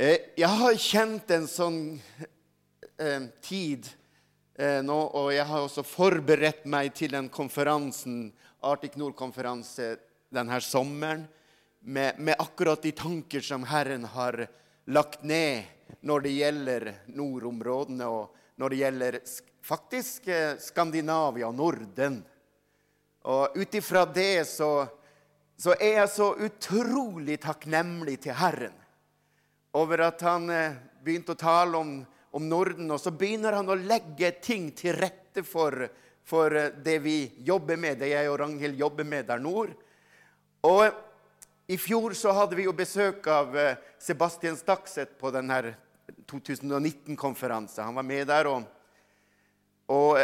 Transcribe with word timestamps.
Eh, 0.00 0.16
Jeg 0.36 0.48
har 0.48 0.76
kjent 0.80 1.32
en 1.34 1.42
sånn 1.44 1.80
eh, 2.96 3.24
tid 3.44 3.84
eh, 4.56 4.78
nå, 4.80 4.96
og 4.96 5.28
jeg 5.34 5.44
har 5.44 5.66
også 5.66 5.84
forberedt 5.84 6.64
meg 6.72 6.94
til 6.96 7.12
den 7.12 7.28
konferansen, 7.28 8.30
Arctic 8.64 8.96
Nord-konferanse 8.96 9.90
denne 10.32 10.62
sommeren, 10.64 11.26
med, 11.84 12.16
med 12.16 12.40
akkurat 12.40 12.80
de 12.80 12.94
tanker 12.96 13.44
som 13.44 13.68
Herren 13.68 14.08
har 14.14 14.46
lagt 14.88 15.20
ned 15.20 15.68
når 16.00 16.24
det 16.24 16.36
gjelder 16.38 16.90
nordområdene, 17.20 18.08
og 18.08 18.56
når 18.56 18.72
det 18.72 18.82
gjelder 18.86 19.22
faktisk 19.68 20.32
Skandinavia 20.64 21.52
og 21.52 21.60
Norden. 21.60 22.22
Og 23.28 23.52
ut 23.52 23.76
ifra 23.76 24.08
det 24.08 24.46
så, 24.48 24.74
så 25.60 25.76
er 25.76 25.98
jeg 26.00 26.16
så 26.16 26.34
utrolig 26.48 27.42
takknemlig 27.44 28.22
til 28.24 28.40
Herren 28.40 28.79
over 29.72 29.98
at 29.98 30.20
han 30.26 30.50
eh, 30.50 30.78
begynte 31.02 31.34
å 31.34 31.38
tale 31.38 31.78
om, 31.78 31.92
om 32.34 32.48
Norden, 32.48 32.90
og 32.90 33.00
så 33.00 33.12
begynner 33.14 33.58
han 33.58 33.70
å 33.70 33.78
legge 33.78 34.32
ting 34.42 34.70
til 34.76 34.96
rette 34.98 35.44
for, 35.46 35.86
for 36.26 36.56
eh, 36.56 36.72
det 36.82 36.98
vi 37.04 37.18
jobber 37.46 37.78
med, 37.80 38.00
det 38.00 38.12
jeg 38.12 38.30
og 38.30 38.40
Ragnhild 38.42 38.80
jobber 38.80 39.06
med 39.06 39.28
der 39.30 39.42
nord. 39.42 39.74
Og 40.66 40.90
i 41.70 41.78
fjor 41.78 42.16
så 42.18 42.34
hadde 42.34 42.58
vi 42.58 42.66
jo 42.66 42.74
besøk 42.76 43.26
av 43.30 43.56
eh, 43.56 43.78
Sebastian 44.02 44.58
Stakset 44.58 45.14
på 45.20 45.30
denne 45.34 45.62
2019-konferansen. 46.30 47.84
Han 47.86 48.00
var 48.00 48.06
med 48.06 48.26
der, 48.26 48.50
og, 48.50 48.66
og, 49.94 50.18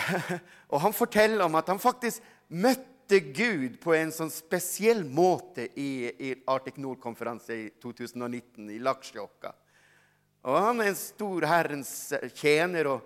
og 0.72 0.82
han 0.84 0.96
forteller 0.96 1.46
om 1.46 1.56
at 1.56 1.72
han 1.72 1.80
faktisk 1.80 2.20
møtte 2.52 2.93
Gud 3.08 3.80
på 3.80 3.94
en 3.94 4.12
sånn 4.12 4.30
spesiell 4.32 5.04
måte 5.04 5.66
i, 5.80 6.08
i 6.08 6.30
Arctic 6.46 6.76
Nord-konferanse 6.80 7.54
i 7.54 7.66
2019 7.82 8.70
i 8.70 8.78
Laksjokka. 8.82 9.52
Og 10.44 10.56
han 10.60 10.80
er 10.80 10.90
en 10.92 10.98
stor 10.98 11.46
Herrens 11.48 11.92
tjener, 12.36 12.88
og, 12.90 13.04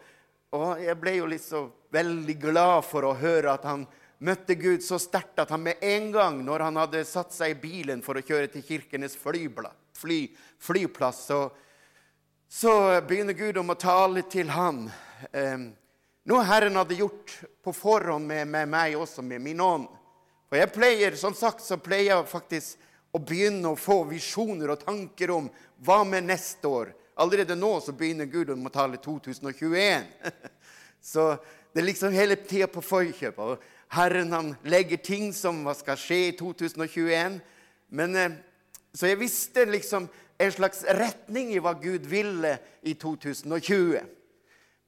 og 0.55 0.81
jeg 0.83 0.98
ble 0.98 1.14
jo 1.19 1.28
litt 1.31 1.45
så 1.45 1.67
veldig 1.95 2.37
glad 2.41 2.87
for 2.87 3.06
å 3.06 3.17
høre 3.19 3.53
at 3.55 3.67
han 3.69 3.87
møtte 4.19 4.56
Gud 4.59 4.83
så 4.83 4.98
sterkt 4.98 5.39
at 5.39 5.53
han 5.55 5.62
med 5.62 5.83
en 5.84 6.11
gang, 6.12 6.41
når 6.44 6.67
han 6.67 6.81
hadde 6.83 7.05
satt 7.06 7.34
seg 7.34 7.55
i 7.55 7.61
bilen 7.62 8.03
for 8.03 8.19
å 8.19 8.25
kjøre 8.25 8.50
til 8.53 8.67
Kirkenes 8.67 9.15
flybla, 9.19 9.70
fly, 9.94 10.25
flyplass, 10.62 11.25
så, 11.31 11.44
så 12.48 12.72
begynner 13.06 13.39
Gud 13.39 13.61
om 13.62 13.70
å 13.70 13.78
tale 13.78 14.25
til 14.31 14.50
han. 14.55 14.89
Eh, 15.31 15.69
noe 16.28 16.44
Herren 16.44 16.77
hadde 16.77 16.98
gjort 16.98 17.39
på 17.65 17.72
forhånd 17.72 18.27
med, 18.28 18.50
med 18.50 18.69
meg 18.69 18.98
også, 18.98 19.22
med 19.22 19.41
min 19.47 19.62
ånd. 19.62 19.89
For 20.48 20.56
jeg 20.56 20.72
pleier, 20.72 21.16
som 21.20 21.34
sagt, 21.36 21.60
så 21.64 21.77
pleier 21.80 22.14
jeg 22.14 22.30
faktisk 22.30 22.86
å 23.12 23.20
begynne 23.20 23.72
å 23.72 23.78
få 23.78 24.02
visjoner 24.08 24.72
og 24.72 24.82
tanker 24.82 25.32
om 25.34 25.48
hva 25.84 26.00
med 26.08 26.28
neste 26.28 26.68
år. 26.68 26.92
Allerede 27.18 27.56
nå 27.58 27.72
så 27.84 27.92
begynner 27.96 28.30
Gud 28.30 28.52
å 28.52 28.72
tale 28.72 29.00
2021. 29.02 30.06
så 31.12 31.34
det 31.72 31.82
er 31.82 31.88
liksom 31.88 32.16
hele 32.16 32.38
tida 32.41 32.69
på 32.70 32.84
forkjøp. 32.84 33.41
Og 33.44 33.66
Herren 33.92 34.32
han 34.32 34.52
legger 34.69 35.00
ting 35.04 35.32
som 35.36 35.60
hva 35.66 35.74
skal 35.76 36.00
skje 36.00 36.20
i 36.30 36.36
2021. 36.38 37.41
Men, 37.88 38.16
eh, 38.16 38.38
så 38.96 39.10
jeg 39.10 39.20
visste 39.20 39.66
liksom 39.69 40.08
en 40.38 40.54
slags 40.54 40.84
retning 40.96 41.52
i 41.52 41.60
hva 41.60 41.74
Gud 41.76 42.06
ville 42.08 42.56
i 42.86 42.94
2020. 42.94 44.17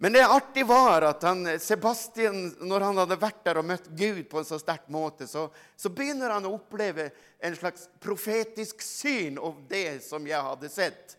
Men 0.03 0.12
det 0.12 0.23
artige 0.25 0.65
var 0.65 1.03
at 1.03 1.23
han, 1.29 1.59
Sebastian, 1.61 2.55
når 2.61 2.81
han 2.81 2.98
hadde 3.03 3.19
vært 3.20 3.43
der 3.45 3.59
og 3.61 3.67
møtt 3.69 3.91
Gud 3.93 4.23
på 4.31 4.41
en 4.41 4.47
så 4.48 4.56
sterk 4.56 4.87
måte, 4.89 5.27
så, 5.29 5.43
så 5.77 5.91
begynner 5.93 6.33
han 6.33 6.47
å 6.48 6.55
oppleve 6.56 7.11
en 7.37 7.56
slags 7.59 7.84
profetisk 8.01 8.81
syn 8.81 9.37
av 9.37 9.59
det 9.69 9.98
som 10.06 10.25
jeg 10.25 10.41
hadde 10.41 10.71
sett. 10.73 11.19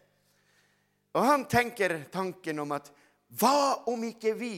Og 1.14 1.22
han 1.22 1.46
tenker 1.46 2.00
tanken 2.10 2.64
om 2.66 2.74
at 2.74 2.90
hva 3.38 3.84
om 3.86 4.02
ikke 4.10 4.34
vi 4.34 4.56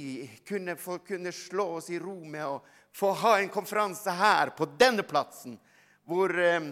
kunne, 0.47 0.77
få, 0.79 1.01
kunne 1.03 1.35
slå 1.35 1.67
oss 1.81 1.91
i 1.91 1.99
ro 1.99 2.15
med 2.23 2.47
å 2.47 2.61
få 2.95 3.11
ha 3.25 3.35
en 3.41 3.51
konferanse 3.51 4.15
her, 4.23 4.55
på 4.55 4.71
denne 4.79 5.03
plassen, 5.03 5.59
hvor, 6.07 6.31
eh, 6.39 6.71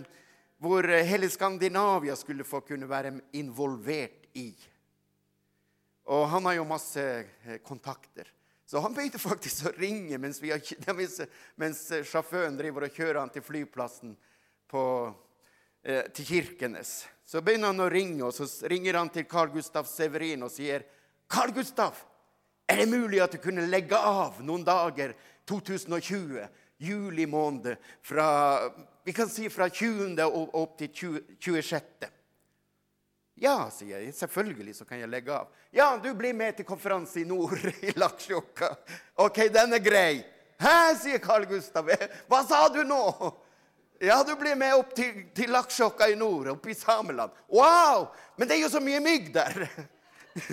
hvor 0.55 0.87
hele 0.87 1.27
Skandinavia 1.27 2.15
skulle 2.15 2.47
få 2.47 2.63
kunne 2.63 2.87
være 2.87 3.17
involvert 3.43 4.31
i. 4.39 4.53
Og 6.09 6.27
han 6.31 6.45
har 6.49 6.57
jo 6.57 6.67
masse 6.69 7.01
eh, 7.03 7.57
kontakter. 7.65 8.29
Så 8.65 8.79
han 8.79 8.93
begynte 8.95 9.19
faktisk 9.29 9.67
å 9.67 9.73
ringe 9.77 10.17
mens, 10.21 10.41
har, 10.41 10.61
mens, 10.97 11.19
mens 11.59 11.83
sjåføren 12.07 12.57
driver 12.59 12.87
og 12.87 12.95
kjører 12.95 13.21
han 13.21 13.33
til 13.33 13.45
flyplassen 13.45 14.15
på, 14.71 14.83
eh, 15.83 16.07
til 16.15 16.29
Kirkenes. 16.29 17.01
Så 17.27 17.43
begynner 17.43 17.71
han 17.71 17.83
å 17.83 17.91
ringe, 17.91 18.23
og 18.27 18.33
så 18.35 18.47
ringer 18.71 18.99
han 18.99 19.11
til 19.11 19.27
Carl 19.29 19.51
Gustav 19.53 19.87
Severin 19.87 20.43
og 20.43 20.51
sier 20.51 20.87
Carl 21.31 21.53
Gustav, 21.55 21.95
er 22.67 22.81
det 22.81 22.89
mulig 22.91 23.19
at 23.23 23.35
du 23.35 23.39
kunne 23.43 23.67
legge 23.67 23.95
av 23.95 24.39
noen 24.43 24.63
dager 24.67 25.13
2020, 25.47 26.43
juli 26.81 27.25
måned, 27.27 27.75
fra, 28.03 28.27
vi 29.03 29.13
kan 29.15 29.29
si 29.29 29.49
fra 29.51 29.67
20. 29.69 30.15
og 30.23 30.55
opp 30.59 30.77
til 30.79 30.91
20, 30.95 31.35
26. 31.39 32.09
Ja, 33.41 33.55
sier 33.73 33.97
jeg. 33.97 34.13
Selvfølgelig 34.13 34.75
så 34.77 34.85
kan 34.85 34.99
jeg 35.01 35.09
legge 35.09 35.33
av. 35.33 35.47
Ja, 35.73 35.95
du 35.97 36.11
blir 36.13 36.35
med 36.37 36.59
til 36.59 36.65
konferanse 36.67 37.23
i 37.23 37.25
nord, 37.25 37.57
i 37.87 37.93
Laksjokka. 37.97 38.69
Ok, 39.25 39.47
den 39.53 39.73
er 39.73 39.81
grei. 39.81 40.19
Hæ, 40.61 40.75
sier 41.01 41.21
Carl 41.23 41.47
Gustav. 41.49 41.89
Hva 42.29 42.43
sa 42.45 42.67
du 42.69 42.83
nå? 42.85 43.01
Ja, 44.01 44.19
du 44.25 44.35
blir 44.37 44.53
med 44.57 44.75
opp 44.77 44.93
til, 44.97 45.23
til 45.33 45.49
Laksjokka 45.53 46.09
i 46.09 46.17
nord, 46.17 46.51
oppe 46.53 46.69
i 46.73 46.77
Sameland. 46.77 47.33
Wow! 47.49 48.11
Men 48.37 48.49
det 48.49 48.59
er 48.59 48.63
jo 48.63 48.71
så 48.73 48.81
mye 48.81 49.01
mygg 49.01 49.31
der. 49.33 49.65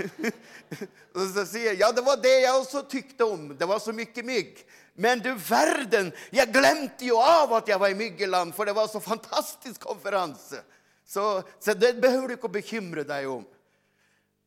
Og 1.17 1.23
så 1.33 1.45
sier 1.49 1.71
jeg 1.71 1.83
ja, 1.83 1.93
det 1.93 2.05
var 2.05 2.19
det 2.21 2.35
jeg 2.41 2.57
også 2.57 2.87
tykte 2.89 3.29
om. 3.29 3.51
Det 3.57 3.69
var 3.69 3.85
så 3.85 3.93
mye 3.97 4.25
mygg. 4.25 4.65
Men 4.97 5.21
du 5.25 5.31
verden, 5.37 6.09
jeg 6.35 6.53
glemte 6.57 7.07
jo 7.09 7.21
av 7.21 7.53
at 7.61 7.69
jeg 7.69 7.81
var 7.81 7.93
i 7.93 8.01
myggeland, 8.01 8.57
for 8.57 8.69
det 8.69 8.75
var 8.77 8.89
så 8.91 9.01
fantastisk 9.01 9.85
konferanse. 9.85 10.65
Så, 11.09 11.43
så 11.59 11.73
det 11.73 11.95
behøver 12.03 12.29
du 12.29 12.37
ikke 12.37 12.51
å 12.51 12.59
bekymre 12.59 13.05
deg 13.09 13.31
om. 13.33 13.47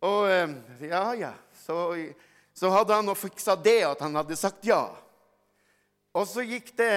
Og 0.05 0.27
eh, 0.29 0.51
ja, 0.91 1.05
ja. 1.17 1.31
Så, 1.57 1.77
så 2.53 2.69
hadde 2.69 2.99
han 2.99 3.07
nå 3.09 3.16
fiksa 3.17 3.55
det, 3.57 3.79
at 3.88 4.03
han 4.05 4.19
hadde 4.19 4.38
sagt 4.38 4.67
ja. 4.69 4.83
Og 6.13 6.27
så 6.27 6.44
gikk 6.45 6.73
det 6.77 6.91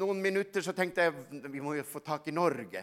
noen 0.00 0.22
minutter, 0.24 0.64
så 0.64 0.74
tenkte 0.74 1.06
jeg 1.06 1.44
vi 1.52 1.62
må 1.62 1.76
jo 1.76 1.86
få 1.86 2.02
tak 2.02 2.26
i 2.26 2.34
Norge. 2.34 2.82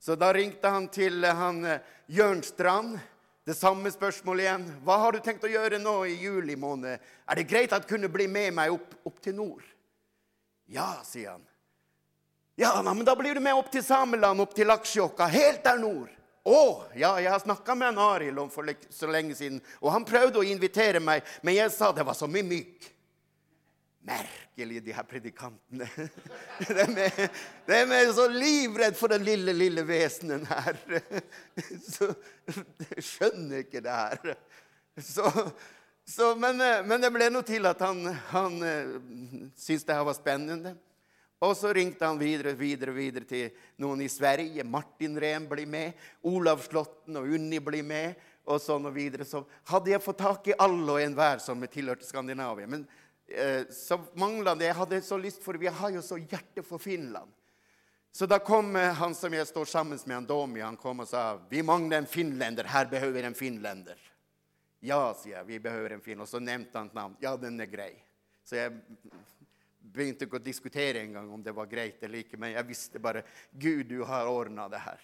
Så 0.00 0.14
da 0.16 0.30
ringte 0.32 0.70
han 0.70 0.86
til 0.92 1.26
han 1.26 1.64
eh, 1.66 1.82
Jørn 2.14 2.44
Strand. 2.46 3.00
Det 3.42 3.56
samme 3.58 3.90
spørsmålet 3.90 4.46
igjen. 4.46 4.70
Hva 4.86 5.00
har 5.02 5.16
du 5.16 5.24
tenkt 5.24 5.42
å 5.48 5.50
gjøre 5.50 5.80
nå 5.82 5.96
i 6.06 6.18
juli 6.20 6.54
måned? 6.60 7.00
Er 7.26 7.40
det 7.40 7.48
greit 7.50 7.74
at 7.74 7.88
kunne 7.90 8.12
bli 8.12 8.28
med 8.30 8.54
meg 8.54 8.76
opp, 8.76 8.94
opp 9.08 9.18
til 9.24 9.34
nord? 9.34 9.64
Ja, 10.70 11.00
sier 11.02 11.34
han. 11.34 11.49
Ja, 12.60 12.82
men 12.82 13.04
da 13.04 13.16
blir 13.16 13.34
du 13.34 13.40
med 13.40 13.56
opp 13.56 13.70
til 13.72 13.80
Sameland, 13.80 14.42
opp 14.44 14.50
til 14.52 14.68
Laksjokka, 14.68 15.24
helt 15.32 15.62
der 15.64 15.78
nord. 15.80 16.10
Å, 16.44 16.58
ja, 16.92 17.14
jeg 17.16 17.32
har 17.32 17.40
snakka 17.40 17.72
med 17.72 17.94
en 17.94 18.00
Arild 18.04 18.40
om 18.42 18.50
for 18.52 18.68
så 18.92 19.08
lenge 19.08 19.32
siden, 19.38 19.62
og 19.80 19.94
han 19.94 20.04
prøvde 20.04 20.42
å 20.42 20.44
invitere 20.44 21.00
meg, 21.00 21.24
men 21.40 21.56
jeg 21.56 21.72
sa 21.72 21.88
det 21.96 22.04
var 22.04 22.18
så 22.18 22.28
mye 22.28 22.44
myk. 22.44 22.84
Merkelig, 24.10 24.82
de 24.84 24.92
her 24.92 25.08
predikantene. 25.08 25.88
De 26.68 26.84
er, 26.84 27.32
de 27.68 27.80
er 27.96 28.12
så 28.16 28.26
livredd 28.28 28.96
for 28.96 29.12
den 29.12 29.24
lille, 29.24 29.56
lille 29.56 29.86
vesenen 29.88 30.44
her. 30.48 30.76
Så 31.94 32.10
jeg 32.90 33.04
skjønner 33.04 33.64
ikke 33.64 33.80
det 33.84 33.96
her. 33.96 34.36
Så, 35.00 35.32
så, 36.04 36.30
men, 36.36 36.60
eh, 36.64 36.84
men 36.84 37.00
det 37.00 37.12
ble 37.12 37.28
nå 37.32 37.44
til 37.46 37.68
at 37.68 37.80
han, 37.84 38.04
han 38.32 38.56
eh, 38.64 38.96
syntes 39.56 39.88
det 39.88 39.96
her 39.96 40.08
var 40.08 40.16
spennende. 40.16 40.76
Og 41.40 41.54
så 41.56 41.72
ringte 41.72 42.04
han 42.04 42.18
videre, 42.20 42.52
videre, 42.52 42.92
videre 42.92 43.24
til 43.24 43.54
noen 43.80 44.02
i 44.04 44.10
Sverige. 44.12 44.64
Martin 44.68 45.16
Rehn 45.20 45.46
blir 45.48 45.68
med. 45.68 45.96
Olav 46.28 46.60
Slåtten 46.60 47.16
og 47.16 47.30
Unni 47.32 47.62
blir 47.64 47.86
med. 47.86 48.18
Og 48.44 48.60
sånn 48.60 48.88
og 48.90 48.92
videre. 48.92 49.24
Så 49.24 49.40
hadde 49.72 49.94
jeg 49.94 50.04
fått 50.04 50.20
tak 50.20 50.50
i 50.52 50.56
alle 50.60 50.98
og 50.98 51.00
enhver 51.00 51.40
som 51.40 51.64
tilhørte 51.64 52.04
Skandinavia. 52.04 52.68
Men 52.68 52.84
eh, 53.24 53.64
så 53.72 53.96
mangla 54.20 54.52
det. 54.52 54.68
Jeg 54.68 54.78
hadde 54.82 55.00
så 55.06 55.16
lyst 55.20 55.40
for 55.44 55.56
Vi 55.56 55.72
har 55.72 55.94
jo 55.96 56.04
så 56.04 56.20
hjerte 56.20 56.64
for 56.66 56.82
Finland. 56.82 57.32
Så 58.12 58.26
da 58.26 58.40
kom 58.42 58.74
han 58.74 59.14
som 59.14 59.32
jeg 59.32 59.46
står 59.46 59.64
sammen 59.70 59.98
med, 60.04 60.14
han 60.14 60.26
Domi, 60.26 60.60
han 60.60 60.76
kom 60.76 61.00
og 61.04 61.08
sa 61.08 61.38
vi 61.48 61.62
mangler 61.62 62.02
en 62.02 62.10
finlender. 62.10 62.66
Her 62.68 62.90
behøver 62.90 63.24
en 63.24 63.38
finlender. 63.38 63.96
Ja, 64.80 65.14
sier 65.16 65.38
jeg. 65.38 65.46
Vi 65.46 65.58
behøver 65.62 65.94
en 65.94 66.04
finlender. 66.04 66.26
Og 66.26 66.32
så 66.34 66.42
nevnte 66.42 66.76
han 66.76 66.90
et 66.90 67.00
navn. 67.00 67.16
Ja, 67.22 67.36
den 67.40 67.60
er 67.62 67.70
grei. 67.70 67.94
Så 68.44 68.58
jeg 68.58 68.80
begynte 69.80 70.26
ikke 70.26 70.38
å 70.38 70.44
diskutere 70.44 71.02
engang 71.02 71.30
om 71.32 71.42
det 71.42 71.54
var 71.56 71.70
greit 71.70 72.02
eller 72.04 72.22
ikke, 72.22 72.38
men 72.38 72.54
jeg 72.54 72.68
visste 72.68 73.02
bare 73.02 73.24
Gud, 73.50 73.88
du 73.88 74.04
har 74.06 74.28
ordna 74.30 74.68
det 74.70 74.82
her. 74.84 75.00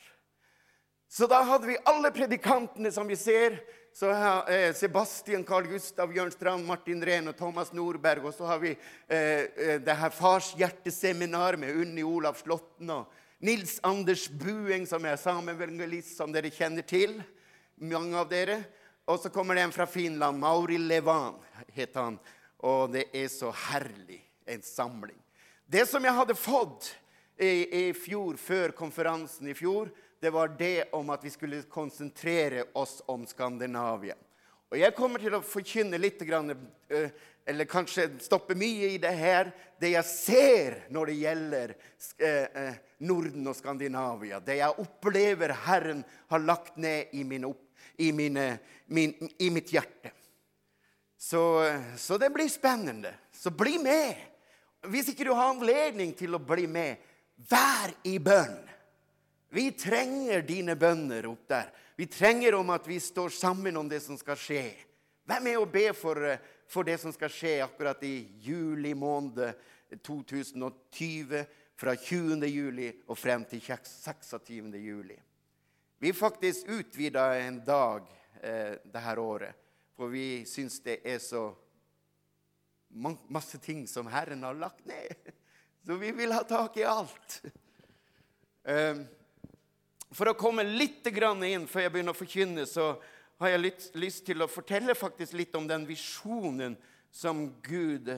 Så 1.09 1.27
da 1.31 1.41
hadde 1.47 1.71
vi 1.71 1.79
alle 1.87 2.11
predikantene 2.11 2.91
som 2.93 3.07
vi 3.07 3.17
ser. 3.17 3.61
Så 3.95 4.11
har 4.13 4.51
eh, 4.53 4.75
Sebastian, 4.75 5.45
Carl 5.45 5.69
Gustav, 5.71 6.11
Jørn 6.13 6.33
Strand, 6.35 6.67
Martin 6.67 7.01
Rehn 7.05 7.31
og 7.31 7.37
Thomas 7.39 7.71
Nordberg. 7.73 8.27
Og 8.27 8.35
så 8.35 8.49
har 8.51 8.59
vi 8.61 8.75
eh, 8.75 9.47
eh, 9.47 9.79
det 9.81 9.95
her 9.97 10.13
Fars 10.13 10.51
hjerteseminar 10.59 11.57
med 11.57 11.79
Unni 11.79 12.05
Olav 12.05 12.37
Slåtten 12.43 12.91
og 12.93 13.15
Nils 13.47 13.79
Anders 13.87 14.27
Bueng, 14.29 14.85
som 14.89 15.05
er 15.07 15.17
samevangelist, 15.21 16.17
som 16.19 16.35
dere 16.35 16.51
kjenner 16.53 16.85
til. 16.85 17.23
mange 17.77 18.17
av 18.19 18.29
dere. 18.29 18.59
Og 19.07 19.21
så 19.23 19.31
kommer 19.31 19.55
det 19.55 19.63
en 19.63 19.73
fra 19.73 19.87
Finland. 19.87 20.39
Mauri 20.39 20.79
Levan 20.79 21.39
heter 21.73 22.01
han. 22.01 22.19
Og 22.59 22.93
det 22.93 23.07
er 23.15 23.29
så 23.29 23.55
herlig. 23.71 24.26
En 24.47 24.63
samling. 24.63 25.19
Det 25.67 25.87
som 25.91 26.05
jeg 26.05 26.15
hadde 26.15 26.35
fått 26.39 26.93
i, 27.37 27.89
i 27.89 27.93
fjor, 27.95 28.37
før 28.39 28.75
konferansen 28.77 29.49
i 29.51 29.55
fjor, 29.55 29.91
det 30.21 30.31
var 30.31 30.55
det 30.59 30.89
om 30.97 31.11
at 31.11 31.25
vi 31.25 31.31
skulle 31.31 31.63
konsentrere 31.71 32.65
oss 32.79 33.01
om 33.11 33.27
Skandinavia. 33.27 34.15
Og 34.71 34.79
jeg 34.81 34.95
kommer 34.97 35.23
til 35.23 35.37
å 35.37 35.43
forkynne 35.47 35.99
litt, 36.01 36.23
eller 36.27 37.69
kanskje 37.71 38.09
stoppe 38.23 38.57
mye 38.59 38.89
i 38.97 38.99
det 39.03 39.13
her, 39.15 39.53
det 39.79 39.93
jeg 39.93 40.09
ser 40.11 40.79
når 40.95 41.11
det 41.13 41.19
gjelder 41.21 41.75
Norden 43.07 43.47
og 43.47 43.59
Skandinavia. 43.59 44.41
Det 44.43 44.59
jeg 44.59 44.83
opplever 44.83 45.55
Herren 45.67 46.03
har 46.33 46.43
lagt 46.43 46.81
ned 46.83 47.15
i, 47.15 47.23
mine, 47.23 47.53
i, 48.03 48.11
mine, 48.13 48.49
min, 48.87 49.15
i 49.39 49.51
mitt 49.55 49.71
hjerte. 49.75 50.11
Så, 51.19 51.63
så, 51.97 52.19
det 52.19 52.33
blir 52.35 52.49
spennende. 52.51 53.15
Så 53.33 53.51
bli 53.51 53.79
med. 53.83 54.19
Hvis 54.93 55.11
ikke 55.13 55.27
du 55.29 55.33
har 55.35 55.53
anledning 55.53 56.15
til 56.17 56.37
å 56.37 56.43
bli 56.43 56.67
med, 56.71 57.03
vær 57.51 57.93
i 58.09 58.17
bønn. 58.23 58.57
Vi 59.57 59.71
trenger 59.79 60.43
dine 60.47 60.77
bønner 60.77 61.29
opp 61.31 61.47
der. 61.49 61.71
Vi 61.97 62.09
trenger 62.11 62.59
om 62.59 62.71
at 62.75 62.89
vi 62.89 62.99
står 63.01 63.33
sammen 63.33 63.77
om 63.77 63.89
det 63.89 64.03
som 64.05 64.19
skal 64.21 64.37
skje. 64.37 64.65
Vær 65.27 65.43
med 65.43 65.59
og 65.59 65.71
be 65.73 65.89
for, 65.97 66.21
for 66.69 66.87
det 66.87 66.99
som 67.01 67.15
skal 67.15 67.33
skje 67.33 67.55
akkurat 67.65 68.03
i 68.05 68.17
juli 68.45 68.95
måned 68.95 69.55
2020. 70.03 71.47
Fra 71.77 71.93
20. 71.93 72.41
juli 72.49 72.87
og 73.05 73.19
frem 73.21 73.43
til 73.45 73.61
26. 73.61 74.73
juli. 74.81 75.17
Vi 76.01 76.13
faktisk 76.13 76.69
utvida 76.73 77.35
en 77.37 77.59
dag 77.65 78.07
eh, 78.43 78.79
dette 78.85 79.21
året, 79.21 79.53
for 79.97 80.09
vi 80.13 80.45
syns 80.49 80.79
det 80.85 81.03
er 81.05 81.21
så 81.21 81.51
masse 82.89 83.59
ting 83.59 83.87
som 83.89 84.07
Herren 84.11 84.43
har 84.43 84.55
lagt 84.55 84.87
ned. 84.87 85.15
Så 85.87 85.95
vi 85.95 86.11
vil 86.13 86.33
ha 86.33 86.43
tak 86.45 86.77
i 86.77 86.85
alt. 86.85 87.41
Um, 88.67 89.05
for 90.11 90.31
å 90.31 90.39
komme 90.39 90.65
litt 90.67 91.07
inn 91.07 91.67
før 91.71 91.85
jeg 91.85 91.93
begynner 91.93 92.15
å 92.15 92.19
forkynne, 92.19 92.65
så 92.67 92.97
har 93.39 93.53
jeg 93.53 93.61
litt, 93.61 93.85
lyst 93.95 94.25
til 94.27 94.43
å 94.43 94.49
fortelle 94.51 94.95
faktisk 94.99 95.37
litt 95.39 95.55
om 95.55 95.69
den 95.69 95.85
visjonen 95.87 96.77
som 97.11 97.47
Gud 97.63 98.11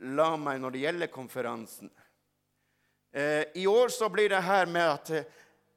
la 0.00 0.28
meg 0.36 0.60
når 0.60 0.74
det 0.74 0.82
gjelder 0.82 1.12
konferansen. 1.14 1.90
Eh, 3.12 3.44
I 3.54 3.66
år 3.66 3.88
så 3.88 4.10
blir 4.12 4.28
det 4.28 4.42
her 4.44 4.66
med 4.66 4.88
at 4.88 5.10
vi 5.10 5.22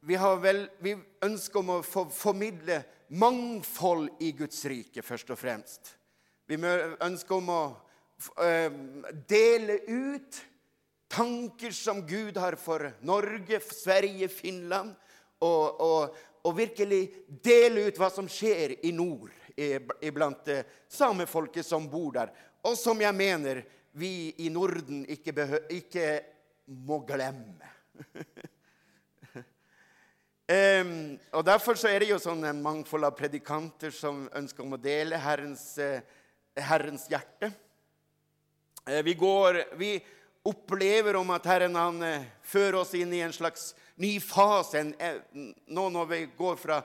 vi, 0.01 0.17
vel, 0.17 0.65
vi 0.79 0.95
ønsker 1.21 1.61
om 1.61 1.75
å 1.75 1.81
formidle 1.85 2.81
mangfold 3.13 4.23
i 4.23 4.31
Guds 4.33 4.63
rike, 4.65 5.03
først 5.05 5.29
og 5.29 5.37
fremst. 5.39 5.93
Vi 6.49 6.57
ønsker 6.57 7.37
om 7.37 7.51
å 7.53 7.61
eh, 7.69 7.90
dele 9.27 9.79
ut 9.87 10.41
tanker 11.11 11.71
som 11.71 12.05
Gud 12.07 12.37
har 12.37 12.55
for 12.55 12.91
Norge, 13.01 13.59
Sverige, 13.59 14.27
Finland 14.27 14.93
og, 15.39 15.81
og, 15.81 16.15
og, 16.43 16.53
virkelig 16.55 17.01
dele 17.43 17.87
ut 17.89 17.99
hva 17.99 18.09
som 18.13 18.29
skjer 18.31 18.77
i 18.87 18.93
nord 18.95 19.33
iblant 20.01 20.47
samefolket 20.87 21.67
som 21.67 21.89
bor 21.91 22.13
der, 22.15 22.31
og 22.63 22.77
som 22.79 23.01
jeg 23.03 23.15
mener 23.17 23.63
vi 23.91 24.31
i 24.45 24.49
Norden 24.49 25.03
ikke, 25.09 25.33
ikke 25.69 26.05
må 26.65 27.01
glemme. 27.07 27.67
um, 30.47 30.93
og 31.35 31.43
Derfor 31.45 31.75
så 31.79 31.91
er 31.91 31.99
det 32.03 32.13
jo 32.13 32.21
sånn 32.21 32.45
en 32.47 32.63
mangfold 32.63 33.09
av 33.09 33.17
predikanter 33.17 33.91
som 33.95 34.23
ønsker 34.37 34.63
om 34.63 34.77
å 34.77 34.81
dele 34.81 35.19
Herrens, 35.19 35.73
uh, 35.81 35.99
herrens 36.55 37.09
hjerte. 37.11 37.51
Uh, 38.91 39.03
vi, 39.03 39.13
går, 39.13 39.63
vi 39.75 40.03
opplever 40.43 41.15
om 41.15 41.29
at 41.29 41.45
Herren 41.45 41.75
han, 41.75 42.01
uh, 42.03 42.23
fører 42.43 42.81
oss 42.81 42.93
inn 42.97 43.13
i 43.13 43.21
en 43.23 43.33
slags 43.33 43.71
ny 44.01 44.17
fase. 44.19 44.83
Nå 45.67 45.85
når 45.93 46.09
vi 46.09 46.19
går 46.37 46.57
fra 46.59 46.81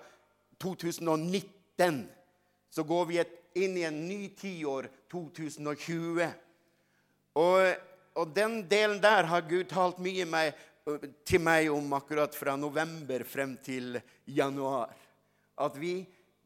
2019, 0.62 2.04
så 2.70 2.84
går 2.86 3.06
vi 3.10 3.22
inn 3.64 3.76
i 3.80 3.86
en 3.88 3.98
ny 4.08 4.28
tiår, 4.38 4.88
2020. 5.10 6.28
Og, 7.36 7.74
og, 8.14 8.34
den 8.36 8.60
delen 8.68 9.00
der 9.02 9.26
har 9.32 9.48
Gud 9.48 9.66
talt 9.72 9.98
mye 10.04 10.28
med, 10.28 10.52
til 11.26 11.42
meg 11.42 11.72
om 11.72 11.96
akkurat 11.96 12.36
fra 12.36 12.54
november 12.60 13.24
frem 13.26 13.56
til 13.64 13.98
januar. 14.30 14.94
At 15.58 15.80
vi 15.80 15.98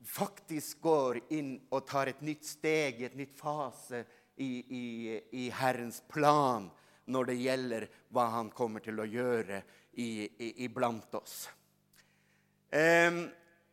faktisk 0.06 0.80
går 0.80 1.20
inn 1.36 1.58
og 1.68 1.84
tar 1.90 2.08
et 2.08 2.22
nytt 2.24 2.46
steg, 2.48 3.02
et 3.04 3.18
nytt 3.18 3.36
fase 3.36 4.06
i, 4.40 4.52
i, 4.68 5.20
i 5.44 5.48
Herrens 5.52 6.00
plan 6.08 6.70
når 7.10 7.30
det 7.30 7.40
gjelder 7.40 7.86
hva 8.14 8.26
han 8.36 8.50
kommer 8.54 8.82
til 8.84 9.00
å 9.02 9.08
gjøre 9.08 9.62
iblant 10.00 11.14
oss. 11.18 11.42
Um, 12.70 13.24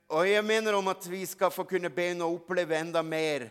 og 0.10 0.26
jeg 0.26 0.44
mener 0.46 0.76
om 0.76 0.90
at 0.90 1.06
vi 1.12 1.22
skal 1.30 1.54
få 1.54 1.68
kunne 1.70 1.92
begynne 1.94 2.26
å 2.26 2.36
oppleve 2.36 2.80
enda 2.80 3.04
mer. 3.06 3.50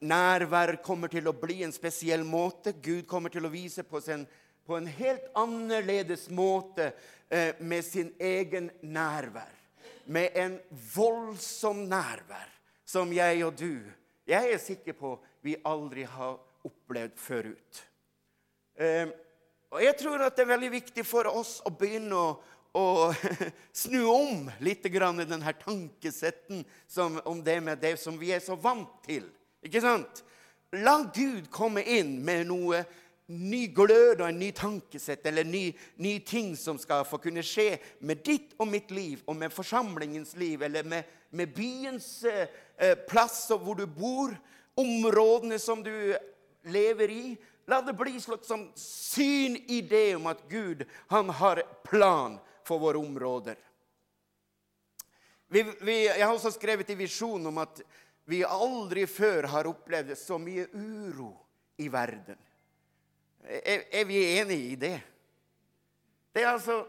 Nærvær 0.00 0.74
kommer 0.84 1.12
til 1.12 1.28
å 1.30 1.36
bli 1.36 1.60
en 1.64 1.72
spesiell 1.72 2.24
måte. 2.26 2.74
Gud 2.82 3.06
kommer 3.08 3.32
til 3.32 3.46
å 3.46 3.52
vise 3.52 3.84
på, 3.86 4.00
sin, 4.04 4.26
på 4.66 4.76
en 4.76 4.88
helt 4.90 5.30
annerledes 5.38 6.26
måte 6.34 6.90
eh, 7.28 7.54
med 7.60 7.86
sin 7.86 8.10
egen 8.18 8.68
nærvær. 8.82 9.56
Med 10.10 10.34
en 10.34 10.58
voldsom 10.96 11.84
nærvær 11.88 12.48
som 12.90 13.12
jeg 13.14 13.44
og 13.46 13.54
du, 13.60 13.76
jeg 14.26 14.52
er 14.52 14.58
sikker 14.62 14.96
på, 14.98 15.14
vi 15.42 15.54
aldri 15.66 16.02
har 16.08 16.38
opplevd 16.66 17.18
forut. 17.18 17.82
Eh, 18.80 19.08
og 19.70 19.82
Jeg 19.84 19.96
tror 20.00 20.24
at 20.26 20.36
det 20.36 20.44
er 20.44 20.54
veldig 20.54 20.70
viktig 20.72 21.04
for 21.06 21.28
oss 21.30 21.58
å 21.66 21.72
begynne 21.74 22.16
å, 22.16 22.30
å 22.74 22.84
snu 23.82 24.00
om 24.10 24.48
litt 24.64 24.86
grann 24.92 25.22
i 25.22 25.28
denne 25.28 25.54
tankesetten 25.60 26.64
som, 26.90 27.20
om 27.24 27.42
det 27.44 27.60
med 27.62 27.82
det 27.82 27.94
som 28.02 28.18
vi 28.18 28.32
er 28.34 28.42
så 28.42 28.58
vant 28.58 28.98
til. 29.06 29.28
Ikke 29.62 29.82
sant? 29.84 30.24
La 30.78 31.00
Gud 31.14 31.48
komme 31.50 31.82
inn 31.82 32.18
med 32.24 32.48
noe 32.50 32.84
ny 33.30 33.68
glød 33.74 34.20
og 34.20 34.26
en 34.26 34.40
ny 34.40 34.50
tankesett 34.54 35.26
eller 35.30 35.46
ny, 35.46 35.70
ny 36.02 36.16
ting 36.26 36.52
som 36.58 36.78
skal 36.78 37.04
få 37.06 37.20
kunne 37.22 37.44
skje 37.46 37.76
med 38.06 38.24
ditt 38.26 38.56
og 38.58 38.68
mitt 38.70 38.90
liv 38.90 39.22
og 39.26 39.38
med 39.38 39.54
forsamlingens 39.54 40.34
liv 40.40 40.62
eller 40.66 40.86
med, 40.86 41.06
med 41.30 41.54
byens 41.54 42.08
eh, 42.26 42.96
plass 43.08 43.44
og 43.54 43.62
hvor 43.66 43.78
du 43.78 43.86
bor, 43.86 44.34
områdene 44.78 45.58
som 45.62 45.82
du 45.84 45.92
lever 46.62 47.10
i. 47.10 47.36
La 47.70 47.80
det 47.82 47.94
bli 47.94 48.20
slags 48.20 48.48
som 48.48 48.68
syn 48.74 49.56
i 49.68 49.80
det 49.80 50.16
om 50.16 50.26
at 50.26 50.42
Gud 50.48 50.84
han 51.08 51.30
har 51.30 51.62
plan 51.84 52.38
for 52.66 52.82
våre 52.82 52.98
områder. 52.98 53.56
Vi, 55.50 55.62
vi, 55.80 56.04
jeg 56.06 56.22
har 56.22 56.34
også 56.34 56.52
skrevet 56.54 56.90
i 56.90 56.98
visjonen 56.98 57.50
om 57.50 57.58
at 57.62 57.82
vi 58.30 58.44
aldri 58.46 59.06
før 59.10 59.48
har 59.50 59.66
opplevd 59.66 60.14
så 60.18 60.38
mye 60.38 60.68
uro 60.70 61.32
i 61.82 61.88
verden. 61.90 62.38
Er, 63.42 63.86
er 63.90 64.04
vi 64.06 64.20
enige 64.38 64.72
i 64.72 64.76
det? 64.78 64.96
Det 66.30 66.44
er 66.44 66.52
altså 66.52 66.84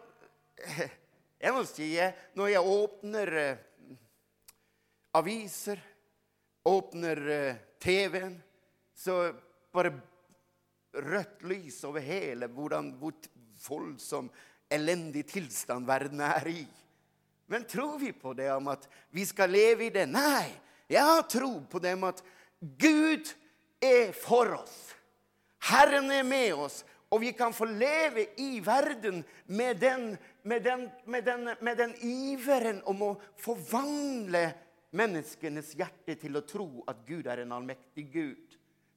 Jeg 1.41 1.55
må 1.55 1.63
si 1.65 1.87
når 2.37 2.51
jeg 2.51 2.73
åpner 2.73 3.31
eh, 3.41 3.61
aviser, 5.17 5.79
åpner 6.69 7.21
eh, 7.33 7.61
TV-en, 7.81 8.35
så 8.93 9.31
bare 9.73 9.93
rødt 10.93 11.43
lys 11.47 11.83
over 11.87 12.03
hele 12.03 12.47
hvordan, 12.51 12.91
hvor 12.99 13.15
voldsom, 13.67 14.29
elendig 14.71 15.25
tilstand 15.27 15.85
verden 15.87 16.21
er 16.23 16.47
i. 16.47 16.63
Men 17.51 17.65
tror 17.67 17.97
vi 17.99 18.13
på 18.15 18.33
det 18.33 18.47
om 18.53 18.69
at 18.71 18.87
vi 19.11 19.25
skal 19.27 19.51
leve 19.51 19.89
i 19.89 19.93
det? 19.93 20.07
Nei. 20.07 20.47
Jeg 20.91 21.03
har 21.03 21.27
tro 21.27 21.57
på 21.71 21.79
det 21.83 21.93
om 21.97 22.05
at 22.07 22.21
Gud 22.59 23.27
er 23.83 24.11
for 24.15 24.55
oss. 24.55 24.77
Herren 25.71 26.09
er 26.11 26.23
med 26.23 26.53
oss, 26.55 26.81
og 27.11 27.21
vi 27.21 27.31
kan 27.35 27.53
få 27.53 27.67
leve 27.67 28.29
i 28.39 28.61
verden 28.63 29.21
med 29.51 29.79
den, 29.79 30.15
med 30.43 30.63
den, 30.63 30.87
med 31.05 31.27
den, 31.27 31.49
med 31.61 31.77
den 31.77 31.93
iveren 32.07 32.81
om 32.87 33.03
å 33.03 33.11
forvandle 33.39 34.45
menneskenes 34.95 35.73
hjerte 35.79 36.15
til 36.19 36.39
å 36.39 36.45
tro 36.47 36.85
at 36.87 37.03
Gud 37.07 37.27
er 37.27 37.43
en 37.43 37.53
allmektig 37.55 38.07
Gud 38.13 38.50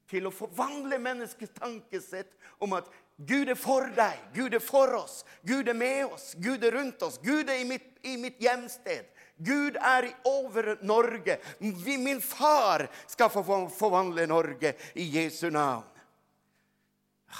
til 0.09 0.27
å 0.27 0.33
forvandle 0.33 0.99
menneskets 1.01 1.55
tankesett 1.57 2.31
om 2.63 2.75
at 2.77 2.89
Gud 3.15 3.49
er 3.49 3.59
for 3.59 3.87
deg, 3.95 4.19
Gud 4.35 4.57
er 4.57 4.63
for 4.63 4.91
oss, 4.97 5.23
Gud 5.47 5.69
er 5.71 5.77
med 5.77 6.11
oss, 6.11 6.33
Gud 6.35 6.63
er 6.67 6.75
rundt 6.75 7.03
oss, 7.05 7.19
Gud 7.23 7.49
er 7.49 7.61
i 7.61 7.67
mitt, 7.67 7.87
i 8.03 8.17
mitt 8.19 8.41
hjemsted. 8.43 9.07
Gud 9.37 9.75
er 9.79 10.09
over 10.27 10.77
Norge. 10.81 11.37
Min 11.59 12.21
far 12.21 12.87
skal 13.07 13.31
forvandle 13.31 14.27
Norge 14.27 14.75
i 14.95 15.07
Jesu 15.17 15.49
navn. 15.49 15.87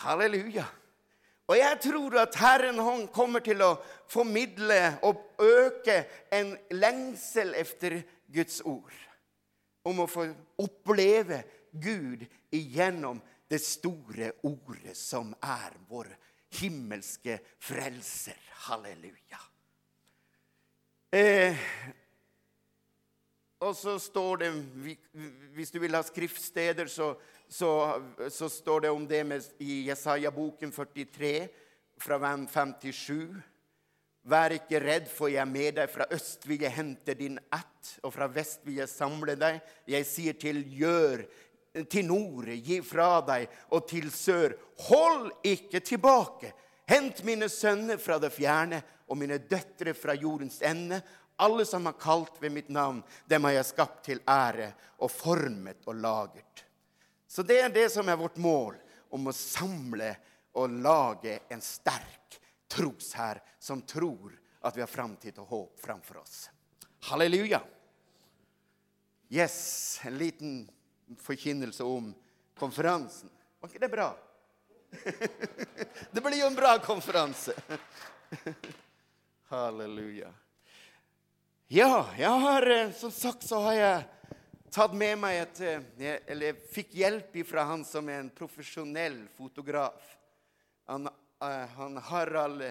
Halleluja. 0.04 0.66
Og 1.48 1.58
jeg 1.58 1.80
tror 1.84 2.18
at 2.24 2.36
Herren 2.42 3.08
kommer 3.14 3.44
til 3.46 3.62
å 3.62 3.76
formidle 4.10 4.80
og 5.06 5.22
øke 5.40 6.02
en 6.34 6.56
lengsel 6.74 7.54
efter 7.56 8.00
Guds 8.34 8.62
ord. 8.66 8.96
Om 9.86 10.02
å 10.02 10.10
få 10.10 10.26
oppleve 10.60 11.44
Gud 11.72 12.26
igjennom 12.56 13.22
det 13.50 13.62
store 13.62 14.32
ordet 14.48 14.96
som 14.98 15.34
er 15.44 15.76
vår 15.90 16.10
himmelske 16.60 17.38
frelser. 17.62 18.40
Halleluja. 18.66 19.42
Eh, 21.16 21.58
og 23.64 23.76
så 23.78 23.96
står 24.02 24.38
det 24.42 24.50
Hvis 25.56 25.72
du 25.72 25.80
vil 25.80 25.96
ha 25.96 26.02
skriftsteder, 26.04 26.90
så, 26.92 27.14
så, 27.48 27.70
så 28.30 28.50
står 28.50 28.86
det 28.86 28.92
om 28.92 29.08
det 29.08 29.24
med, 29.28 29.46
i 29.60 29.86
Jesaja-boken 29.88 30.72
43, 30.72 31.48
fra 31.98 32.20
57. 32.20 33.42
Vær 34.26 34.56
ikke 34.56 34.80
redd, 34.82 35.06
for 35.06 35.30
jeg 35.30 35.44
er 35.44 35.50
med 35.50 35.76
deg. 35.78 35.90
Fra 35.94 36.08
øst 36.12 36.48
vil 36.50 36.66
jeg 36.66 36.74
hente 36.74 37.14
din 37.14 37.38
ett, 37.54 37.92
og 38.04 38.14
fra 38.16 38.28
vest 38.28 38.66
vil 38.66 38.80
jeg 38.82 38.90
samle 38.90 39.36
deg. 39.38 39.60
Jeg 39.88 40.08
sier 40.10 40.38
til 40.42 40.64
gjør, 40.74 41.28
til 41.90 42.08
nord, 42.08 42.50
gi 42.50 42.80
fra 42.86 43.20
deg, 43.26 43.50
og 43.76 43.88
til 43.90 44.08
sør, 44.14 44.56
hold 44.88 45.32
ikke 45.44 45.82
tilbake. 45.84 46.54
Hent 46.88 47.24
mine 47.26 47.50
sønner 47.50 47.98
fra 48.02 48.20
det 48.22 48.32
fjerne 48.34 48.82
og 49.10 49.18
mine 49.18 49.40
døtre 49.50 49.96
fra 49.98 50.16
jordens 50.16 50.62
ende. 50.66 51.02
Alle 51.42 51.66
som 51.68 51.86
har 51.90 51.98
kalt 52.00 52.38
ved 52.40 52.54
mitt 52.56 52.70
navn, 52.72 53.02
dem 53.28 53.44
har 53.44 53.58
jeg 53.58 53.72
skapt 53.74 54.06
til 54.08 54.22
ære 54.30 54.70
og 55.04 55.12
formet 55.12 55.84
og 55.90 56.00
lagert. 56.00 56.64
Så 57.28 57.44
det 57.44 57.60
er 57.60 57.74
det 57.74 57.90
som 57.92 58.08
er 58.08 58.20
vårt 58.20 58.38
mål, 58.40 58.78
om 59.12 59.28
å 59.28 59.36
samle 59.36 60.14
og 60.56 60.72
lage 60.84 61.40
en 61.52 61.62
sterk 61.64 62.40
troshær 62.72 63.42
som 63.60 63.84
tror 63.88 64.34
at 64.66 64.76
vi 64.78 64.84
har 64.84 64.90
framtid 64.92 65.38
og 65.44 65.52
håp 65.52 65.82
framfor 65.84 66.22
oss. 66.22 66.46
Halleluja! 67.10 67.62
Yes, 69.30 70.00
en 70.06 70.18
liten 70.18 70.70
forkynnelse 71.22 71.84
om 71.84 72.14
konferansen. 72.58 73.30
Var 73.60 73.70
ikke 73.70 73.80
det 73.80 73.92
bra? 73.92 74.10
Det 76.12 76.22
blir 76.22 76.40
jo 76.40 76.48
en 76.48 76.56
bra 76.56 76.78
konferanse. 76.80 77.54
Halleluja. 79.52 80.32
Ja, 81.68 82.10
jeg 82.18 82.30
har, 82.30 82.70
eh, 82.72 82.92
som 82.92 83.12
sagt 83.12 83.44
så 83.44 83.60
har 83.66 83.74
jeg 83.74 84.04
tatt 84.70 84.94
med 84.94 85.18
meg 85.18 85.40
et 85.42 85.62
eh, 85.66 86.18
Eller 86.28 86.52
jeg 86.52 86.70
fikk 86.74 86.94
hjelp 87.00 87.38
fra 87.50 87.66
han 87.72 87.86
som 87.88 88.10
er 88.10 88.22
en 88.22 88.30
profesjonell 88.30 89.24
fotograf. 89.34 90.12
Han, 90.86 91.10
uh, 91.10 91.66
han 91.78 91.98
Harald 91.98 92.62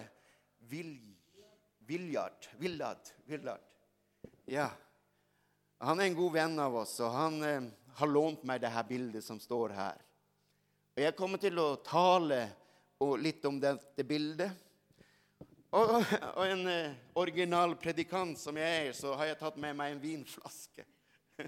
Viljard. 0.59 2.49
Villard. 2.59 3.61
Ja. 4.47 4.69
Han 5.79 6.00
er 6.00 6.07
en 6.12 6.14
god 6.14 6.33
venn 6.33 6.59
av 6.62 6.76
oss, 6.85 6.95
og 7.03 7.11
han 7.11 7.73
har 7.95 8.11
lånt 8.11 8.43
meg 8.47 8.61
det 8.63 8.73
her 8.75 8.87
bildet 8.89 9.25
som 9.25 9.41
står 9.41 9.75
her. 9.77 10.03
Og 10.95 11.03
Jeg 11.03 11.17
kommer 11.19 11.39
til 11.43 11.59
å 11.59 11.77
tale 11.85 12.49
litt 13.21 13.45
om 13.45 13.59
dette 13.61 14.05
bildet. 14.07 14.51
Og, 15.75 15.97
og 15.99 16.45
en 16.47 16.69
uh, 16.71 16.95
original 17.19 17.75
predikant 17.77 18.39
som 18.39 18.57
jeg 18.57 18.89
er, 18.89 18.93
så 18.95 19.15
har 19.19 19.33
jeg 19.33 19.41
tatt 19.41 19.57
med 19.61 19.75
meg 19.77 19.95
en 19.95 20.03
vinflaske. 20.03 20.87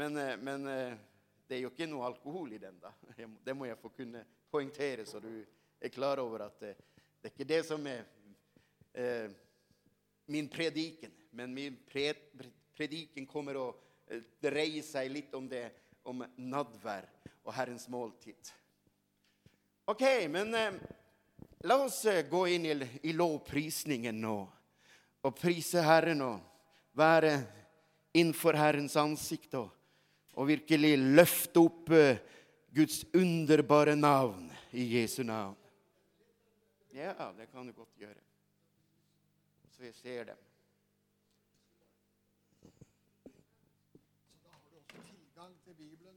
men, 0.00 0.16
men 0.40 0.64
det 1.46 1.58
er 1.58 1.62
jo 1.62 1.70
ikke 1.70 1.86
noe 1.88 2.08
alkohol 2.08 2.56
i 2.56 2.60
den. 2.60 2.78
da. 2.82 2.90
Det 3.44 3.54
må 3.54 3.68
jeg 3.68 3.78
få 3.80 3.92
kunne 3.94 4.24
poengtere, 4.50 5.06
så 5.06 5.20
du 5.22 5.30
er 5.80 5.92
klar 5.94 6.18
over 6.22 6.46
at 6.48 6.58
det, 6.60 6.74
det 7.20 7.28
er 7.28 7.34
ikke 7.34 7.48
det 7.48 7.60
som 7.68 7.86
er 7.86 8.02
eh, 8.96 9.30
min 10.32 10.48
prediken. 10.48 11.12
Men 11.30 11.54
min 11.54 11.76
prediken 12.76 13.26
kommer 13.26 13.58
å 13.60 13.66
eh, 14.08 14.22
dreie 14.42 14.82
seg 14.84 15.10
litt 15.12 15.34
om 15.34 15.48
det, 15.48 15.64
om 16.06 16.22
nadvær 16.36 17.08
og 17.42 17.54
Herrens 17.56 17.88
måltid. 17.92 18.52
OK, 19.90 20.04
men 20.30 20.54
eh, 20.54 20.76
la 21.66 21.80
oss 21.84 22.02
eh, 22.10 22.24
gå 22.28 22.44
inn 22.54 22.68
i, 22.68 22.76
i 23.08 23.16
lovprisningen 23.16 24.20
nå 24.22 24.36
og 25.26 25.34
prise 25.40 25.82
Herren 25.82 26.22
og 26.22 26.92
være 26.96 27.32
innenfor 28.16 28.58
Herrens 28.60 28.94
ansikt. 29.00 29.54
og 29.58 29.72
og 30.36 30.48
virkelig 30.48 30.96
løfte 30.98 31.62
opp 31.64 31.90
eh, 31.96 32.18
Guds 32.76 33.04
underbare 33.16 33.96
navn 33.96 34.50
i 34.72 34.84
Jesu 34.98 35.22
navn. 35.24 35.56
Ja, 36.92 37.32
det 37.36 37.48
kan 37.52 37.66
du 37.66 37.72
godt 37.72 37.96
gjøre. 38.00 38.20
Så 39.72 39.82
vi 39.82 39.92
ser 39.92 40.24
dem. 40.24 40.36
Så 44.24 44.44
da 44.44 44.52
har 44.52 44.60
du 44.70 44.76
også 44.76 45.02
tilgang 45.08 45.56
til 45.64 45.74
Bibelen. 45.74 46.16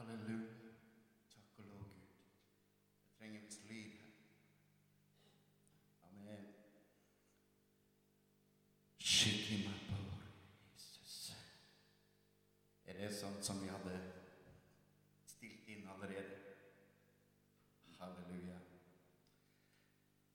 Halleluja. 0.00 0.46
Takk 1.34 1.58
og 1.58 1.64
lov, 1.64 1.78
Gud. 1.78 2.06
Jeg 3.04 3.18
trenger 3.18 3.40
visst 3.40 3.68
liv. 3.68 3.90
Amen. 6.08 6.46
Shikima 8.98 9.70
Jesus. 13.00 13.24
Sånn 13.40 13.56
som 13.56 13.60
vi 13.64 13.70
hadde 13.72 13.98
stilt 15.24 15.68
inn 15.72 15.86
allerede? 15.88 16.34
Halleluja. 17.96 18.58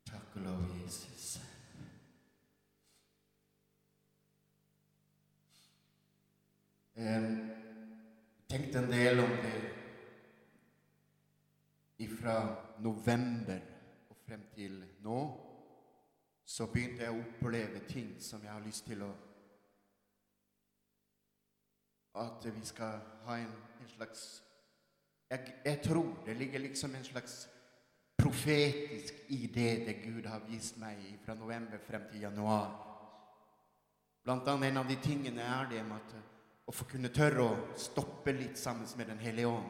Takk 0.10 0.40
og 0.40 0.48
lov, 0.48 0.64
Jesus. 0.80 1.28
Um, 6.98 7.30
tenkte 8.50 8.82
en 8.82 8.90
del 8.90 9.22
om 9.22 9.38
det 9.46 9.56
fra 12.26 12.56
november 12.82 13.62
og 14.10 14.18
frem 14.26 14.50
til 14.56 14.82
nå. 15.06 15.22
Så 16.46 16.66
begynte 16.74 17.06
jeg 17.06 17.14
å 17.14 17.22
oppleve 17.22 17.86
ting 17.86 18.16
som 18.18 18.42
jeg 18.42 18.50
har 18.50 18.66
lyst 18.66 18.88
til 18.90 19.06
å 19.06 19.14
At 22.16 22.46
vi 22.48 22.66
skal 22.66 23.00
ha 23.26 23.38
en, 23.38 23.54
en 23.82 23.90
slags 23.92 24.26
jeg, 25.30 25.54
jeg, 25.66 25.82
tror 25.84 26.12
det 26.26 26.36
ligger 26.38 26.60
liksom 26.60 26.96
en 26.96 27.04
slags 27.04 27.48
profetisk 28.18 29.14
idé 29.30 29.86
det 29.86 29.96
Gud 30.04 30.26
har 30.30 30.44
vist 30.48 30.78
meg 30.78 31.02
fra 31.26 31.34
november 31.36 31.82
frem 31.82 32.06
til 32.12 32.22
januar. 32.28 32.70
Blant 34.24 34.48
annet 34.48 34.70
en 34.70 34.82
av 34.82 34.88
de 34.90 34.96
tingene 35.02 35.42
er 35.42 35.68
det 35.70 35.82
med 35.86 35.98
at 35.98 36.16
å 36.66 36.74
få 36.74 36.88
kunne 36.90 37.12
tørre 37.14 37.44
å 37.46 37.58
stoppe 37.78 38.34
litt 38.34 38.58
sammen 38.58 38.88
med 38.98 39.12
Den 39.12 39.22
hellige 39.22 39.52
ånd. 39.52 39.68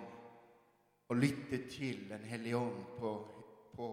Og 1.09 1.19
lytte 1.19 1.59
til 1.71 2.05
Den 2.09 2.23
hellige 2.23 2.57
ånd 2.57 2.85
på, 2.99 3.11
på, 3.75 3.89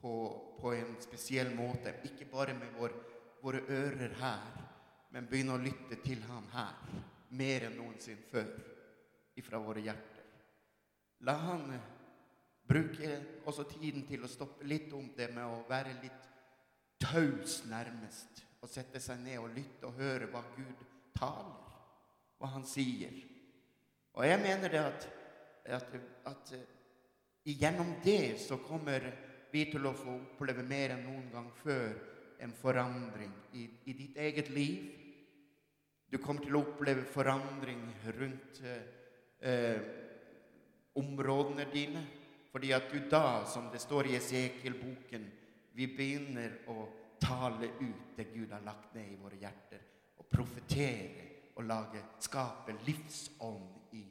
på, 0.00 0.12
på, 0.60 0.72
en 0.74 0.94
spesiell 1.02 1.50
måte. 1.56 1.96
Ikke 2.06 2.28
bare 2.30 2.54
med 2.54 2.76
vår, 2.78 2.94
våre 3.42 3.64
ører 3.66 4.14
her, 4.20 4.62
men 5.10 5.26
begynne 5.30 5.56
å 5.56 5.64
lytte 5.64 5.98
til 6.04 6.22
Han 6.30 6.46
her. 6.54 7.02
Mer 7.30 7.68
enn 7.68 7.76
noensinne 7.78 8.28
før. 8.30 8.52
Ifra 9.36 9.60
våre 9.60 9.82
hjerter. 9.84 10.24
La 11.26 11.34
Han 11.42 11.70
eh, 11.74 11.92
bruke 12.68 13.12
også 13.48 13.66
tiden 13.70 14.06
til 14.08 14.24
å 14.24 14.30
stoppe 14.30 14.66
litt 14.68 14.92
om 14.96 15.10
det 15.16 15.30
med 15.34 15.44
å 15.44 15.62
være 15.68 15.96
litt 16.02 16.26
taus, 17.02 17.62
nærmest. 17.70 18.42
Og 18.62 18.70
sette 18.72 19.00
seg 19.02 19.20
ned 19.22 19.38
og 19.40 19.52
lytte 19.54 19.88
og 19.88 20.00
høre 20.00 20.30
hva 20.32 20.42
Gud 20.56 20.84
taler 21.16 21.66
hva 22.38 22.50
han 22.52 22.66
sier. 22.68 23.14
Og 24.16 24.24
jeg 24.26 24.40
mener 24.42 24.72
det 24.72 24.82
at, 24.82 25.06
at, 25.78 25.94
at 26.28 26.52
uh, 26.56 26.66
gjennom 27.46 27.94
det 28.04 28.36
så 28.42 28.58
kommer 28.64 29.08
vi 29.52 29.64
til 29.70 29.88
å 29.88 29.94
få 29.96 30.16
oppleve 30.18 30.64
mer 30.66 30.96
enn 30.96 31.06
noen 31.06 31.30
gang 31.32 31.48
før 31.62 31.94
en 32.42 32.52
forandring 32.56 33.32
i, 33.56 33.66
i 33.88 33.94
ditt 33.96 34.18
eget 34.20 34.50
liv, 34.52 34.88
Du 36.10 36.18
kommer 36.22 36.44
til 36.44 36.56
å 36.56 36.62
oppleve 36.62 37.02
forandring 37.10 37.82
rundt 38.16 38.60
eh, 38.62 39.80
områdene 40.96 41.66
dine. 41.72 42.04
Fordi 42.52 42.70
at 42.72 42.86
du 42.88 43.02
da, 43.10 43.44
som 43.44 43.66
det 43.72 43.82
står 43.82 44.08
i 44.08 44.16
Esekiel-boken, 44.16 45.26
vi 45.76 45.88
begynner 45.92 46.62
å 46.72 46.86
tale 47.20 47.68
ut 47.82 48.14
det 48.16 48.30
Gud 48.32 48.54
har 48.54 48.64
lagt 48.64 48.94
ned 48.96 49.10
i 49.12 49.18
våre 49.20 49.36
hjerter. 49.40 49.82
Og 50.16 50.28
profetere 50.30 51.26
og 51.56 51.66
lage, 51.68 52.00
skape 52.24 52.78
livsånd 52.86 53.92
i 53.96 54.04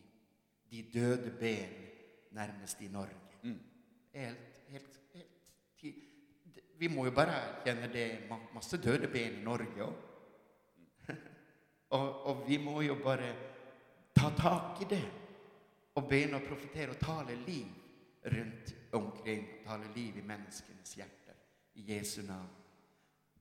de 0.69 0.83
døde 0.93 1.33
ben 1.39 1.73
nærmest 2.37 2.81
i 2.85 2.91
Norge. 2.93 3.23
Helt, 4.15 4.61
helt, 4.69 4.99
helt 5.11 5.95
Vi 6.79 6.87
må 6.91 7.05
jo 7.07 7.11
bare 7.15 7.35
erkjenne 7.39 7.89
det 7.91 8.05
er 8.05 8.37
masse 8.53 8.77
døde 8.77 9.09
ben 9.11 9.39
i 9.39 9.43
Norge 9.43 9.83
òg. 9.83 10.04
Og, 11.89 12.25
og 12.25 12.43
vi 12.47 12.57
må 12.57 12.81
jo 12.81 12.97
bare 13.03 13.29
ta 14.15 14.31
tak 14.37 14.81
i 14.81 14.89
det 14.89 15.03
og 15.95 16.07
begynne 16.09 16.39
å 16.39 16.45
profetere 16.45 16.95
og 16.95 17.01
tale 17.01 17.35
liv 17.45 18.31
rundt 18.33 18.73
omkring. 18.97 19.45
Tale 19.65 19.91
liv 19.95 20.17
i 20.19 20.25
menneskenes 20.25 20.95
hjerter 20.97 21.37
i 21.79 21.85
Jesu 21.93 22.21
navn. 22.27 22.49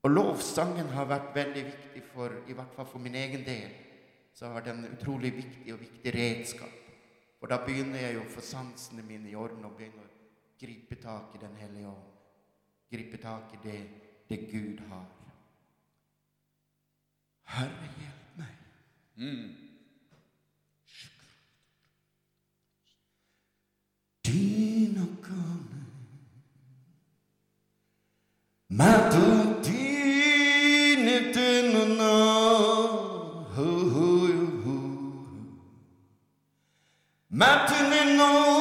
Og 0.04 0.12
lovsangen 0.12 0.90
har 0.92 1.08
vært 1.08 1.32
veldig 1.34 1.64
viktig 1.70 2.02
for, 2.12 2.42
i 2.46 2.54
hvert 2.56 2.74
fall 2.76 2.86
for 2.86 3.02
min 3.02 3.16
egen 3.16 3.44
del, 3.46 3.70
så 4.34 4.50
har 4.52 4.66
den 4.66 4.84
utrolig 4.90 5.30
viktig 5.32 5.72
og 5.72 5.80
viktig 5.80 6.12
redskap. 6.14 6.80
For 7.40 7.48
da 7.48 7.60
begynner 7.64 8.02
jeg 8.02 8.18
jo 8.18 8.24
å 8.24 8.32
få 8.34 8.44
sansene 8.44 9.04
mine 9.06 9.30
i 9.30 9.36
orden 9.38 9.64
og 9.64 9.76
begynner 9.78 10.04
å 10.04 10.12
gripe 10.60 10.98
tak 11.00 11.34
i 11.34 11.40
Den 11.42 11.56
hellige 11.60 11.88
ånd. 11.88 12.10
Gripe 12.92 13.18
tak 13.22 13.54
i 13.56 13.62
det, 13.64 13.80
det 14.28 14.38
Gud 14.50 14.82
har. 14.90 15.08
Herre, 17.54 18.12
Hmm. 19.16 19.46
Tinakane 24.24 25.82
Mata 28.70 29.62
tine 29.62 31.32
tenana 31.32 32.12
ho 33.54 33.68
ho 33.92 34.08
ho 34.64 34.78
no 38.18 38.53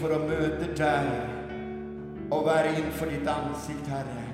for 0.00 0.14
å 0.14 0.22
møte 0.22 0.70
deg 0.78 2.30
og 2.30 2.46
være 2.46 2.72
innenfor 2.74 3.10
ditt 3.10 3.28
ansikt, 3.30 3.90
Herre, 3.90 4.24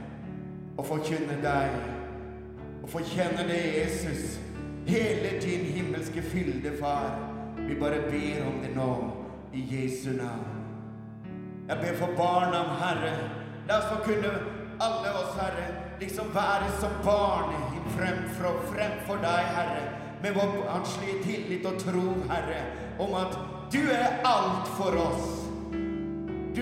og 0.76 0.86
forkynne 0.88 1.36
deg 1.42 1.74
og 2.82 2.88
forkjenne 2.90 3.44
det, 3.46 3.60
Jesus. 3.76 4.38
Hele 4.86 5.36
din 5.42 5.68
himmelske 5.74 6.22
fylde, 6.22 6.72
far. 6.80 7.14
Vi 7.68 7.76
bare 7.78 8.00
ber 8.10 8.46
om 8.48 8.58
det 8.62 8.72
nå, 8.74 8.90
i 9.54 9.62
Jesu 9.70 10.10
navn. 10.16 10.58
Jeg 11.68 11.78
ber 11.78 11.98
for 12.00 12.16
barna, 12.18 12.64
Herre. 12.80 13.12
La 13.68 13.78
oss 13.78 13.92
få 13.92 14.00
kunne, 14.08 14.32
alle 14.82 15.12
oss, 15.20 15.36
Herre, 15.38 15.68
liksom 16.00 16.34
være 16.34 16.72
som 16.80 16.96
barn 17.04 17.54
fremfor, 17.96 18.58
fremfor 18.72 19.22
deg, 19.22 19.52
Herre. 19.56 19.84
Med 20.22 20.34
vår 20.34 20.56
barnslige 20.58 21.22
tillit 21.22 21.66
og 21.66 21.78
tro, 21.78 22.08
Herre, 22.30 22.64
om 22.98 23.14
at 23.14 23.38
du 23.72 23.80
er 23.90 24.20
alt 24.24 24.68
for 24.76 24.98
oss. 25.06 25.41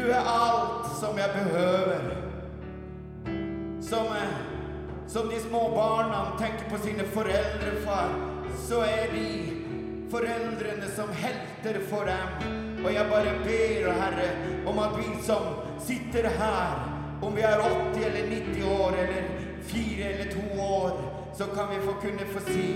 Du 0.00 0.06
er 0.10 0.24
alt 0.24 0.86
som 1.00 1.18
jeg 1.18 1.30
behøver. 1.34 2.00
Som, 3.80 4.06
eh, 4.06 4.32
som 5.06 5.28
de 5.28 5.40
små 5.40 5.74
barna 5.74 6.20
tenker 6.38 6.70
på 6.70 6.78
sine 6.84 7.04
foreldre, 7.04 7.72
far, 7.84 8.08
så 8.68 8.80
er 8.80 9.12
de 9.12 9.26
foreldrene 10.10 10.88
som 10.96 11.12
helter 11.12 11.80
for 11.90 12.08
dem. 12.08 12.48
Og 12.84 12.94
jeg 12.94 13.06
bare 13.10 13.34
ber, 13.44 13.92
Herre, 13.92 14.30
om 14.66 14.78
at 14.78 14.96
vi 14.98 15.22
som 15.22 15.42
sitter 15.86 16.28
her, 16.28 16.80
om 17.22 17.36
vi 17.36 17.40
er 17.40 17.60
80 17.60 18.04
eller 18.04 18.28
90 18.28 18.64
år 18.64 18.96
eller 19.04 19.22
4 19.62 20.04
eller 20.04 20.32
2 20.32 20.60
år, 20.62 21.00
så 21.38 21.44
kan 21.44 21.68
vi 21.70 21.84
få 21.84 21.92
kunne 22.00 22.32
få 22.32 22.40
si 22.46 22.70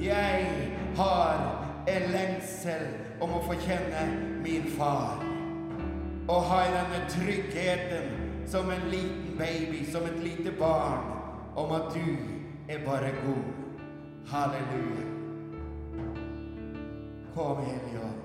Jeg 0.00 0.50
har 0.96 1.38
en 1.88 2.10
lengsel 2.12 2.86
om 3.20 3.32
å 3.32 3.46
få 3.46 3.56
kjenne 3.64 4.08
min 4.44 4.68
far. 4.76 5.23
Og 6.28 6.42
ha 6.42 6.60
denne 6.72 7.00
tryggheten 7.10 8.06
som 8.46 8.70
en 8.70 8.88
liten 8.90 9.38
baby, 9.38 9.84
som 9.92 10.02
et 10.02 10.22
lite 10.22 10.52
barn, 10.58 11.04
om 11.56 11.72
at 11.72 11.92
du 11.94 12.16
er 12.68 12.78
bare 12.86 13.12
god. 13.26 13.44
Halleluja. 14.26 15.04
Kom, 17.34 17.56
Hellige 17.56 18.00
Ånd. 18.04 18.20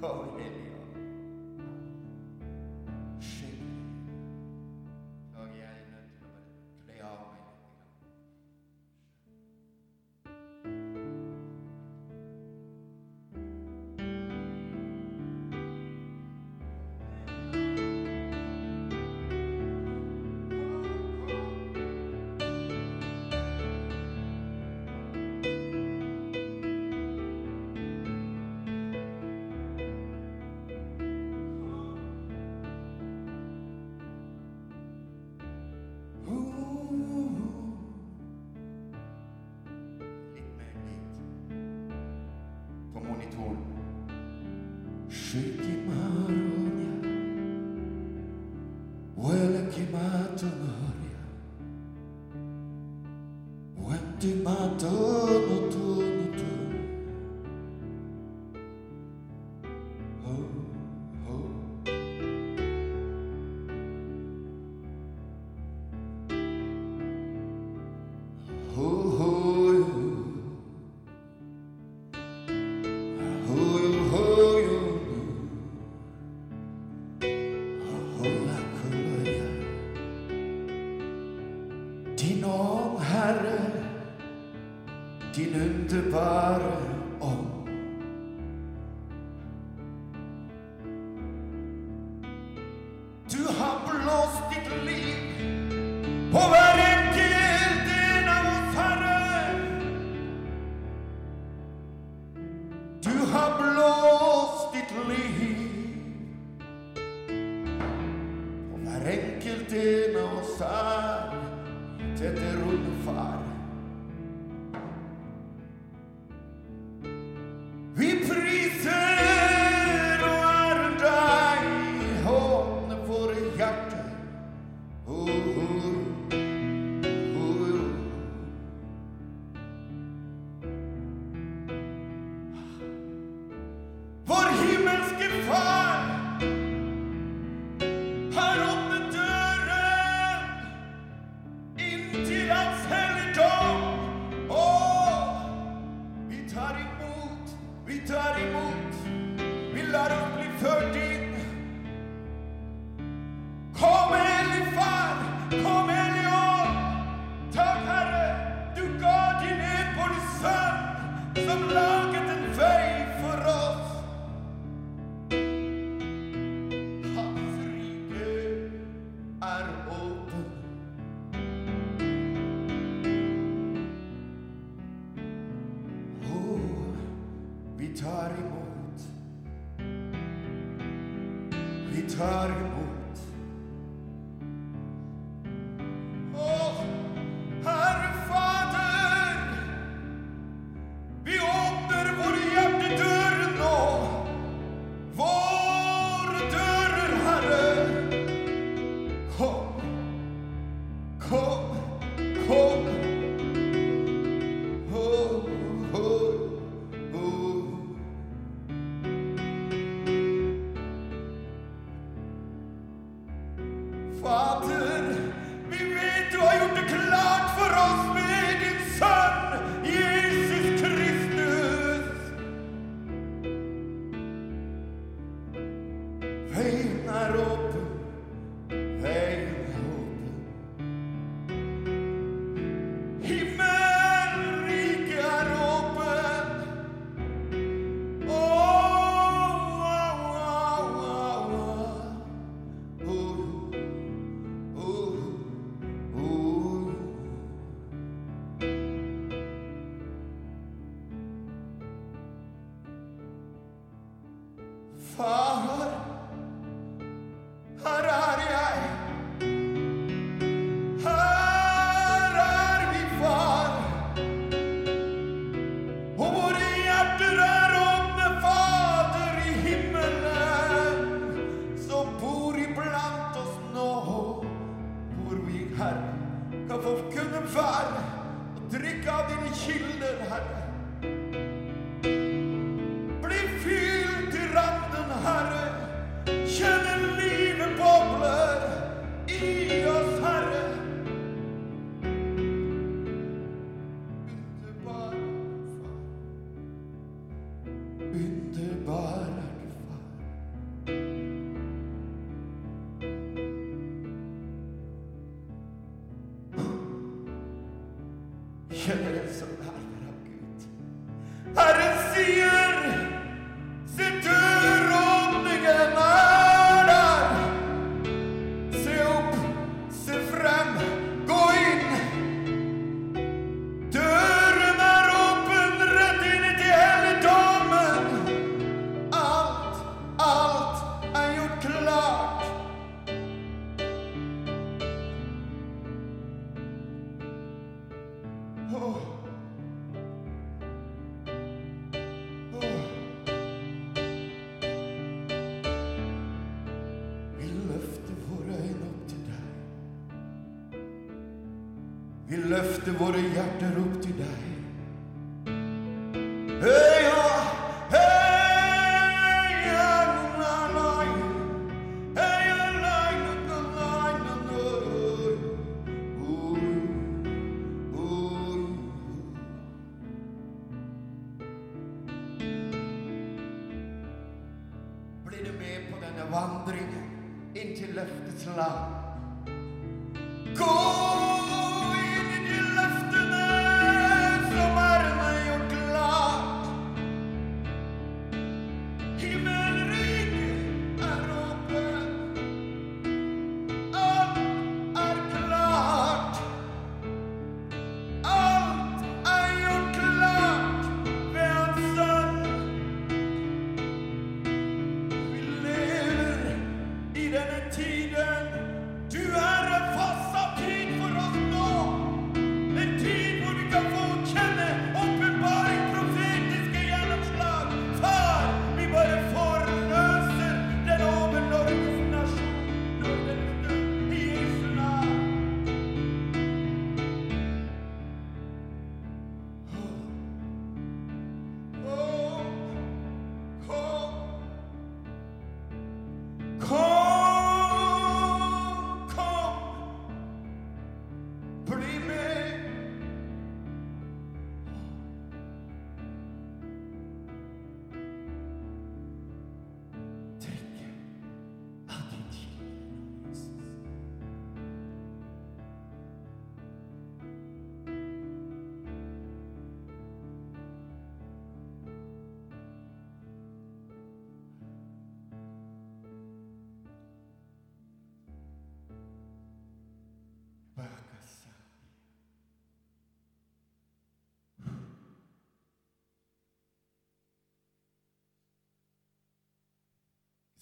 Kom, 0.00 0.38
Hellige 0.38 0.53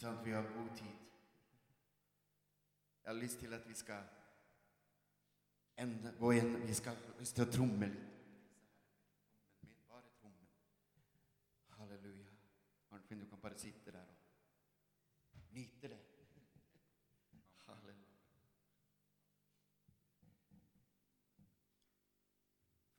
Sånn 0.02 0.16
at 0.18 0.24
vi 0.26 0.32
har 0.34 0.46
god 0.50 0.70
tid. 0.74 0.94
Jeg 3.02 3.06
har 3.06 3.18
lyst 3.20 3.38
til 3.38 3.52
at 3.54 3.68
vi 3.68 3.74
skal 3.78 4.08
ende, 5.78 6.10
gå 6.18 6.32
igjen. 6.32 6.56
vi 6.66 6.74
skal 6.74 6.96
ha 6.98 7.12
lyst 7.20 7.36
til 7.38 7.46
å 7.46 7.52
tromme 7.54 7.86
litt. 7.92 8.08
Halleluja. 11.76 12.34
Arnfinn, 12.90 13.22
du 13.22 13.28
kan 13.30 13.44
bare 13.44 13.58
sitte 13.62 13.94
der 13.94 14.10
og 15.38 15.54
nyte 15.54 15.92
det. 15.94 16.00
Halleluja. 17.68 18.18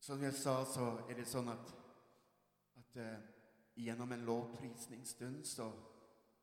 Som 0.00 0.22
jeg 0.22 0.32
sa, 0.32 0.64
så 0.64 0.86
er 1.04 1.18
det 1.18 1.26
sånn 1.28 1.50
at, 1.52 1.74
at 2.80 2.96
uh, 2.96 3.18
gjennom 3.76 4.14
en 4.16 4.24
lovprisningsstund 4.24 5.44
så 5.44 5.68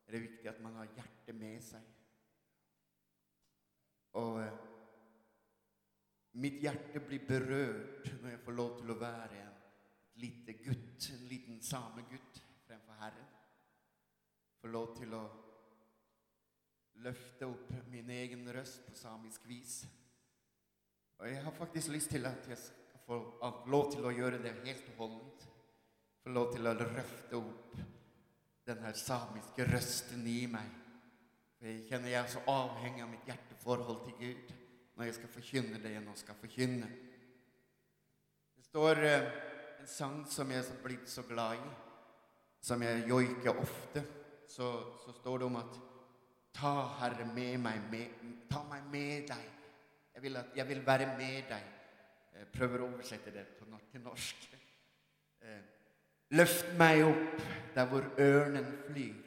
er 0.05 0.13
det 0.13 0.23
viktig 0.27 0.51
at 0.51 0.61
man 0.61 0.77
har 0.83 0.93
hjertet 0.93 1.39
med 1.39 1.65
seg. 1.65 1.89
Og 4.21 4.37
uh, 4.43 4.61
mitt 6.37 6.61
hjerte 6.61 7.01
blir 7.01 7.25
berørt 7.25 8.13
når 8.19 8.35
jeg 8.35 8.45
får 8.45 8.57
lov 8.61 8.77
til 8.77 8.93
å 8.93 9.01
være 9.01 9.41
en 9.41 9.52
lite 10.21 10.53
gutt, 10.53 11.09
en 11.13 11.27
liten 11.27 11.61
samegutt 11.61 12.41
fremfor 12.67 12.99
Herren. 12.99 13.31
Få 14.61 14.71
lov 14.71 14.93
til 14.97 15.13
å 15.17 15.23
løfte 17.03 17.49
opp 17.49 17.71
min 17.91 18.09
egen 18.13 18.45
røst 18.53 18.85
på 18.87 18.95
samisk 18.95 19.47
vis. 19.49 19.81
Og 21.19 21.27
jeg 21.29 21.41
har 21.43 21.57
faktisk 21.57 21.93
lyst 21.93 22.13
til 22.13 22.25
at 22.29 22.47
jeg 22.49 22.59
skal 22.59 23.01
få 23.07 23.19
lov 23.71 23.91
til 23.93 24.05
å 24.05 24.13
gjøre 24.13 24.41
det 24.43 24.53
helt 24.63 24.87
og 24.93 25.01
holdent. 25.01 25.47
Få 26.23 26.33
lov 26.35 26.53
til 26.53 26.67
å 26.67 26.75
løfte 26.77 27.39
opp 27.39 27.77
den 28.67 28.83
her 28.85 28.95
samiske 28.95 29.65
røsten 29.67 30.27
i 30.27 30.43
meg. 30.51 30.69
For 31.57 31.67
jeg 31.67 31.87
kjenner 31.89 32.13
jeg 32.13 32.21
er 32.21 32.31
så 32.31 32.43
avhengig 32.51 33.03
av 33.03 33.11
mitt 33.11 33.27
hjerteforhold 33.27 34.05
til 34.07 34.19
Gud 34.19 34.53
når 34.93 35.07
jeg 35.07 35.17
skal 35.17 35.33
forkynne 35.33 35.81
det 35.81 35.95
jeg 35.95 36.05
nå 36.05 36.13
skal 36.19 36.37
forkynne. 36.37 36.89
Det 38.53 38.65
står 38.67 39.03
eh, 39.07 39.27
en 39.83 39.89
sang 39.89 40.21
som 40.31 40.51
jeg 40.51 40.63
er 40.63 40.83
blitt 40.83 41.09
så 41.11 41.25
glad 41.27 41.59
i, 41.59 41.71
som 42.63 42.81
jeg 42.83 43.03
joiker 43.09 43.57
ofte. 43.59 44.03
Så, 44.47 44.67
så 45.03 45.11
står 45.17 45.41
det 45.41 45.45
om 45.49 45.57
at 45.59 45.81
Ta, 46.53 46.69
Herre, 46.99 47.25
med 47.33 47.57
meg, 47.57 47.79
med, 47.89 48.25
ta 48.45 48.59
meg 48.69 48.83
med 48.93 49.23
deg. 49.31 49.45
Jeg 50.13 50.21
vil, 50.21 50.35
at, 50.37 50.51
jeg 50.55 50.67
vil 50.69 50.83
være 50.85 51.07
med 51.17 51.47
deg. 51.49 51.63
Jeg 52.37 52.49
prøver 52.53 52.83
å 52.83 52.89
oversette 52.91 53.33
det 53.33 53.47
til 53.57 54.03
norsk. 54.03 54.43
Eh, 55.41 55.63
løft 56.37 56.69
meg 56.77 57.01
opp 57.07 57.41
der 57.73 57.89
hvor 57.89 58.05
ørnen 58.21 58.69
flyr. 58.83 59.17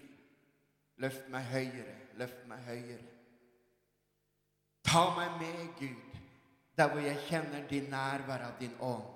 Løft 1.03 1.27
meg 1.35 1.51
høyere, 1.51 1.97
løft 2.23 2.47
meg 2.47 2.63
høyere. 2.71 3.11
Ta 4.87 5.05
meg 5.19 5.37
med, 5.43 5.67
Gud, 5.83 6.23
der 6.79 6.95
hvor 6.95 7.03
jeg 7.03 7.27
kjenner 7.27 7.67
din 7.69 7.91
nærvær 7.91 8.47
av 8.53 8.57
din 8.63 8.79
ånd. 8.79 9.16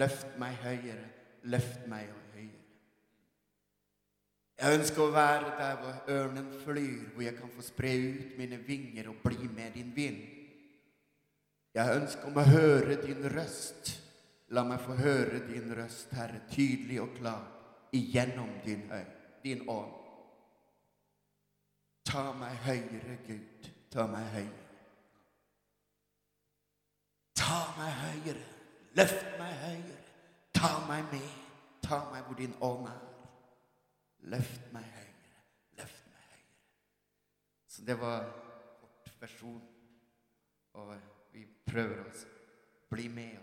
Løft 0.00 0.36
meg 0.40 0.56
høyere, 0.62 1.08
løft 1.52 1.86
meg 1.90 2.08
høyere. 2.08 2.22
Jeg 4.62 4.78
ønsker 4.78 5.02
å 5.02 5.12
være 5.12 5.56
der 5.58 5.80
hvor 5.80 6.12
ørnen 6.14 6.52
flyr, 6.62 7.08
hvor 7.14 7.24
jeg 7.24 7.34
kan 7.34 7.50
få 7.50 7.64
spre 7.66 7.90
ut 7.98 8.36
mine 8.38 8.60
vinger 8.62 9.08
og 9.10 9.18
bli 9.24 9.48
med 9.50 9.74
din 9.74 9.90
vind. 9.96 10.20
Jeg 11.74 11.96
ønsker 11.96 12.28
om 12.28 12.38
å 12.38 12.46
høre 12.46 12.98
din 13.02 13.26
røst. 13.32 13.96
La 14.52 14.62
meg 14.68 14.84
få 14.84 14.94
høre 14.98 15.40
din 15.48 15.72
røst, 15.74 16.12
Herre, 16.12 16.42
tydelig 16.52 17.00
og 17.00 17.14
klar, 17.16 17.46
igjennom 17.96 18.50
din, 18.64 18.84
høy, 18.92 19.06
din 19.42 19.64
ånd. 19.72 19.98
Ta 22.04 22.28
meg 22.36 22.58
høyere, 22.66 23.18
Gud. 23.26 23.70
Ta 23.90 24.06
meg 24.12 24.28
høyere. 24.36 24.62
Ta 27.40 27.62
meg 27.78 27.94
høyere. 28.04 28.51
Løft 28.98 29.38
meg 29.38 29.54
høyere. 29.62 30.02
Ta 30.54 30.72
meg 30.88 31.04
med. 31.12 31.28
Ta 31.82 32.02
meg 32.12 32.26
hvor 32.26 32.36
din 32.38 32.54
ånd 32.60 32.86
er. 32.90 33.00
Løft 34.34 34.68
meg 34.72 34.84
høyere. 34.84 35.40
Løft 35.78 36.04
meg 36.12 36.26
høyere. 36.28 36.58
Så 37.68 37.86
det 37.86 38.00
var 38.00 38.28
kort 38.80 39.14
versjon. 39.20 39.62
Og 40.72 40.94
vi 41.32 41.46
prøver 41.66 42.04
å 42.04 42.28
bli 42.92 43.08
med 43.08 43.38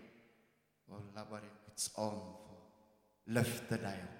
og, 0.90 1.02
la 1.14 1.24
bare 1.26 1.50
Guds 1.66 1.92
ånd 1.98 2.22
få 2.46 2.56
løfte 3.34 3.78
deg 3.78 4.02
opp. 4.06 4.16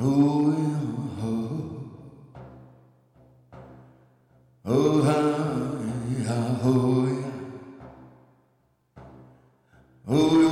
Oh, 0.00 0.06
oh. 0.06 1.50
Oh, 4.64 5.02
hi, 5.04 5.12
oh. 5.12 5.50
Oh, 5.52 5.59
oh, 6.62 7.32
oh, 10.08 10.49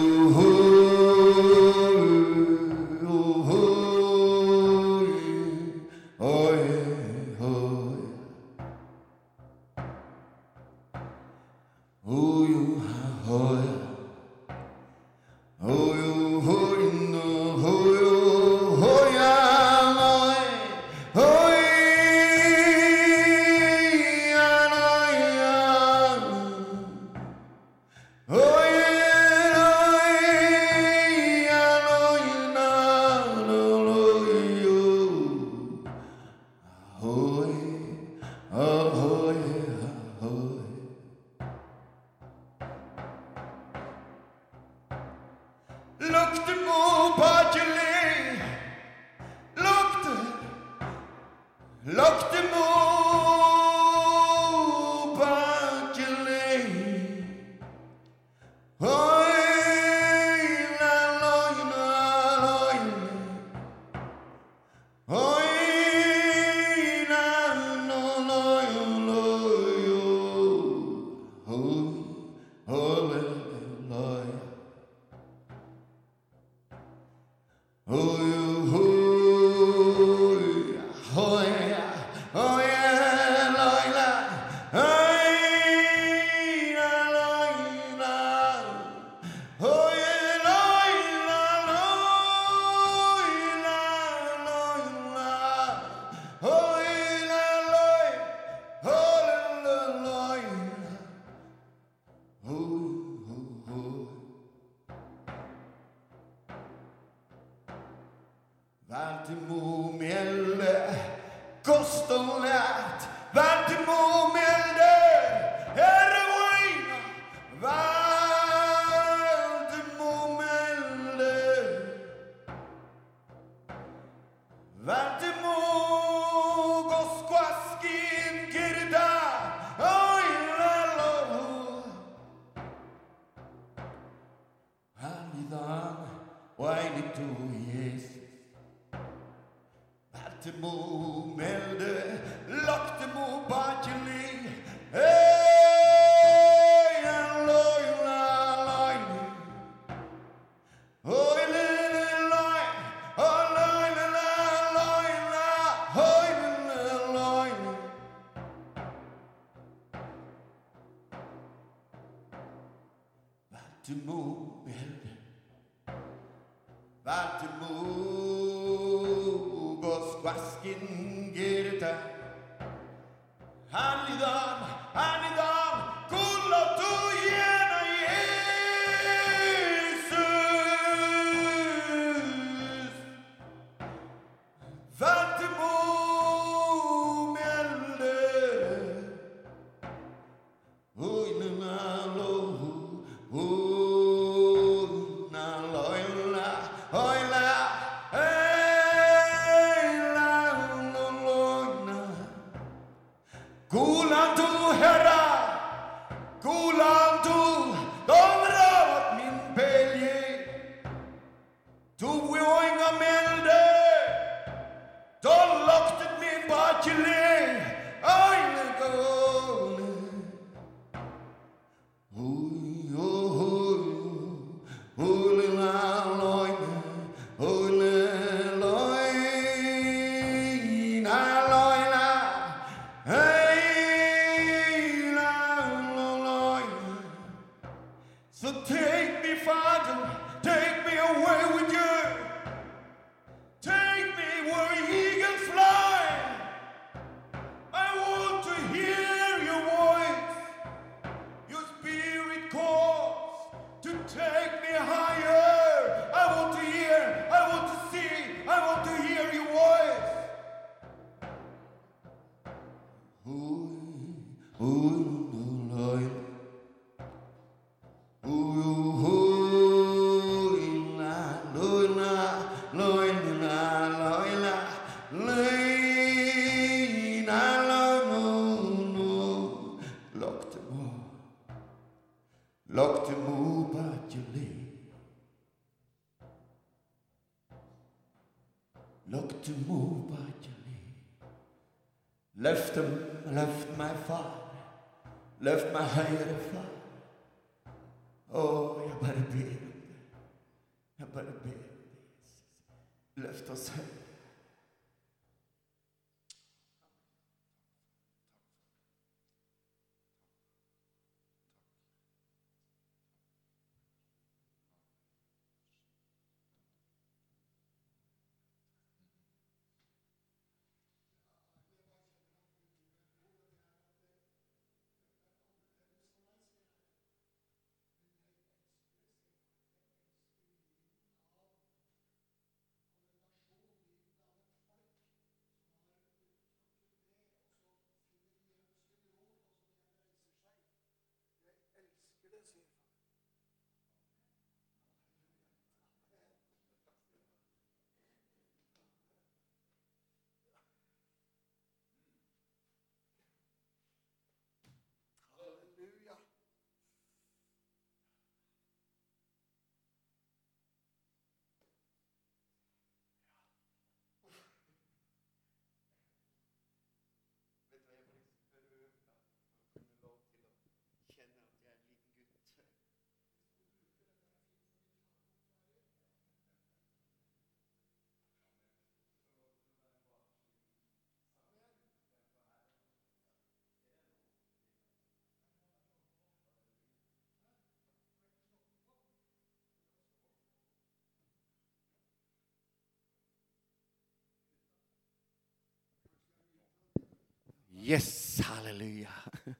Yes, 397.80 398.40
halleluja. 398.40 399.10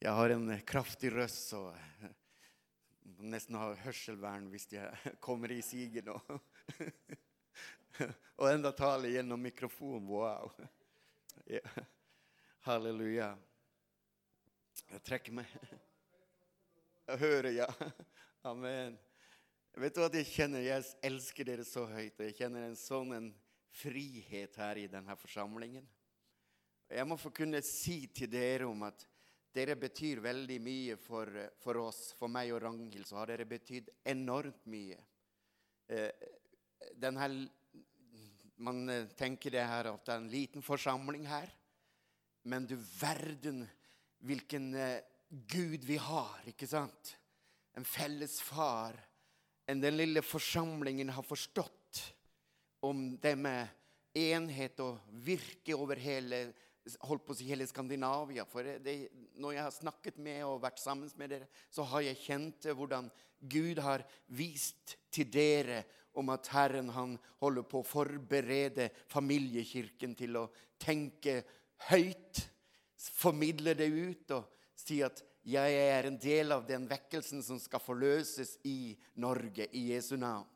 Jeg 0.00 0.12
har 0.12 0.30
en 0.30 0.60
kraftig 0.64 1.10
røst, 1.12 1.50
så 1.50 1.74
nesten 3.32 3.58
har 3.60 3.76
hørselvern 3.82 4.46
hvis 4.48 4.70
jeg 4.72 4.96
kommer 5.26 5.52
i 5.52 5.58
siget 5.62 6.06
nå. 6.08 6.14
Og 8.38 8.46
enda 8.48 8.72
taler 8.72 9.12
gjennom 9.12 9.42
mikrofonen. 9.42 10.06
Wow. 10.08 10.54
Ja. 11.50 11.60
Halleluja. 12.64 13.34
Jeg 14.94 15.04
trekker 15.10 15.36
meg. 15.42 15.52
Jeg 17.10 17.20
hører, 17.26 17.50
ja. 17.52 17.68
Amen. 18.48 18.96
Vet 19.76 19.98
du 19.98 20.06
at 20.06 20.16
jeg 20.16 20.30
kjenner 20.30 20.64
jeg 20.64 20.88
elsker 21.04 21.52
dere 21.52 21.68
så 21.68 21.84
høyt, 21.90 22.16
og 22.16 22.30
jeg 22.30 22.38
kjenner 22.40 22.64
en 22.64 22.80
sånn 22.80 23.12
en 23.18 23.30
frihet 23.76 24.56
her 24.56 24.80
i 24.80 24.88
denne 24.88 25.20
forsamlingen. 25.20 25.84
Jeg 26.88 27.04
må 27.04 27.18
få 27.20 27.30
kunne 27.36 27.60
si 27.64 28.06
til 28.16 28.30
dere 28.32 28.66
om 28.68 28.86
at 28.86 29.04
dere 29.52 29.76
betyr 29.76 30.22
veldig 30.24 30.56
mye 30.62 30.96
for, 31.00 31.28
for 31.60 31.80
oss. 31.82 32.12
For 32.16 32.32
meg 32.32 32.52
og 32.54 32.62
Ragnhild 32.64 33.08
så 33.08 33.20
har 33.20 33.32
dere 33.32 33.48
betydd 33.48 33.90
enormt 34.08 34.64
mye. 34.70 34.98
Eh, 35.88 36.10
den 36.96 37.18
her, 37.20 37.34
man 38.64 38.88
eh, 38.92 39.10
tenker 39.18 39.52
det 39.52 39.66
her 39.68 39.90
at 39.92 40.04
det 40.06 40.14
er 40.14 40.22
en 40.22 40.32
liten 40.32 40.64
forsamling 40.64 41.26
her. 41.28 41.52
Men 42.48 42.68
du 42.68 42.76
verden 42.78 43.66
hvilken 44.24 44.72
eh, 44.74 45.04
Gud 45.28 45.84
vi 45.84 45.98
har, 46.00 46.40
ikke 46.48 46.68
sant? 46.68 47.12
En 47.76 47.84
felles 47.84 48.40
far. 48.40 48.96
enn 49.68 49.82
den 49.82 49.98
lille 49.98 50.22
forsamlingen 50.24 51.10
har 51.12 51.22
forstått 51.28 51.98
om 52.80 53.18
det 53.20 53.34
med 53.36 53.68
enhet 54.16 54.80
og 54.80 55.02
virke 55.12 55.76
over 55.76 56.00
hele 56.00 56.46
holdt 57.08 57.24
på 57.26 57.34
å 57.34 57.38
si 57.38 57.48
hele 57.50 57.66
Skandinavia. 57.68 58.46
For 58.48 58.66
det, 58.84 58.96
når 59.36 59.56
jeg 59.56 59.64
har 59.66 59.74
snakket 59.74 60.20
med 60.22 60.42
og 60.46 60.62
vært 60.62 60.80
sammen 60.82 61.10
med 61.20 61.34
dere, 61.34 61.48
så 61.70 61.86
har 61.90 62.06
jeg 62.06 62.22
kjent 62.24 62.68
hvordan 62.72 63.10
Gud 63.38 63.78
har 63.84 64.04
vist 64.34 64.96
til 65.14 65.30
dere 65.30 65.84
om 66.18 66.32
at 66.34 66.48
Herren 66.50 66.90
han 66.90 67.14
holder 67.38 67.66
på 67.68 67.82
å 67.82 67.86
forberede 67.86 68.88
familiekirken 69.12 70.16
til 70.18 70.40
å 70.40 70.48
tenke 70.80 71.42
høyt, 71.90 72.42
formidle 72.98 73.76
det 73.78 73.86
ut 73.86 74.34
og 74.34 74.48
si 74.78 74.98
at 75.06 75.22
jeg 75.48 75.76
er 75.80 76.08
en 76.08 76.18
del 76.20 76.52
av 76.52 76.66
den 76.68 76.84
vekkelsen 76.90 77.42
som 77.46 77.60
skal 77.62 77.80
forløses 77.80 78.56
i 78.68 78.96
Norge, 79.22 79.68
i 79.72 79.92
Jesu 79.94 80.16
navn. 80.18 80.46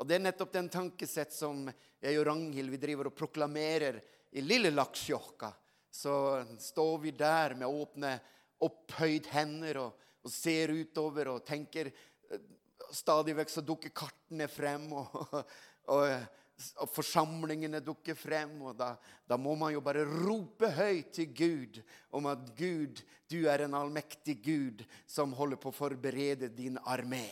Og 0.00 0.06
Det 0.08 0.16
er 0.16 0.22
nettopp 0.24 0.52
den 0.54 0.70
tankesett 0.72 1.34
som 1.36 1.66
jeg 2.00 2.16
og 2.16 2.24
Ragnhild 2.30 2.72
vi 2.72 2.78
driver 2.80 3.10
og 3.10 3.16
proklamerer 3.18 3.98
i 4.32 4.40
lille 4.40 4.70
Laksjokka. 4.72 5.50
Så 5.90 6.44
står 6.58 6.98
vi 6.98 7.10
der 7.10 7.56
med 7.58 7.68
åpne, 7.68 8.14
opphøyd 8.62 9.26
hender 9.32 9.80
og, 9.82 10.08
og 10.22 10.32
ser 10.32 10.72
utover 10.74 11.32
og 11.34 11.44
tenker 11.46 11.90
eh, 11.90 12.48
Stadig 12.90 13.36
vekk 13.38 13.52
så 13.52 13.62
dukker 13.62 13.92
kartene 13.94 14.48
frem, 14.50 14.88
og, 14.98 15.36
og, 15.94 16.14
og 16.82 16.88
forsamlingene 16.90 17.78
dukker 17.86 18.16
frem. 18.18 18.56
Og 18.66 18.74
da, 18.74 18.88
da 19.30 19.38
må 19.38 19.54
man 19.54 19.70
jo 19.76 19.82
bare 19.84 20.02
rope 20.08 20.72
høyt 20.74 21.12
til 21.14 21.30
Gud 21.30 21.78
om 22.18 22.26
at 22.32 22.50
Gud, 22.58 22.98
du 23.30 23.44
er 23.46 23.62
en 23.62 23.76
allmektig 23.78 24.40
Gud 24.42 24.82
som 25.06 25.36
holder 25.38 25.60
på 25.62 25.70
å 25.70 25.76
forberede 25.76 26.50
din 26.56 26.80
armé. 26.82 27.28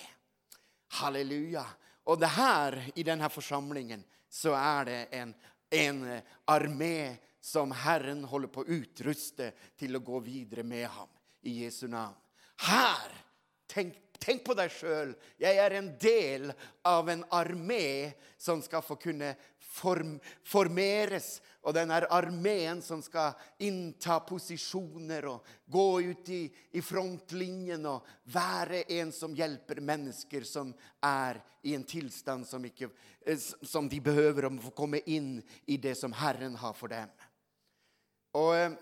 Halleluja. 1.01 1.67
Og 2.07 2.21
det 2.23 2.31
her, 2.39 2.79
i 2.95 3.03
denne 3.03 3.27
forsamlingen, 3.35 4.05
så 4.31 4.55
er 4.55 4.87
det 4.87 5.01
en, 5.19 5.35
en 5.75 6.05
armé 6.47 7.19
som 7.41 7.73
Herren 7.73 8.25
holder 8.25 8.51
på 8.53 8.65
å 8.65 8.79
utruste 8.79 9.53
til 9.79 9.97
å 9.97 10.05
gå 10.05 10.21
videre 10.25 10.65
med 10.67 10.89
ham 10.91 11.11
i 11.47 11.63
Jesu 11.63 11.87
navn. 11.89 12.17
Her! 12.67 13.25
Tenk, 13.69 13.99
tenk 14.17 14.47
på 14.47 14.55
deg 14.57 14.73
sjøl. 14.73 15.13
Jeg 15.37 15.59
er 15.61 15.75
en 15.77 15.91
del 16.01 16.49
av 16.89 17.11
en 17.13 17.21
armé 17.37 18.15
som 18.41 18.63
skal 18.65 18.81
få 18.81 18.97
kunne 19.01 19.35
form, 19.61 20.17
formeres. 20.47 21.39
Og 21.69 21.75
den 21.77 21.93
er 21.93 22.09
armeen 22.15 22.81
som 22.85 23.03
skal 23.05 23.37
innta 23.61 24.19
posisjoner 24.25 25.27
og 25.29 25.53
gå 25.69 25.87
ut 26.09 26.33
i, 26.33 26.43
i 26.79 26.83
frontlinjen 26.85 27.85
og 27.91 28.09
være 28.33 28.87
en 28.99 29.13
som 29.13 29.37
hjelper 29.37 29.83
mennesker 29.85 30.49
som 30.49 30.73
er 31.05 31.43
i 31.69 31.75
en 31.77 31.85
tilstand 31.85 32.47
som, 32.49 32.65
ikke, 32.65 32.89
eh, 33.27 33.39
som 33.39 33.89
de 33.91 34.01
behøver 34.01 34.49
å 34.49 34.55
få 34.63 34.73
komme 34.77 35.03
inn 35.11 35.43
i 35.67 35.77
det 35.77 35.97
som 35.99 36.15
Herren 36.17 36.57
har 36.57 36.77
for 36.79 36.89
dem. 36.95 37.11
Og 38.39 38.55
eh, 38.57 38.77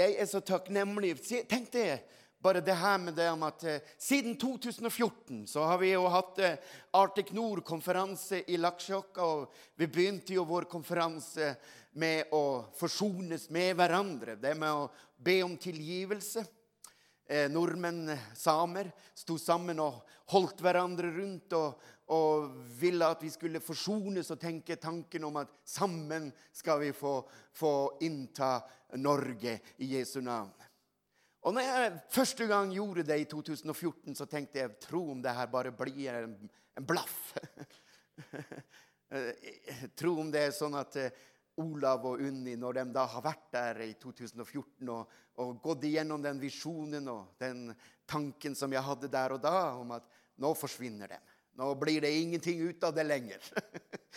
jeg 0.00 0.16
er 0.20 0.28
så 0.28 0.42
takknemlig. 0.44 1.16
Tenk 1.48 1.70
det, 1.72 2.02
bare 2.42 2.62
det 2.64 2.76
her 2.78 2.98
med 3.00 3.16
det 3.16 3.28
om 3.32 3.42
at 3.48 3.64
eh, 3.68 3.82
siden 3.98 4.36
2014 4.40 5.46
så 5.50 5.64
har 5.68 5.80
vi 5.80 5.92
jo 5.92 6.06
hatt 6.12 6.40
eh, 6.44 6.70
Arctic 6.96 7.32
Nord-konferanse 7.36 8.42
i 8.46 8.58
Laksjokka. 8.60 9.26
Og 9.26 9.80
vi 9.80 9.88
begynte 9.88 10.36
jo 10.36 10.46
vår 10.48 10.68
konferanse 10.70 11.54
med 12.00 12.32
å 12.36 12.44
forsones 12.78 13.48
med 13.50 13.74
hverandre. 13.78 14.36
Det 14.40 14.54
med 14.58 14.84
å 14.84 14.88
be 15.20 15.40
om 15.44 15.56
tilgivelse. 15.60 16.44
Eh, 17.30 17.46
nordmenn, 17.50 18.10
samer, 18.34 18.88
sto 19.14 19.36
sammen 19.38 19.78
og 19.78 20.00
holdt 20.32 20.64
hverandre 20.64 21.12
rundt 21.14 21.54
og, 21.54 21.76
og 22.10 22.48
ville 22.80 23.06
at 23.06 23.22
vi 23.22 23.30
skulle 23.30 23.60
forsones 23.62 24.32
og 24.34 24.40
tenke 24.42 24.74
tanken 24.82 25.28
om 25.28 25.38
at 25.38 25.52
sammen 25.62 26.26
skal 26.50 26.80
vi 26.82 26.88
få, 26.90 27.20
få 27.54 27.72
innta 28.02 28.56
Norge 28.98 29.60
i 29.78 29.92
Jesu 29.92 30.18
navn. 30.26 30.50
Og 31.46 31.54
når 31.54 31.68
jeg 31.68 31.92
første 32.18 32.50
gang 32.50 32.74
gjorde 32.74 33.06
det 33.06 33.20
i 33.22 33.30
2014, 33.30 34.18
så 34.18 34.26
tenkte 34.26 34.64
jeg 34.64 34.80
tro 34.82 35.04
om 35.14 35.22
det 35.22 35.36
her 35.38 35.54
bare 35.54 35.70
blir 35.70 36.10
en, 36.24 36.34
en 36.82 36.88
blaff. 36.90 37.36
eh, 39.14 39.86
tro 39.94 40.18
om 40.18 40.34
det 40.34 40.48
er 40.48 40.58
sånn 40.58 40.74
at 40.82 40.98
eh, 40.98 41.14
Olav 41.60 42.04
og 42.06 42.20
Unni, 42.22 42.54
når 42.56 42.78
de 42.78 42.84
da 42.94 43.06
har 43.10 43.24
vært 43.24 43.48
der 43.52 43.80
i 43.84 43.92
2014 44.00 44.88
og, 44.92 45.10
og 45.42 45.58
gått 45.64 45.84
igjennom 45.88 46.22
den 46.22 46.40
visjonen 46.40 47.08
og 47.10 47.34
den 47.40 47.70
tanken 48.08 48.54
som 48.56 48.72
jeg 48.72 48.84
hadde 48.86 49.10
der 49.12 49.34
og 49.34 49.42
da, 49.42 49.56
om 49.80 49.92
at 49.96 50.06
nå 50.40 50.52
forsvinner 50.56 51.10
de. 51.10 51.18
Nå 51.60 51.74
blir 51.80 52.00
det 52.04 52.12
ingenting 52.16 52.62
ut 52.62 52.84
av 52.86 52.94
det 52.96 53.04
lenger. 53.04 53.50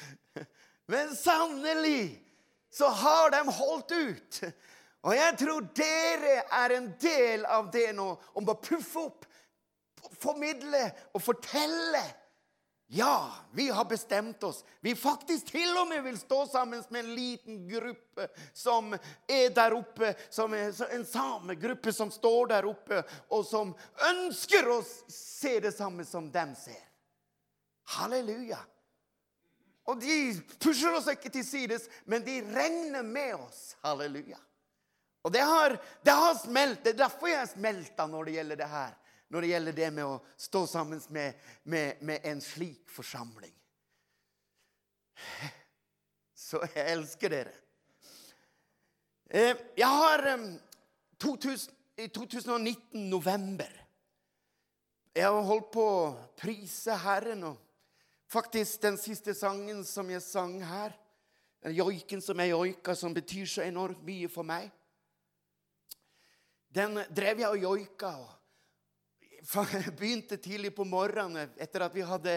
Men 0.92 1.16
sannelig 1.16 2.22
så 2.74 2.88
har 2.88 3.34
de 3.34 3.42
holdt 3.52 3.92
ut. 3.92 4.40
Og 5.04 5.16
jeg 5.18 5.38
tror 5.42 5.68
dere 5.76 6.36
er 6.64 6.76
en 6.78 6.90
del 7.02 7.46
av 7.46 7.70
det 7.74 7.90
nå, 7.98 8.08
om 8.40 8.50
å 8.50 8.60
puffe 8.62 9.04
opp, 9.04 9.26
formidle 10.20 10.86
og 11.12 11.24
fortelle 11.24 12.04
ja, 12.88 13.32
vi 13.52 13.70
har 13.70 13.86
bestemt 13.86 14.44
oss. 14.44 14.64
Vi 14.80 14.96
faktisk 14.96 15.52
til 15.52 15.78
og 15.78 15.88
med 15.88 16.04
vil 16.04 16.18
stå 16.20 16.46
sammen 16.48 16.84
med 16.90 17.06
en 17.06 17.16
liten 17.16 17.64
gruppe 17.70 18.28
som 18.54 18.94
er 19.28 19.50
der 19.56 19.74
oppe, 19.74 20.14
som 20.30 20.54
er 20.54 20.70
en 20.94 21.06
samegruppe 21.06 21.94
som 21.94 22.12
står 22.12 22.48
der 22.52 22.68
oppe, 22.70 23.02
og 23.30 23.46
som 23.46 23.74
ønsker 24.10 24.70
å 24.70 24.82
se 25.10 25.58
det 25.64 25.74
samme 25.74 26.06
som 26.06 26.30
dem 26.32 26.54
ser. 26.60 26.84
Halleluja. 27.98 28.60
Og 29.90 30.00
de 30.00 30.18
pusher 30.62 30.94
oss 30.96 31.10
ikke 31.12 31.32
til 31.34 31.46
sides, 31.48 31.90
men 32.06 32.24
de 32.24 32.42
regner 32.54 33.04
med 33.04 33.36
oss. 33.36 33.74
Halleluja. 33.84 34.40
Og 35.24 35.32
det 35.32 35.42
har, 35.48 35.80
det 36.04 36.12
har 36.12 36.36
smelt. 36.36 36.84
Det 36.84 36.94
er 36.94 37.06
derfor 37.06 37.32
jeg 37.32 37.56
smelta 37.56 38.06
når 38.12 38.28
det 38.28 38.38
gjelder 38.38 38.60
det 38.60 38.70
her 38.70 39.00
når 39.32 39.42
det 39.42 39.52
gjelder 39.52 39.78
det 39.78 39.90
med 39.96 40.06
å 40.06 40.22
stå 40.38 40.66
sammen 40.68 41.02
med, 41.10 41.40
med, 41.64 42.02
med 42.02 42.26
en 42.30 42.42
slik 42.42 42.90
forsamling. 42.92 43.54
Så 46.38 46.62
jeg 46.76 46.92
elsker 46.92 47.34
dere. 47.34 47.54
Eh, 49.34 49.56
jeg 49.78 49.90
har 49.90 50.26
2000, 51.20 51.74
i 51.98 52.08
2019, 52.08 53.10
november 53.10 53.70
Jeg 55.16 55.30
har 55.30 55.46
holdt 55.46 55.70
på 55.74 55.84
å 55.86 56.14
prise 56.38 56.96
Herren. 56.98 57.44
og 57.46 57.58
Faktisk 58.34 58.82
den 58.82 58.98
siste 58.98 59.36
sangen 59.38 59.84
som 59.86 60.10
jeg 60.10 60.24
sang 60.26 60.56
her, 60.66 60.96
den 61.62 61.76
joiken 61.78 62.22
som 62.22 62.40
jeg 62.42 62.50
joika, 62.50 62.96
som 62.98 63.14
betyr 63.14 63.46
så 63.46 63.62
enormt 63.62 64.02
mye 64.06 64.30
for 64.30 64.48
meg, 64.48 64.72
den 66.74 66.98
drev 67.14 67.44
jeg 67.44 67.50
og 67.52 67.62
joika. 67.62 68.16
og 68.18 68.43
begynte 70.00 70.38
tidlig 70.38 70.76
på 70.76 70.86
morgenen 70.88 71.50
etter 71.58 71.84
at 71.86 71.96
vi 71.96 72.06
hadde, 72.08 72.36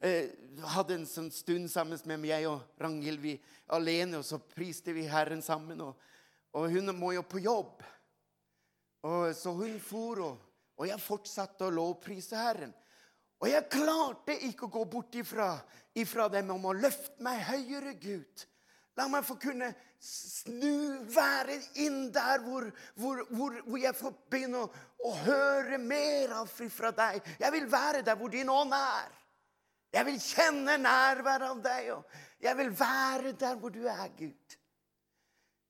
eh, 0.00 0.30
hadde 0.74 1.00
en 1.00 1.06
sånn 1.08 1.30
stund 1.34 1.70
sammen 1.70 1.98
med 2.06 2.22
meg 2.22 2.46
og 2.50 2.62
Ragnhild 2.80 3.22
vi, 3.22 3.34
alene. 3.74 4.20
Og 4.20 4.26
så 4.26 4.38
priste 4.38 4.94
vi 4.94 5.08
Herren 5.10 5.42
sammen. 5.42 5.82
Og, 5.82 5.98
og 6.54 6.70
hun 6.70 6.94
må 6.96 7.14
jo 7.16 7.24
på 7.26 7.42
jobb. 7.42 7.82
Og, 9.04 9.34
så 9.36 9.52
hun 9.52 9.76
for, 9.82 10.22
og, 10.24 10.48
og 10.78 10.88
jeg 10.88 11.02
fortsatte 11.02 11.66
å 11.66 11.74
lovprise 11.74 12.38
Herren. 12.38 12.72
Og 13.42 13.50
jeg 13.50 13.68
klarte 13.68 14.38
ikke 14.46 14.68
å 14.68 14.74
gå 14.78 14.84
bort 14.88 15.16
ifra, 15.18 15.50
ifra 15.92 16.30
dem 16.32 16.54
om 16.54 16.70
å 16.70 16.76
løfte 16.76 17.20
meg 17.24 17.42
høyere, 17.50 17.92
Gud. 18.00 18.46
La 18.94 19.08
meg 19.10 19.26
få 19.26 19.34
kunne 19.42 19.72
snu, 19.98 21.02
være 21.10 21.56
inn 21.82 22.12
der 22.14 22.42
hvor, 22.44 22.68
hvor, 22.94 23.24
hvor, 23.34 23.56
hvor 23.66 23.80
jeg 23.80 23.96
får 23.98 24.14
begynne 24.30 24.62
å, 24.62 24.68
å, 25.04 25.12
høre 25.24 25.78
mer 25.78 26.32
av 26.40 26.48
fra 26.48 26.90
deg. 26.96 27.20
Jeg 27.40 27.54
vil 27.54 27.68
være 27.70 28.02
der 28.06 28.18
hvor 28.18 28.32
din 28.32 28.50
ånd 28.52 28.74
er. 28.76 29.12
Jeg 29.94 30.08
vil 30.08 30.18
kjenne 30.18 30.76
nærværet 30.82 31.48
av 31.52 31.62
deg. 31.64 31.90
Og 31.94 32.42
jeg 32.42 32.58
vil 32.58 32.70
være 32.78 33.32
der 33.38 33.56
hvor 33.60 33.74
du 33.74 33.84
er, 33.86 34.08
Gud. 34.18 34.58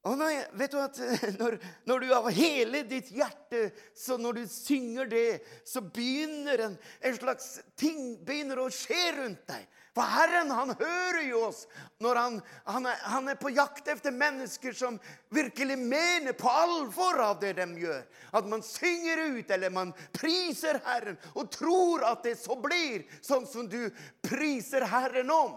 Og 0.04 0.18
når, 0.20 0.34
vet 0.60 0.72
du 0.72 0.80
at 0.82 0.98
når, 1.40 1.56
når, 1.88 2.02
du 2.02 2.10
av 2.12 2.26
hele 2.36 2.82
ditt 2.88 3.08
hjerte 3.14 3.70
så 3.96 4.18
Når 4.20 4.40
du 4.40 4.42
synger 4.50 5.08
det, 5.08 5.28
så 5.64 5.80
begynner 5.80 6.66
en, 6.66 6.74
en 7.00 7.16
slags 7.16 7.54
ting 7.80 8.18
begynner 8.24 8.60
å 8.60 8.68
skje 8.72 9.04
rundt 9.20 9.46
deg. 9.48 9.64
For 9.94 10.02
Herren 10.10 10.50
han 10.50 10.72
hører 10.74 11.20
jo 11.28 11.44
oss 11.46 11.60
når 12.02 12.18
han, 12.18 12.38
han, 12.66 12.86
er, 12.90 12.96
han, 13.12 13.28
er, 13.30 13.38
på 13.38 13.52
jakt 13.54 13.86
etter 13.92 14.14
mennesker 14.14 14.74
som 14.74 14.96
virkelig 15.34 15.76
mener 15.78 16.34
på 16.34 16.50
alvor 16.50 17.20
av 17.22 17.38
det 17.42 17.52
de 17.60 17.68
gjør. 17.84 18.02
At 18.34 18.48
man 18.50 18.64
synger 18.66 19.22
ut 19.36 19.54
eller 19.54 19.70
man 19.70 19.94
priser 20.16 20.80
Herren 20.82 21.20
og 21.34 21.52
tror 21.54 22.02
at 22.10 22.26
det 22.26 22.34
så 22.40 22.58
blir 22.58 23.06
sånn 23.22 23.46
som 23.46 23.70
du 23.70 23.86
priser 24.26 24.86
Herren 24.90 25.30
om. 25.30 25.56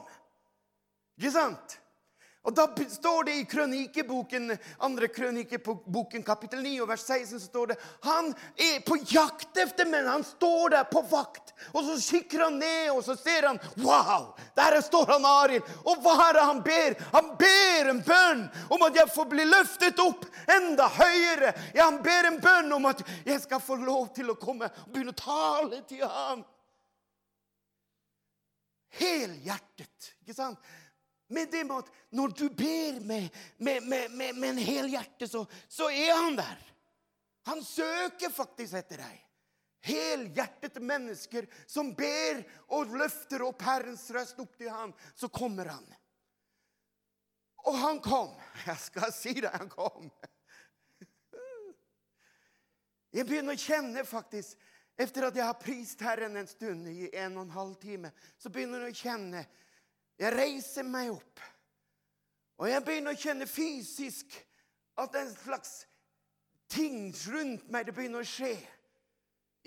Ikke 1.17 1.33
sant? 1.33 1.79
Og 2.47 2.53
Da 2.55 2.63
står 2.89 3.23
det 3.27 3.33
i 3.35 3.45
krønikeboken, 3.45 4.53
andre 4.79 5.07
krønikeboken, 5.11 6.23
kapittel 6.23 6.61
9, 6.63 6.77
vers 6.87 7.03
16, 7.03 7.39
så 7.39 7.45
står 7.45 7.73
det 7.73 7.75
han 8.07 8.29
er 8.55 8.79
på 8.87 8.95
jakt 9.11 9.59
etter 9.59 9.89
menn. 9.89 10.07
Han 10.07 10.23
står 10.23 10.77
der 10.77 10.87
på 10.87 11.01
vakt. 11.11 11.51
Og 11.73 11.83
så 11.83 11.97
kikker 12.05 12.45
han 12.45 12.55
ned, 12.61 12.93
og 12.93 13.03
så 13.03 13.17
ser 13.19 13.49
han 13.49 13.59
Wow! 13.83 14.31
Der 14.55 14.79
står 14.81 15.11
han 15.11 15.27
Arild. 15.27 15.67
Og 15.83 15.99
hva 16.05 16.15
er 16.29 16.39
det 16.39 16.47
han 16.47 16.63
ber? 16.63 16.97
Han 17.17 17.29
ber 17.43 17.91
en 17.91 18.01
bønn 18.07 18.47
om 18.71 18.87
at 18.87 18.95
jeg 19.01 19.11
får 19.11 19.31
bli 19.35 19.51
løftet 19.51 19.99
opp 20.07 20.23
enda 20.55 20.87
høyere. 21.01 21.51
Ja, 21.75 21.89
han 21.89 21.99
ber 22.05 22.31
en 22.31 22.39
bønn 22.43 22.71
om 22.79 22.87
at 22.87 23.03
jeg 23.27 23.43
skal 23.43 23.59
få 23.59 23.75
lov 23.81 24.13
til 24.15 24.31
å 24.31 24.39
komme 24.39 24.71
og 24.71 24.93
begynne 24.93 25.11
å 25.11 25.19
tale 25.19 25.83
til 25.89 26.07
ham. 26.07 26.47
Helhjertet, 28.97 30.13
ikke 30.23 30.39
sant? 30.39 30.75
Med 31.27 31.51
det 31.51 31.63
med 31.67 31.83
at 31.83 31.91
når 32.15 32.27
du 32.27 32.49
ber 32.49 32.99
med, 33.03 33.29
med, 33.57 33.83
med, 33.83 34.11
med 34.35 34.49
en 34.49 34.57
hel 34.57 34.87
hjerte, 34.91 35.27
så, 35.27 35.45
så, 35.67 35.89
er 35.91 36.15
han 36.15 36.37
der. 36.39 36.61
Han 37.51 37.63
søker 37.63 38.31
faktisk 38.31 38.77
etter 38.79 39.03
deg. 39.03 39.23
Helhjertete 39.87 40.81
mennesker 40.83 41.47
som 41.67 41.93
ber 41.95 42.41
og 42.75 42.95
løfter 42.95 43.43
opp 43.45 43.61
Herrens 43.63 44.07
røst 44.15 44.39
opp 44.43 44.55
til 44.59 44.71
ham, 44.71 44.95
så 45.15 45.29
kommer 45.31 45.69
han. 45.71 45.85
Og 47.67 47.75
han 47.75 48.01
kom. 48.03 48.31
Jeg 48.67 48.79
skal 48.87 49.13
si 49.15 49.35
det, 49.41 49.51
han 49.51 49.69
kom. 49.71 50.09
Jeg 53.15 53.27
begynner 53.27 53.55
å 53.55 53.59
kjenne 53.59 54.03
faktisk 54.07 54.59
Etter 54.97 55.27
at 55.27 55.35
jeg 55.37 55.45
har 55.45 55.59
prist 55.61 55.99
Herren 56.01 56.39
en 56.39 56.47
stund, 56.49 56.87
i 56.89 57.11
en 57.13 57.35
og 57.37 57.43
en 57.45 57.53
halv 57.53 57.75
time, 57.77 58.09
så 58.41 58.49
begynner 58.49 58.87
jeg 58.87 58.95
å 58.95 58.97
kjenne 58.97 59.43
jeg 60.17 60.33
reiser 60.33 60.87
meg 60.87 61.11
opp, 61.13 61.43
og 62.57 62.69
jeg 62.71 62.83
begynner 62.85 63.13
å 63.13 63.21
kjenne 63.21 63.45
fysisk 63.49 64.33
at 64.97 65.15
en 65.19 65.29
slags 65.35 65.83
ting 66.73 67.11
rundt 67.29 67.67
meg 67.71 67.87
det 67.87 67.95
begynner 67.95 68.25
å 68.25 68.27
skje. 68.27 68.55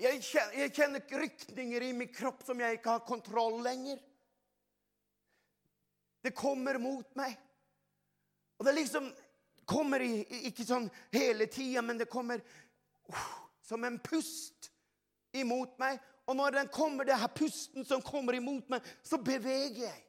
Jeg 0.01 0.21
kjenner, 0.25 0.57
jeg 0.57 0.73
kjenner 0.75 1.19
rykninger 1.21 1.85
i 1.85 1.91
min 1.95 2.11
kropp 2.13 2.43
som 2.45 2.59
jeg 2.59 2.79
ikke 2.79 2.97
har 2.97 3.05
kontroll 3.05 3.59
lenger. 3.63 3.99
Det 6.21 6.33
kommer 6.37 6.77
mot 6.81 7.07
meg. 7.17 7.37
Og 8.59 8.65
det 8.67 8.75
liksom 8.77 9.09
kommer 9.65 10.03
ikke 10.03 10.65
sånn 10.67 10.89
hele 11.13 11.47
tida, 11.49 11.81
men 11.85 12.01
det 12.01 12.09
kommer 12.11 12.41
uh, 12.41 13.27
som 13.65 13.83
en 13.87 13.97
pust 14.03 14.69
imot 15.37 15.77
meg. 15.81 16.01
Og 16.29 16.37
når 16.37 16.59
den 16.59 16.71
kommer, 16.73 17.07
det 17.07 17.17
her 17.17 17.31
pusten 17.33 17.85
som 17.87 18.03
kommer 18.05 18.37
imot 18.37 18.69
meg, 18.69 18.85
så 19.05 19.17
beveger 19.21 19.87
jeg. 19.87 20.01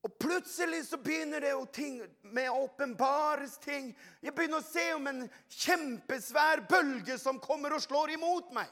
Og 0.00 0.12
plutselig 0.16 0.86
så 0.88 0.96
begynner 0.96 1.42
det 1.44 1.52
å 1.52 1.66
ting 1.68 1.98
med 2.32 2.48
åpenbares 2.50 3.58
ting. 3.60 3.90
Jeg 4.24 4.32
begynner 4.34 4.62
å 4.62 4.64
se 4.64 4.86
om 4.96 5.08
en 5.10 5.26
kjempesvær 5.60 6.62
bølge 6.70 7.18
som 7.20 7.40
kommer 7.42 7.76
og 7.76 7.82
slår 7.84 8.14
imot 8.16 8.54
meg. 8.56 8.70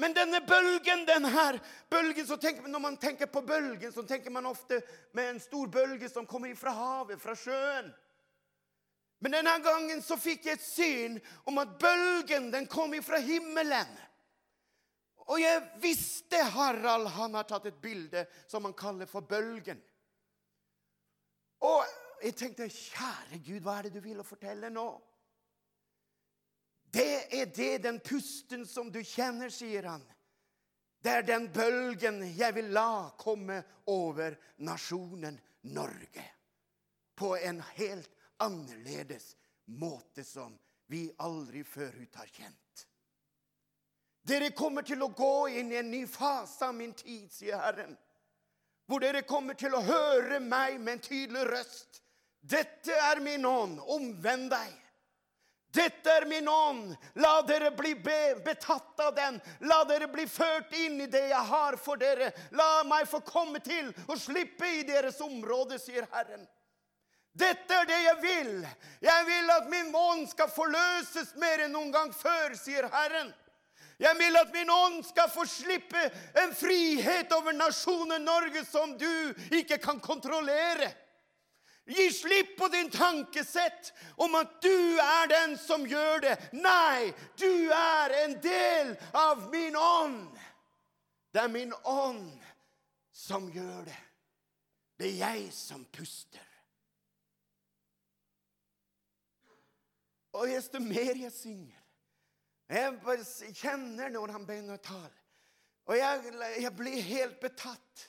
Men 0.00 0.14
denne 0.16 0.40
bølgen, 0.42 1.04
denne 1.06 1.60
bølgen 1.92 2.26
tenker, 2.26 2.68
Når 2.68 2.80
man 2.80 2.96
tenker 2.96 3.26
på 3.26 3.42
bølgen, 3.42 3.92
så 3.92 4.02
tenker 4.02 4.30
man 4.30 4.46
ofte 4.46 4.80
med 5.12 5.28
en 5.28 5.40
stor 5.40 5.66
bølge 5.68 6.08
som 6.08 6.26
kommer 6.26 6.54
fra 6.54 6.70
havet, 6.70 7.20
fra 7.20 7.36
sjøen. 7.36 7.92
Men 9.20 9.32
denne 9.32 9.58
gangen 9.62 10.02
så 10.02 10.16
fikk 10.16 10.46
jeg 10.46 10.58
et 10.58 10.64
syn 10.64 11.20
om 11.46 11.58
at 11.58 11.78
bølgen 11.80 12.50
den 12.50 12.66
kom 12.66 12.92
fra 13.02 13.20
himmelen. 13.22 13.86
Og 15.32 15.40
jeg 15.40 15.62
visste 15.80 16.40
Harald 16.52 17.08
han 17.16 17.36
har 17.38 17.46
tatt 17.48 17.70
et 17.70 17.80
bilde 17.80 18.26
som 18.46 18.66
han 18.68 18.76
kaller 18.76 19.08
for 19.08 19.24
bølgen. 19.24 19.80
Og 21.64 21.84
jeg 22.24 22.36
tenkte, 22.36 22.68
kjære 22.68 23.40
Gud, 23.44 23.62
hva 23.64 23.78
er 23.78 23.88
det 23.88 23.94
du 23.96 24.04
vil 24.04 24.20
fortelle 24.26 24.70
nå? 24.72 24.88
Det 26.94 27.40
er 27.40 27.48
det, 27.50 27.82
den 27.82 27.98
pusten 28.04 28.66
som 28.68 28.90
du 28.92 29.00
kjenner, 29.02 29.50
sier 29.50 29.88
han. 29.88 30.04
Det 31.04 31.10
er 31.10 31.26
den 31.26 31.48
bølgen 31.52 32.22
jeg 32.36 32.54
vil 32.56 32.70
la 32.72 33.10
komme 33.20 33.58
over 33.92 34.36
nasjonen 34.64 35.40
Norge. 35.74 36.24
På 37.14 37.34
en 37.36 37.60
helt 37.76 38.10
annerledes 38.44 39.34
måte 39.64 40.24
som 40.24 40.54
vi 40.86 41.08
aldri 41.24 41.64
før 41.64 41.98
har 42.14 42.30
kjent. 42.30 42.86
Dere 44.24 44.50
kommer 44.56 44.82
til 44.82 45.02
å 45.04 45.10
gå 45.12 45.48
inn 45.52 45.72
i 45.72 45.76
en 45.76 45.90
ny 45.92 46.06
fase 46.08 46.64
av 46.64 46.74
min 46.74 46.94
tid, 46.96 47.28
sier 47.32 47.60
Herren. 47.60 47.96
hvor 48.86 49.00
dere 49.00 49.22
kommer 49.24 49.54
til 49.56 49.72
å 49.72 49.80
høre 49.80 50.40
meg 50.44 50.80
med 50.80 50.92
en 50.92 51.00
tydelig 51.00 51.44
røst. 51.48 52.02
Dette 52.40 52.92
er 52.92 53.20
min 53.24 53.46
ånd, 53.48 53.78
omvend 53.80 54.50
deg. 54.52 54.72
Dette 55.74 56.10
er 56.10 56.26
min 56.28 56.48
ånd, 56.48 56.92
la 57.14 57.40
dere 57.42 57.70
bli 57.74 57.94
be 57.94 58.34
betatt 58.44 59.00
av 59.00 59.14
den. 59.16 59.40
La 59.60 59.80
dere 59.88 60.06
bli 60.12 60.26
ført 60.28 60.72
inn 60.76 61.00
i 61.00 61.08
det 61.10 61.24
jeg 61.30 61.48
har 61.48 61.76
for 61.80 61.96
dere. 61.96 62.28
La 62.52 62.84
meg 62.84 63.08
få 63.08 63.22
komme 63.24 63.58
til 63.64 63.88
og 64.06 64.20
slippe 64.20 64.68
i 64.68 64.84
deres 64.86 65.18
område, 65.24 65.80
sier 65.80 66.06
Herren. 66.12 66.44
Dette 67.32 67.74
er 67.74 67.88
det 67.88 68.02
jeg 68.04 68.20
vil. 68.22 68.52
Jeg 69.02 69.26
vil 69.26 69.50
at 69.56 69.72
min 69.72 69.90
ånd 69.96 70.28
skal 70.30 70.52
forløses 70.52 71.32
mer 71.40 71.64
enn 71.64 71.74
noen 71.74 71.90
gang 71.96 72.12
før, 72.14 72.54
sier 72.60 72.86
Herren. 72.92 73.32
Jeg 73.98 74.18
vil 74.18 74.36
at 74.36 74.52
min 74.54 74.70
ånd 74.70 75.04
skal 75.06 75.30
få 75.30 75.44
slippe 75.46 76.00
en 76.42 76.54
frihet 76.56 77.32
over 77.32 77.54
nasjonen 77.54 78.24
Norge 78.26 78.64
som 78.66 78.96
du 78.98 79.34
ikke 79.54 79.78
kan 79.78 80.00
kontrollere. 80.02 80.90
Gi 81.86 82.08
slipp 82.12 82.56
på 82.58 82.68
din 82.72 82.88
tankesett 82.90 83.92
om 84.16 84.34
at 84.38 84.56
du 84.64 84.98
er 84.98 85.28
den 85.28 85.58
som 85.60 85.84
gjør 85.86 86.24
det. 86.24 86.32
Nei, 86.56 87.12
du 87.36 87.70
er 87.76 88.16
en 88.22 88.38
del 88.42 88.94
av 89.12 89.44
min 89.52 89.76
ånd. 89.76 90.32
Det 91.34 91.42
er 91.44 91.52
min 91.52 91.74
ånd 91.84 92.32
som 93.12 93.50
gjør 93.52 93.84
det. 93.84 94.00
Det 94.96 95.10
er 95.10 95.20
jeg 95.20 95.46
som 95.52 95.84
puster. 95.92 96.50
Og 100.34 100.48
desto 100.50 100.80
mer 100.82 101.14
jeg 101.14 101.32
synger 101.34 101.83
Jeg 102.70 102.96
bare 103.04 103.52
kjenner 103.52 104.12
når 104.14 104.32
han 104.34 104.46
begynner 104.48 104.78
å 104.78 104.84
tale. 104.84 105.20
Og 105.84 105.98
jeg, 105.98 106.32
jeg 106.62 106.72
blir 106.76 107.00
helt 107.10 107.40
betatt. 107.42 108.06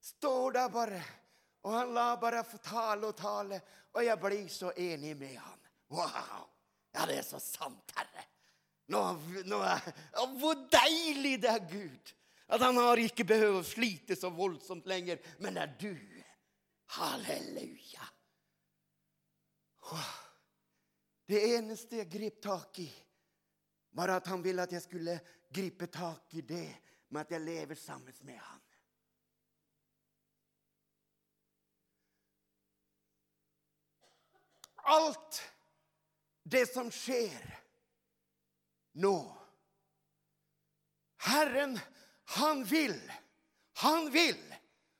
Står 0.00 0.54
der 0.54 0.68
bare. 0.72 1.00
Og 1.66 1.74
han 1.74 1.90
la 1.96 2.12
bare 2.20 2.44
få 2.46 2.60
tale 2.62 3.10
og 3.10 3.16
tale. 3.18 3.58
Og 3.96 4.04
jeg 4.06 4.20
blir 4.22 4.46
så 4.52 4.70
enig 4.78 5.16
med 5.18 5.34
han. 5.34 5.66
Wow! 5.90 6.46
Ja, 6.94 7.06
det 7.08 7.18
er 7.20 7.26
så 7.26 7.40
sant, 7.42 7.92
Herre. 7.96 8.24
Nå, 8.88 9.00
nå 9.44 9.58
er, 9.68 9.90
hvor 10.40 10.54
deilig 10.72 11.34
det 11.42 11.50
er, 11.50 11.66
Gud. 11.68 12.14
At 12.48 12.62
han 12.64 12.78
har 12.80 13.00
ikke 13.02 13.26
behøvd 13.28 13.58
å 13.58 13.66
slite 13.66 14.16
så 14.16 14.30
voldsomt 14.32 14.86
lenger. 14.88 15.20
Men 15.44 15.58
det 15.58 15.66
er 15.66 15.74
du. 15.82 16.22
Halleluja. 16.96 18.06
Det 21.28 21.42
eneste 21.58 22.00
jeg 22.00 22.10
grep 22.12 22.40
tak 22.44 22.80
i, 22.80 22.88
var 23.98 24.12
at 24.14 24.26
han 24.30 24.42
ville 24.42 24.62
at 24.62 24.72
jeg 24.72 24.82
skulle 24.84 25.18
gripe 25.50 25.88
tak 25.90 26.34
i 26.38 26.40
det 26.46 26.68
med 27.10 27.24
at 27.24 27.32
jeg 27.34 27.40
lever 27.42 27.74
sammen 27.74 28.14
med 28.22 28.38
han. 28.38 28.60
Alt 34.88 35.40
det 36.46 36.62
som 36.70 36.92
skjer 36.94 37.42
nå 39.02 39.16
Herren, 41.28 41.74
han 42.38 42.62
vil. 42.64 42.94
Han 43.82 44.06
vil, 44.14 44.38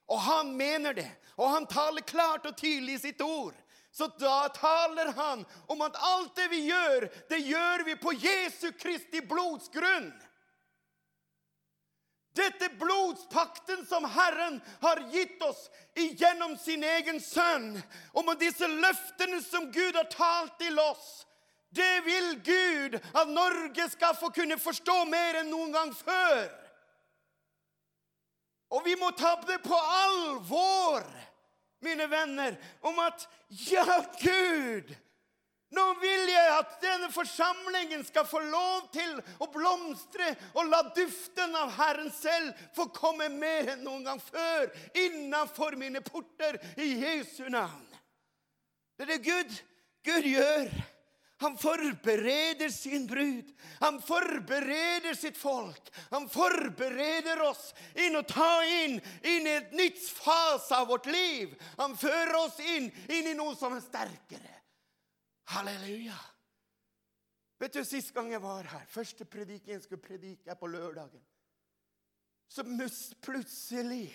og 0.07 0.21
han 0.21 0.51
mener 0.57 0.95
det. 0.99 1.11
Og 1.39 1.51
han 1.51 1.67
taler 1.71 2.03
klart 2.03 2.47
og 2.51 2.57
tydelig 2.59 2.99
i 2.99 3.03
sitt 3.07 3.23
ord. 3.23 3.55
Så 3.91 4.07
da 4.21 4.49
taler 4.55 5.13
han 5.17 5.45
om 5.67 5.83
at 5.83 5.97
alt 5.97 6.37
det 6.37 6.49
vi 6.53 6.65
gjør, 6.69 7.09
det 7.29 7.39
gjør 7.39 7.85
vi 7.89 7.95
på 7.99 8.13
Jesu 8.13 8.71
Kristi 8.79 9.23
blods 9.25 9.71
grunn. 9.75 10.11
Dette 12.39 12.69
blodspakten 12.79 13.87
som 13.89 14.05
Herren 14.05 14.61
har 14.81 15.01
gitt 15.11 15.43
oss 15.43 15.65
gjennom 15.97 16.55
sin 16.61 16.85
egen 16.87 17.19
sønn, 17.21 17.73
om 18.15 18.31
disse 18.39 18.69
løftene 18.69 19.41
som 19.43 19.73
Gud 19.75 19.97
har 19.99 20.07
talt 20.13 20.55
til 20.61 20.79
oss, 20.79 21.25
det 21.75 22.05
vil 22.07 22.29
Gud 22.45 22.95
at 23.01 23.29
Norge 23.29 23.89
skal 23.91 24.15
få 24.17 24.31
kunne 24.33 24.61
forstå 24.61 25.03
mer 25.11 25.43
enn 25.43 25.51
noen 25.51 25.75
gang 25.75 25.91
før. 25.97 26.47
Og 28.77 28.85
vi 28.85 28.95
må 29.01 29.11
ta 29.17 29.35
det 29.49 29.59
på 29.65 29.77
alvor 29.77 31.05
mine 31.85 32.09
venner, 32.11 32.57
om 32.81 32.99
at 33.05 33.29
ja, 33.49 33.85
Gud 34.23 34.97
nå 35.69 35.85
vil 36.01 36.31
jeg 36.31 36.53
at 36.55 36.77
denne 36.81 37.11
forsamlingen 37.13 38.01
skal 38.07 38.25
få 38.25 38.41
lov 38.41 38.87
til 38.95 39.19
å 39.37 39.51
blomstre 39.53 40.31
og 40.55 40.71
la 40.71 40.81
duften 40.97 41.57
av 41.61 41.75
Herren 41.77 42.09
selv 42.15 42.57
få 42.77 42.89
komme 42.97 43.29
mer 43.35 43.75
enn 43.75 43.85
noen 43.85 44.07
gang 44.07 44.23
før 44.23 44.71
innafor 44.97 45.77
mine 45.77 46.01
porter 46.05 46.57
i 46.81 46.89
Jesu 47.03 47.51
navn. 47.53 47.85
Det 48.97 49.05
er 49.05 49.13
det 49.13 49.27
Gud, 49.27 49.59
Gud 50.09 50.31
gjør. 50.33 50.73
Han 51.41 51.59
forbereder 51.59 52.69
sin 52.69 53.07
brud. 53.07 53.53
Han 53.81 54.03
forbereder 54.03 55.15
sitt 55.15 55.37
folk. 55.37 55.91
Han 56.11 56.29
forbereder 56.29 57.43
oss 57.47 57.75
inn 57.95 58.19
å 58.19 58.25
ta 58.27 58.65
inn, 58.67 58.97
inn 59.23 59.47
i 59.47 59.53
et 59.61 59.75
nytt 59.79 60.01
fase 60.03 60.75
av 60.75 60.89
vårt 60.91 61.07
liv. 61.07 61.53
Han 61.79 61.95
fører 61.97 62.35
oss 62.41 62.59
inn, 62.59 62.89
inn 63.07 63.31
i 63.31 63.37
noe 63.39 63.55
som 63.59 63.77
er 63.77 63.85
sterkere. 63.85 64.57
Halleluja. 65.55 66.19
Vet 67.59 67.79
du, 67.79 67.85
Sist 67.87 68.11
gang 68.15 68.33
jeg 68.33 68.43
var 68.43 68.67
her, 68.71 68.87
første 68.91 69.27
prediken 69.27 69.77
jeg 69.77 69.85
skulle 69.85 70.03
predike, 70.03 70.51
er 70.51 70.59
på 70.59 70.71
lørdagen. 70.71 71.23
Så 72.49 72.65
plutselig 73.23 74.09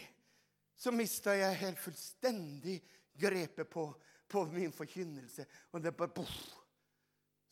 så 0.76 0.92
mista 0.92 1.36
jeg 1.38 1.62
helt 1.62 1.80
fullstendig 1.80 2.82
grepet 3.16 3.70
på, 3.72 3.88
på 4.28 4.44
min 4.52 4.76
forkynnelse. 4.76 5.46
Og 5.72 5.84
det 5.84 5.96
bare 5.96 6.16
boff 6.20 6.63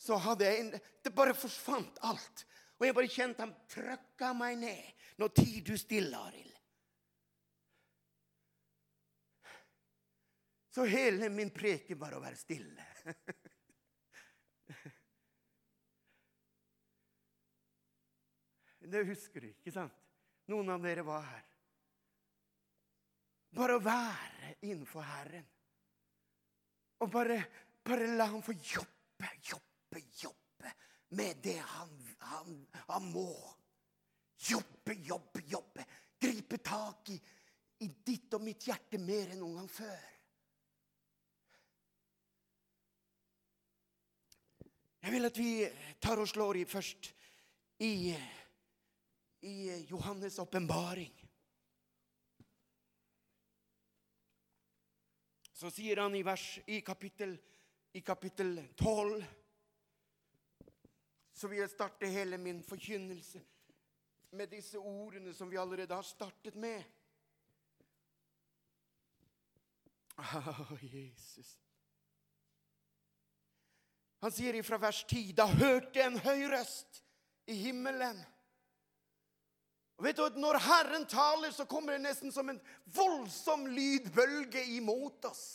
så 0.01 0.17
hadde 0.17 0.47
jeg 0.47 0.63
en, 0.63 0.71
Det 1.03 1.13
bare 1.13 1.37
forsvant 1.37 1.99
alt. 2.09 2.45
Og 2.79 2.87
jeg 2.87 2.95
bare 2.97 3.13
kjente 3.13 3.43
han 3.43 3.53
trykka 3.69 4.31
meg 4.33 4.57
ned. 4.57 4.85
Nå 5.21 5.27
tid 5.35 5.61
du 5.67 5.77
stille, 5.77 6.17
Arild. 6.17 6.57
Så 10.71 10.87
hele 10.87 11.29
min 11.29 11.51
preken 11.53 11.99
var 11.99 12.15
å 12.15 12.23
være 12.23 12.39
stille. 12.39 12.85
Det 18.91 19.05
husker 19.07 19.45
du, 19.45 19.49
ikke 19.53 19.71
sant? 19.71 19.93
Noen 20.49 20.71
av 20.73 20.81
dere 20.83 21.03
var 21.05 21.21
her. 21.23 21.45
Bare 23.55 23.77
å 23.77 23.83
være 23.83 24.55
innenfor 24.65 25.05
Herren. 25.05 25.45
Og 27.03 27.11
bare, 27.11 27.37
bare 27.85 28.15
la 28.17 28.25
ham 28.31 28.41
få 28.43 28.55
jobbe, 28.57 29.29
jobbe 29.45 29.70
jobbe, 29.99 30.41
jobbe 30.61 30.73
med 31.09 31.35
det 31.43 31.57
han, 31.57 32.15
han, 32.19 32.67
han 32.87 33.11
må. 33.11 33.57
Jobbe, 34.49 34.93
jobbe, 34.93 35.41
jobbe. 35.45 35.85
Gripe 36.19 36.57
tak 36.57 37.09
i, 37.09 37.21
i 37.79 37.87
ditt 38.05 38.33
og 38.33 38.41
mitt 38.41 38.65
hjerte 38.67 38.97
mer 39.01 39.33
enn 39.33 39.41
noen 39.41 39.61
gang 39.61 39.69
før. 39.69 40.07
Jeg 45.01 45.11
vil 45.15 45.25
at 45.25 45.37
vi 45.37 45.51
tar 45.99 46.21
og 46.21 46.29
slår 46.29 46.61
i 46.61 46.65
først 46.69 47.11
i, 47.81 48.13
i 49.41 49.55
Johannes' 49.89 50.39
åpenbaring. 50.41 51.13
Så 55.57 55.69
sier 55.73 56.01
han 56.01 56.15
i, 56.17 56.23
vers, 56.25 56.45
i 56.69 56.81
kapittel, 56.85 57.35
i 57.97 58.01
kapittel 58.05 58.55
12 58.77 59.40
så 61.41 61.49
vil 61.49 61.63
jeg 61.63 61.71
starte 61.73 62.09
hele 62.09 62.37
min 62.37 62.59
forkynnelse 62.63 63.39
med 64.37 64.51
disse 64.53 64.77
ordene 64.77 65.33
som 65.33 65.49
vi 65.49 65.57
allerede 65.57 65.95
har 65.95 66.05
startet 66.05 66.55
med. 66.55 66.83
Å, 70.21 70.43
oh, 70.53 70.83
Jesus. 70.85 71.55
Han 74.21 74.33
sier 74.35 74.59
ifra 74.59 74.77
vers 74.77 75.01
10.: 75.07 75.33
Da 75.33 75.47
hørte 75.49 76.03
en 76.03 76.19
høy 76.21 76.45
røst 76.53 77.01
i 77.49 77.57
himmelen. 77.63 78.21
Og 79.97 80.05
vet 80.05 80.21
du, 80.21 80.39
Når 80.41 80.61
Herren 80.61 81.07
taler, 81.09 81.49
så 81.53 81.65
kommer 81.65 81.97
det 81.97 82.05
nesten 82.05 82.31
som 82.33 82.53
en 82.53 82.61
voldsom 82.85 83.65
lydbølge 83.65 84.63
imot 84.77 85.25
oss. 85.25 85.45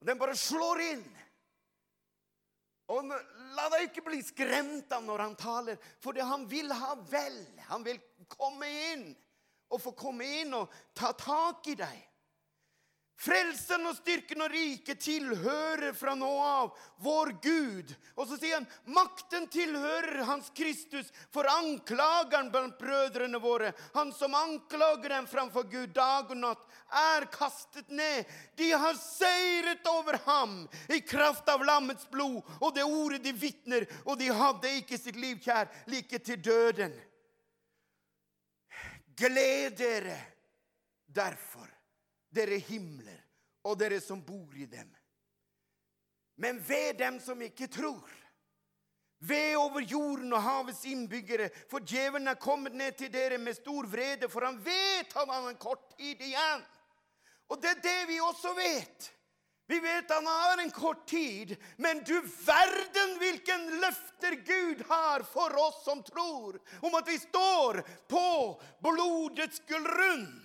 Og 0.00 0.10
Den 0.10 0.18
bare 0.18 0.34
slår 0.36 0.82
inn. 0.90 1.06
Og 2.90 3.10
La 3.56 3.66
deg 3.72 3.88
ikke 3.88 4.04
bli 4.06 4.20
skremt 4.24 4.92
av 4.94 5.02
når 5.04 5.24
han 5.24 5.34
taler, 5.38 5.78
for 6.02 6.16
han 6.16 6.46
vil 6.50 6.70
ha 6.74 6.94
vel. 7.10 7.38
Han 7.70 7.82
vil 7.86 7.98
komme 8.30 8.68
inn 8.92 9.08
og 9.70 9.82
få 9.82 9.92
komme 9.98 10.26
inn 10.40 10.54
og 10.58 10.70
ta 10.96 11.12
tak 11.18 11.66
i 11.70 11.76
deg. 11.78 11.98
Frelsen 13.20 13.84
og 13.84 13.98
styrken 13.98 14.40
og 14.40 14.48
riket 14.48 15.02
tilhører 15.04 15.92
fra 15.92 16.14
nå 16.16 16.28
av 16.40 16.70
vår 17.04 17.34
Gud. 17.44 17.90
Og 18.16 18.24
så 18.30 18.38
sier 18.40 18.54
han 18.56 18.68
makten 18.96 19.44
tilhører 19.52 20.22
Hans 20.24 20.46
Kristus 20.56 21.10
for 21.28 21.44
anklageren 21.52 22.48
blant 22.52 22.78
brødrene 22.80 23.36
våre. 23.42 23.74
Han 23.92 24.14
som 24.16 24.32
anklager 24.38 25.12
dem 25.12 25.28
framfor 25.28 25.66
Gud 25.68 25.92
dag 25.92 26.32
og 26.32 26.40
natt, 26.40 26.64
er 26.88 27.26
kastet 27.34 27.92
ned. 27.92 28.24
De 28.56 28.70
har 28.72 28.96
seiret 28.96 29.90
over 29.92 30.16
ham 30.24 30.54
i 30.88 31.02
kraft 31.04 31.50
av 31.52 31.64
lammets 31.68 32.08
blod 32.08 32.40
og 32.56 32.72
det 32.72 32.86
ordet 32.88 33.20
de 33.26 33.34
vitner, 33.36 33.84
og 34.08 34.16
de 34.16 34.30
hadde 34.32 34.72
ikke 34.78 34.98
sitt 35.00 35.18
liv 35.20 35.42
kjær 35.44 35.68
like 35.92 36.22
til 36.24 36.40
døden. 36.40 36.96
Gled 39.20 39.76
dere 39.76 40.16
derfor 41.12 41.68
dere 42.34 42.60
himler, 42.62 43.20
og 43.66 43.78
dere 43.78 44.00
som 44.00 44.22
bor 44.24 44.56
i 44.56 44.66
dem. 44.70 44.88
Men 46.40 46.60
ved 46.64 46.98
dem 46.98 47.20
som 47.20 47.42
ikke 47.42 47.68
tror. 47.68 48.08
Ved 49.20 49.56
over 49.60 49.84
jorden 49.84 50.32
og 50.32 50.42
havets 50.42 50.84
innbyggere, 50.88 51.50
for 51.68 51.84
djevelen 51.84 52.30
er 52.32 52.40
kommet 52.40 52.72
ned 52.72 52.96
til 52.96 53.12
dere 53.12 53.36
med 53.38 53.58
stor 53.58 53.84
vrede, 53.86 54.30
for 54.32 54.46
han 54.48 54.56
vet 54.64 55.12
han 55.12 55.28
har 55.28 55.48
en 55.50 55.60
kort 55.60 55.90
tid 55.98 56.22
igjen. 56.24 56.62
Og 57.52 57.60
det 57.60 57.74
er 57.74 57.82
det 57.84 57.98
vi 58.08 58.20
også 58.24 58.54
vet. 58.56 59.10
Vi 59.70 59.78
vet 59.78 60.10
han 60.10 60.26
har 60.26 60.58
en 60.58 60.70
kort 60.70 61.04
tid, 61.06 61.52
men 61.76 62.00
du 62.02 62.16
verden 62.46 63.12
hvilken 63.20 63.68
løfter 63.82 64.34
Gud 64.46 64.80
har 64.88 65.22
for 65.22 65.54
oss 65.62 65.84
som 65.84 66.00
tror, 66.02 66.56
om 66.80 66.96
at 66.98 67.06
vi 67.06 67.18
står 67.20 67.82
på 68.10 68.24
blodets 68.82 69.60
gullrunn 69.68 70.39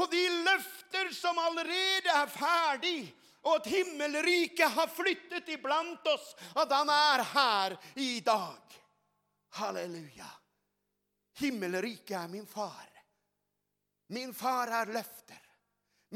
på 0.00 0.06
de 0.06 0.28
løfter 0.44 1.10
som 1.12 1.38
allerede 1.38 2.12
er 2.14 2.28
ferdig, 2.32 3.00
og 3.42 3.58
at 3.58 3.66
himmelriket 3.68 4.72
har 4.72 4.88
flyttet 4.88 5.48
iblant 5.52 6.08
oss, 6.08 6.30
at 6.56 6.72
han 6.72 6.88
er 6.94 7.24
her 7.34 7.76
i 8.00 8.22
dag. 8.24 8.78
Halleluja. 9.60 10.30
Himmelriket 11.42 12.16
er 12.16 12.32
min 12.32 12.48
far. 12.48 12.88
Min 14.16 14.32
far 14.34 14.72
er 14.80 14.94
løfter. 14.96 15.44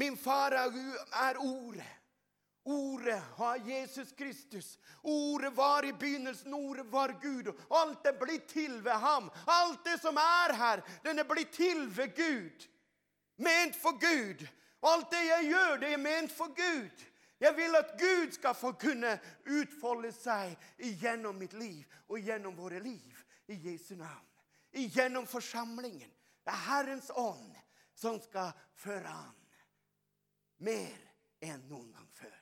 Min 0.01 0.17
far 0.17 0.57
er, 0.57 1.37
ordet. 1.37 1.93
Ordet 2.65 3.21
har 3.37 3.61
Jesus 3.69 4.11
Kristus. 4.17 4.77
Ordet 5.01 5.53
var 5.53 5.85
i 5.85 5.93
begynnelsen, 5.93 6.53
ordet 6.53 6.85
var 6.89 7.19
Gud. 7.21 7.53
Og 7.69 7.81
alt 7.83 8.05
er 8.09 8.17
blitt 8.17 8.49
til 8.49 8.81
ved 8.81 8.97
ham. 8.97 9.29
Alt 9.45 9.85
det 9.85 10.01
som 10.01 10.17
er 10.17 10.57
her, 10.57 10.81
den 11.03 11.21
er 11.21 11.29
blitt 11.29 11.53
til 11.53 11.85
ved 11.85 12.15
Gud 12.17 12.71
ment 13.37 13.75
for 13.75 13.97
Gud. 13.99 14.45
Alt 14.85 15.11
det 15.11 15.23
jeg 15.27 15.49
gjør, 15.49 15.77
det 15.81 15.93
er 15.93 16.01
ment 16.01 16.31
for 16.31 16.53
Gud. 16.55 17.05
Jeg 17.39 17.55
vil 17.57 17.75
at 17.75 17.95
Gud 17.99 18.31
skal 18.31 18.55
få 18.55 18.71
kunne 18.79 19.17
utfolde 19.45 20.11
seg 20.15 20.55
gjennom 21.01 21.35
mitt 21.35 21.53
liv 21.53 21.83
og 22.07 22.19
gjennom 22.23 22.55
våre 22.57 22.79
liv 22.79 23.23
i 23.51 23.57
Jesu 23.69 23.95
navn. 23.95 24.31
Gjennom 24.71 25.27
forsamlingen. 25.27 26.11
Det 26.45 26.53
er 26.53 26.65
Herrens 26.69 27.11
ånd 27.15 27.51
som 27.95 28.19
skal 28.21 28.53
føre 28.77 29.11
an 29.11 29.45
mer 30.63 30.99
enn 31.43 31.63
noen 31.69 31.91
gang 31.91 32.09
før. 32.15 32.41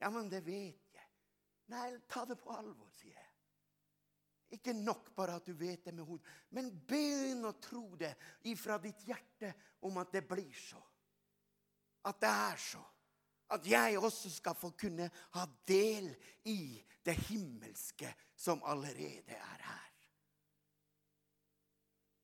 Ja, 0.00 0.10
men 0.12 0.28
det 0.30 0.42
vet 0.46 0.96
jeg. 0.96 1.08
Nei, 1.72 1.88
ta 2.10 2.24
det 2.28 2.36
på 2.42 2.52
alvor, 2.52 2.90
sier 2.94 3.16
jeg. 3.16 3.25
Ikke 4.56 4.72
nok 4.76 5.10
bare 5.16 5.36
at 5.36 5.46
du 5.46 5.52
vet 5.58 5.84
det 5.84 5.94
med 5.94 6.06
hodet, 6.08 6.26
men 6.56 6.72
begynn 6.88 7.44
å 7.44 7.56
tro 7.60 7.90
det 7.98 8.14
ifra 8.48 8.78
ditt 8.82 9.04
hjerte 9.06 9.52
om 9.86 9.98
at 10.00 10.12
det 10.14 10.24
blir 10.28 10.54
så. 10.56 10.80
At 12.06 12.20
det 12.22 12.30
er 12.30 12.62
så. 12.62 12.82
At 13.54 13.66
jeg 13.68 13.98
også 13.98 14.30
skal 14.32 14.56
få 14.58 14.72
kunne 14.78 15.06
ha 15.36 15.44
del 15.68 16.08
i 16.50 16.82
det 17.06 17.14
himmelske 17.28 18.10
som 18.34 18.64
allerede 18.66 19.36
er 19.36 19.66
her. 19.68 19.92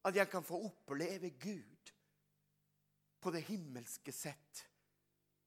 At 0.02 0.16
jeg 0.18 0.30
kan 0.30 0.42
få 0.42 0.58
oppleve 0.66 1.30
Gud 1.38 1.92
på 3.22 3.30
det 3.30 3.44
himmelske 3.46 4.12
sett. 4.12 4.66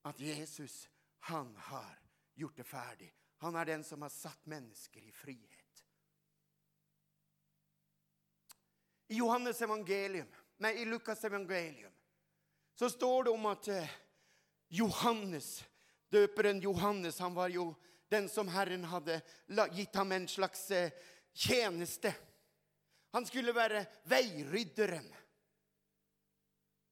At 0.07 0.21
Jesus, 0.21 0.89
han 1.27 1.55
har 1.57 1.99
gjort 2.35 2.57
det 2.57 2.67
ferdig. 2.67 3.11
Han 3.43 3.55
er 3.55 3.65
den 3.65 3.83
som 3.83 4.01
har 4.01 4.13
satt 4.13 4.47
mennesker 4.47 5.03
i 5.03 5.11
frihet. 5.11 5.64
I 9.07 9.19
Johannes 9.19 9.61
evangelium, 9.61 10.27
nei, 10.57 10.73
i 10.81 10.85
Lukas 10.85 11.23
evangelium 11.23 11.91
så 12.75 12.89
står 12.89 13.23
det 13.23 13.31
om 13.31 13.45
at 13.45 13.67
eh, 13.71 13.91
Johannes, 14.67 15.63
døperen 16.11 16.59
Johannes, 16.59 17.19
han 17.19 17.35
var 17.35 17.47
jo 17.53 17.69
den 18.11 18.27
som 18.29 18.49
Herren 18.51 18.83
hadde 18.83 19.21
gitt 19.71 19.95
ham 19.95 20.11
en 20.11 20.27
slags 20.27 20.71
eh, 20.71 20.91
tjeneste. 21.33 22.11
Han 23.15 23.25
skulle 23.25 23.55
være 23.55 23.85
veirydderen. 24.11 25.07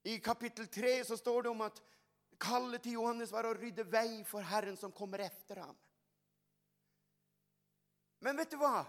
I 0.03 0.20
kapittel 0.20 0.68
3 0.68 1.05
så 1.05 1.18
står 1.18 1.43
det 1.43 1.51
om 1.51 1.61
at 1.68 1.82
kallet 2.39 2.84
til 2.84 2.97
Johannes 2.97 3.32
var 3.32 3.47
å 3.47 3.55
rydde 3.55 3.84
vei 3.88 4.24
for 4.28 4.43
Herren 4.43 4.80
som 4.80 4.91
kommer 4.91 5.24
etter 5.24 5.61
ham. 5.64 5.76
Men 8.24 8.39
vet 8.39 8.51
du 8.51 8.59
hva? 8.59 8.86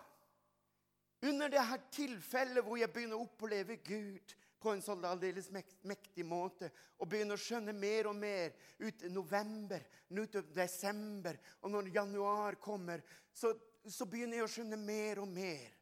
Under 1.24 1.48
det 1.48 1.62
her 1.64 1.84
tilfellet 1.94 2.64
hvor 2.64 2.76
jeg 2.76 2.92
begynner 2.92 3.16
å 3.16 3.24
oppleve 3.24 3.78
Gud 3.84 4.34
på 4.60 4.72
en 4.72 4.82
sånn 4.84 5.04
aldeles 5.04 5.50
mektig 5.52 6.24
måte 6.24 6.70
og 6.98 7.08
begynner 7.12 7.36
å 7.36 7.40
skjønne 7.40 7.74
mer 7.76 8.08
og 8.08 8.16
mer 8.16 8.54
ut 8.80 9.04
november, 9.12 9.84
ut 10.08 10.38
desember, 10.56 11.38
og 11.60 11.72
når 11.74 11.90
januar 11.94 12.56
kommer, 12.60 13.02
så, 13.32 13.52
så, 13.84 14.06
begynner 14.08 14.40
jeg 14.40 14.46
å 14.46 14.52
skjønne 14.54 14.80
mer 14.80 15.20
og 15.20 15.28
mer 15.28 15.72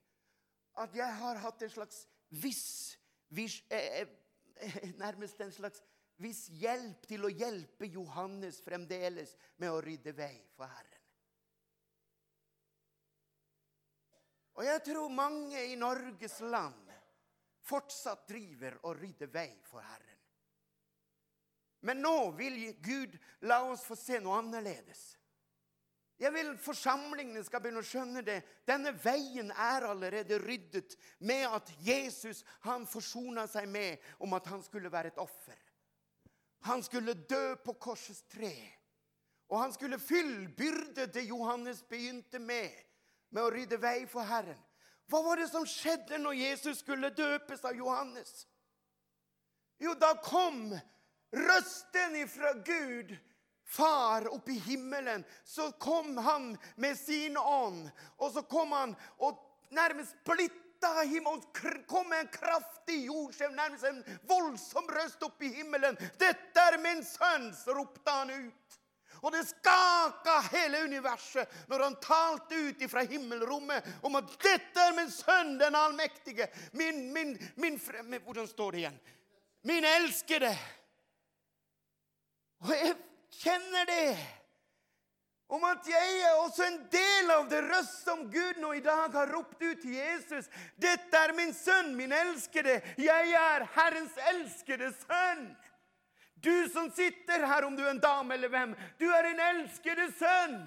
at 0.83 0.95
jeg 0.97 1.19
har 1.21 1.41
hatt 1.43 1.63
en 1.63 1.75
slags 1.75 2.05
viss, 2.43 2.97
viss 3.29 3.61
eh, 3.71 4.03
eh, 4.03 4.19
Nærmest 5.03 5.41
en 5.43 5.53
slags 5.53 5.83
viss 6.23 6.47
hjelp 6.55 7.07
til 7.11 7.27
å 7.27 7.33
hjelpe 7.33 7.89
Johannes 7.91 8.61
fremdeles 8.63 9.35
med 9.59 9.73
å 9.73 9.81
rydde 9.83 10.15
vei 10.17 10.35
for 10.57 10.71
Herren. 10.71 10.92
Og 14.59 14.67
jeg 14.67 14.83
tror 14.85 15.13
mange 15.13 15.65
i 15.71 15.77
Norges 15.81 16.41
land 16.45 16.91
fortsatt 17.63 18.27
driver 18.29 18.77
og 18.83 18.99
rydder 18.99 19.31
vei 19.33 19.51
for 19.65 19.85
Herren. 19.85 20.19
Men 21.83 22.03
nå 22.03 22.31
vil 22.39 22.59
Gud 22.83 23.17
la 23.49 23.63
oss 23.71 23.83
få 23.87 23.97
se 23.99 24.21
noe 24.23 24.39
annerledes. 24.39 25.01
Jeg 26.23 26.31
vil 26.37 26.53
forsamlingene 26.63 27.43
skal 27.43 27.63
begynne 27.65 27.83
å 27.83 27.87
skjønne 27.87 28.23
det. 28.23 28.37
Denne 28.69 28.93
veien 28.95 29.51
er 29.51 29.89
allerede 29.89 30.39
ryddet 30.39 30.95
med 31.27 31.49
at 31.49 31.73
Jesus 31.83 32.45
han 32.69 32.87
forsona 32.87 33.49
seg 33.51 33.67
med 33.67 33.99
om 34.23 34.37
at 34.39 34.47
han 34.53 34.63
skulle 34.63 34.93
være 34.93 35.11
et 35.11 35.19
offer. 35.19 35.59
Han 36.69 36.85
skulle 36.87 37.17
dø 37.27 37.57
på 37.65 37.75
korsets 37.75 38.23
tre. 38.31 38.55
Og 39.51 39.59
han 39.59 39.75
skulle 39.75 39.99
fyllbyrde 39.99 41.09
det 41.11 41.27
Johannes 41.27 41.83
begynte 41.91 42.39
med 42.39 42.71
med 43.33 43.43
å 43.43 43.51
rydde 43.53 43.81
vei 43.81 44.05
for 44.11 44.27
Herren. 44.29 44.61
Hva 45.11 45.21
var 45.25 45.41
det 45.41 45.49
som 45.51 45.67
skjedde 45.69 46.21
når 46.21 46.39
Jesus 46.39 46.81
skulle 46.85 47.11
døpes 47.13 47.65
av 47.69 47.77
Johannes? 47.77 48.47
Jo, 49.83 49.97
da 49.99 50.15
kom 50.23 50.71
røsten 51.33 52.17
ifra 52.23 52.55
Gud, 52.65 53.17
Far, 53.73 54.27
opp 54.29 54.49
i 54.53 54.59
himmelen. 54.59 55.25
Så 55.45 55.71
kom 55.81 56.17
han 56.17 56.59
med 56.77 56.99
sin 56.99 57.37
ånd, 57.37 57.87
og 58.17 58.35
så 58.35 58.43
kom 58.45 58.73
han 58.77 58.93
og 59.17 59.39
nærmest 59.73 60.13
splitta 60.21 60.91
himmelen. 61.09 61.41
Kom 61.89 62.11
med 62.11 62.27
en 62.27 62.33
kraftig 62.35 62.99
jordskjelv, 63.07 63.55
nærmest 63.57 63.89
en 63.89 64.03
voldsom 64.29 64.91
røst 64.93 65.25
opp 65.25 65.41
i 65.43 65.55
himmelen. 65.55 65.97
'Dette 65.97 66.67
er 66.69 66.77
min 66.85 67.01
sønn', 67.01 67.49
ropte 67.73 68.11
han 68.11 68.31
ut. 68.31 68.79
Og 69.23 69.31
det 69.33 69.45
skaka 69.47 70.41
hele 70.51 70.83
universet 70.83 71.69
når 71.71 71.85
han 71.87 71.97
talte 72.03 72.59
ut 72.59 72.83
fra 72.91 73.05
himmelrommet 73.07 73.87
om 74.03 74.19
at 74.19 74.35
'dette 74.43 74.81
er 74.83 74.97
min 74.97 75.11
sønn, 75.11 75.59
den 75.59 75.79
allmektige'. 75.79 76.51
Min, 76.73 77.13
min, 77.13 77.39
min 77.57 77.79
fremme, 77.81 78.19
Hvordan 78.19 78.49
står 78.49 78.71
det 78.71 78.79
igjen? 78.79 79.01
Min 79.63 79.85
elskede. 79.85 80.59
Og 82.61 82.71
jeg 82.71 82.97
kjenner 83.31 83.85
det. 83.87 84.19
Om 85.53 85.65
at 85.65 85.87
jeg 85.87 86.21
er 86.25 86.35
også 86.41 86.65
en 86.65 86.79
del 86.91 87.31
av 87.31 87.49
det 87.51 87.61
røst 87.67 88.05
som 88.07 88.25
Gud 88.33 88.61
nå 88.63 88.73
i 88.73 88.81
dag 88.81 89.13
har 89.13 89.33
ropt 89.37 89.63
ut 89.63 89.83
til 89.83 89.95
Jesus. 89.95 90.49
'Dette 90.81 91.17
er 91.17 91.35
min 91.37 91.55
sønn, 91.55 91.95
min 91.97 92.13
elskede. 92.13 92.81
Jeg 92.99 93.31
er 93.31 93.69
Herrens 93.75 94.17
elskede 94.33 94.95
sønn.' 95.07 95.53
Du 96.43 96.69
som 96.69 96.91
sitter 96.91 97.47
her, 97.47 97.65
om 97.65 97.77
du 97.77 97.85
er 97.85 97.91
en 97.91 98.03
dame 98.03 98.35
eller 98.35 98.51
hvem, 98.51 98.75
du 98.99 99.07
er 99.11 99.29
en 99.31 99.43
elskede 99.47 100.09
sønn 100.19 100.59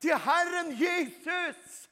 til 0.00 0.16
Herren 0.24 0.72
Jesus. 0.78 1.88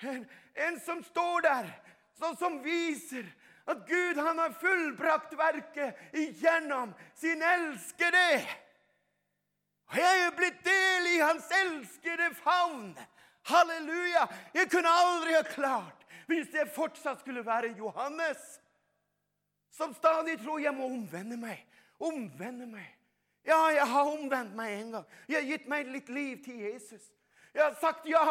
En, 0.00 0.24
en 0.54 0.80
som 0.80 1.02
står 1.04 1.44
der, 1.44 1.68
sånn 2.16 2.38
som 2.40 2.62
viser 2.64 3.28
At 3.68 3.84
Gud 3.86 4.16
han 4.16 4.38
har 4.40 4.54
fullbrakt 4.58 5.34
verket 5.38 6.16
igjennom 6.16 6.90
sin 7.14 7.42
elskede. 7.44 8.40
Og 9.92 9.98
jeg 10.00 10.22
er 10.24 10.34
blitt 10.34 10.64
del 10.64 11.06
i 11.12 11.20
hans 11.20 11.46
elskede 11.54 12.30
favn. 12.40 12.96
Halleluja! 13.46 14.24
Jeg 14.56 14.70
kunne 14.72 14.90
aldri 15.04 15.36
ha 15.36 15.44
klart 15.46 16.08
hvis 16.30 16.50
jeg 16.54 16.72
fortsatt 16.74 17.22
skulle 17.22 17.44
være 17.46 17.74
Johannes. 17.78 18.40
Som 19.70 19.94
stadig 19.94 20.40
tror 20.42 20.58
jeg 20.62 20.74
må 20.74 20.88
omvende 20.90 21.38
meg. 21.38 21.62
Omvende 22.00 22.66
meg. 22.66 22.88
Ja, 23.46 23.66
jeg 23.72 23.86
har 23.88 24.08
omvendt 24.08 24.56
meg 24.56 24.72
en 24.78 24.90
gang. 24.96 25.06
Jeg 25.28 25.40
har 25.40 25.48
gitt 25.48 25.68
meg 25.68 25.88
litt 25.88 26.08
liv 26.12 26.42
til 26.44 26.60
Jesus. 26.60 27.06
Jeg 27.54 27.64
har 27.64 27.78
sagt 27.80 28.08
ja. 28.08 28.24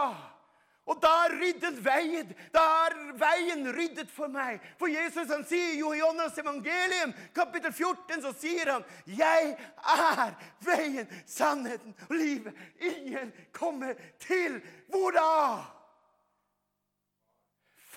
Og 0.90 0.98
da 1.02 1.10
er 1.28 1.36
ryddet 1.38 1.78
veien. 1.86 2.32
Da 2.54 2.64
er 2.88 2.96
veien 3.20 3.68
ryddet 3.76 4.10
for 4.10 4.32
meg. 4.32 4.62
For 4.80 4.90
Jesus 4.90 5.30
han 5.30 5.46
sier 5.46 5.76
jo 5.78 5.92
i 5.94 6.00
Johannes 6.00 6.38
evangelium, 6.42 7.14
kapittel 7.36 7.74
14, 7.74 8.24
så 8.26 8.34
sier 8.34 8.74
han 8.74 8.88
Jeg 9.06 9.54
er 9.94 10.34
veien, 10.66 11.12
sannheten 11.30 11.94
og 12.08 12.16
livet. 12.18 12.58
Ingen 12.82 13.34
kommer 13.54 13.94
til 14.26 14.58
hvor 14.90 15.14
da? 15.14 15.30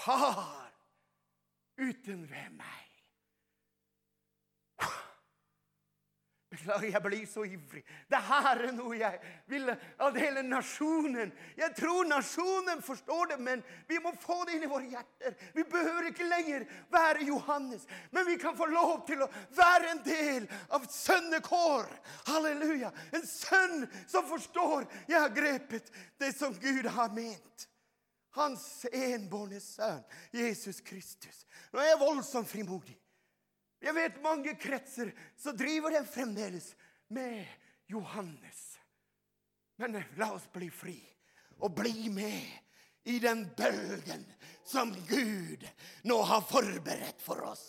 Far 0.03 0.73
uten 1.81 2.29
ved 2.29 2.49
meg. 2.59 2.82
Beklager, 6.53 6.91
jeg 6.93 7.01
blir 7.03 7.27
så 7.27 7.47
ivrig. 7.49 7.81
Det 8.13 8.19
her 8.29 8.59
er 8.67 8.75
noe 8.77 8.97
jeg 8.99 9.21
vil 9.49 9.71
at 9.73 10.19
hele 10.21 10.43
nasjonen 10.45 11.31
Jeg 11.57 11.73
tror 11.79 12.05
nasjonen 12.05 12.83
forstår 12.85 13.31
det, 13.31 13.39
men 13.41 13.63
vi 13.89 13.97
må 14.05 14.13
få 14.21 14.37
det 14.45 14.59
inn 14.59 14.67
i 14.67 14.69
våre 14.69 14.91
hjerter. 14.91 15.39
Vi 15.57 15.65
behøver 15.65 16.11
ikke 16.11 16.29
lenger 16.29 16.67
være 16.93 17.25
Johannes, 17.25 17.87
men 18.11 18.29
vi 18.29 18.37
kan 18.37 18.57
få 18.59 18.69
lov 18.69 19.07
til 19.09 19.25
å 19.25 19.31
være 19.57 19.95
en 19.95 20.05
del 20.05 20.49
av 20.69 20.85
sønnekår. 20.93 21.89
Halleluja. 22.29 22.93
En 23.17 23.25
sønn 23.27 23.87
som 24.05 24.29
forstår 24.29 24.85
jeg 25.09 25.17
har 25.17 25.33
grepet 25.33 25.89
det 26.21 26.35
som 26.37 26.53
Gud 26.61 26.91
har 26.93 27.17
ment. 27.17 27.69
Hans 28.37 28.85
enbårne 28.93 29.61
sønn, 29.61 30.05
Jesus 30.37 30.85
Kristus. 30.85 31.47
Nå 31.73 31.81
er 31.81 31.95
jeg 31.95 32.05
voldsomt 32.05 32.53
frimodig. 32.53 32.99
Jeg 33.83 33.95
vet 33.97 34.20
mange 34.22 34.55
kretser 34.61 35.11
så 35.39 35.55
driver 35.59 35.97
den 35.97 36.07
fremdeles 36.07 36.72
med 37.12 37.43
Johannes. 37.91 38.61
Men 39.76 39.99
la 40.16 40.33
oss 40.37 40.47
bli 40.53 40.68
fri 40.70 40.99
og 41.62 41.74
bli 41.74 42.09
med 42.14 43.11
i 43.11 43.18
den 43.22 43.45
bølgen 43.59 44.22
som 44.64 44.93
Gud 45.09 45.66
nå 46.07 46.20
har 46.22 46.45
forberedt 46.47 47.22
for 47.22 47.43
oss. 47.51 47.66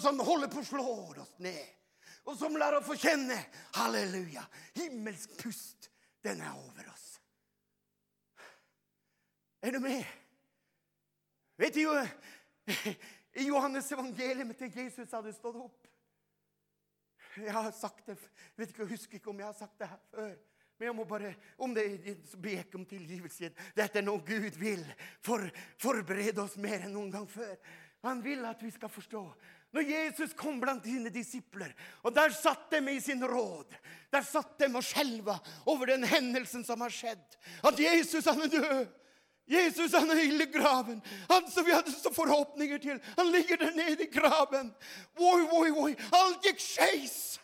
Som 0.00 0.22
holder 0.22 0.50
på 0.52 0.62
å 0.62 0.68
slå 0.68 0.86
oss 1.18 1.34
ned. 1.42 1.64
Og 2.28 2.38
som 2.38 2.56
lar 2.60 2.76
oss 2.76 2.86
få 2.86 2.96
kjenne 2.98 3.36
halleluja, 3.78 4.44
himmelsk 4.76 5.38
pust. 5.40 5.90
Den 6.22 6.42
er 6.44 6.54
over 6.54 6.88
oss. 6.92 7.06
Er 9.62 9.74
du 9.74 9.80
med? 9.82 10.04
Vet 11.58 11.74
du 11.74 11.82
jo 11.82 11.94
i 13.34 13.48
Johannes 13.48 13.92
evangelium 13.92 14.54
til 14.56 14.72
Jesus 14.74 15.12
hadde 15.12 15.34
stått 15.36 15.58
opp. 15.60 15.88
Jeg 17.38 17.54
har 17.54 17.68
sagt 17.76 18.06
det, 18.08 18.16
jeg 18.18 18.62
vet 18.62 18.72
ikke, 18.72 18.84
jeg 18.86 18.94
husker 18.96 19.18
ikke 19.20 19.30
om 19.30 19.42
jeg 19.42 19.46
har 19.50 19.58
sagt 19.58 19.78
det 19.78 19.90
her 19.90 20.00
før. 20.10 20.32
Men 20.78 20.86
jeg 20.86 20.94
må 20.94 21.04
bare, 21.10 21.34
om 21.58 21.74
det 21.74 21.84
be 22.38 22.54
ikke 22.60 22.78
om 22.78 22.86
tilgivelse. 22.86 23.50
Dette 23.74 23.98
er 23.98 24.06
noe 24.06 24.22
Gud 24.26 24.58
vil 24.60 24.84
for, 25.26 25.42
forberede 25.82 26.42
oss 26.42 26.54
mer 26.62 26.86
enn 26.86 26.94
noen 26.94 27.10
gang 27.14 27.26
før. 27.30 27.56
Han 28.06 28.22
vil 28.22 28.44
at 28.46 28.62
vi 28.62 28.70
skal 28.70 28.90
forstå. 28.92 29.22
Når 29.74 29.84
Jesus 29.84 30.32
kom 30.38 30.60
blant 30.62 30.86
sine 30.86 31.10
disipler, 31.12 31.74
og 32.06 32.14
der 32.16 32.30
satt 32.32 32.70
de 32.72 32.78
i 32.94 33.00
sin 33.04 33.20
råd 33.20 33.74
Der 34.08 34.24
satt 34.24 34.54
de 34.62 34.70
og 34.70 34.84
skjelva 34.86 35.34
over 35.68 35.90
den 35.90 36.06
hendelsen 36.08 36.64
som 36.64 36.80
har 36.80 36.94
skjedd. 36.94 37.36
At 37.66 37.78
Jesus 37.78 38.26
er 38.26 38.46
død. 38.48 38.86
Jesus 39.48 39.94
han 39.96 40.10
er 40.12 40.20
i 40.20 40.46
graven. 40.52 41.00
Han 41.28 41.50
som 41.50 41.64
vi 41.64 41.72
hadde 41.72 41.92
så 41.92 42.12
forhåpninger 42.12 42.78
til. 42.78 42.98
Han 43.16 43.30
ligger 43.32 43.56
der 43.56 43.76
nede 43.76 44.04
i 44.04 44.10
graven. 44.12 44.74
Oi, 45.16 45.42
oi, 45.52 45.70
oi. 45.70 45.92
Alt 46.12 46.44
gikk 46.44 46.60
skeis. 46.60 47.38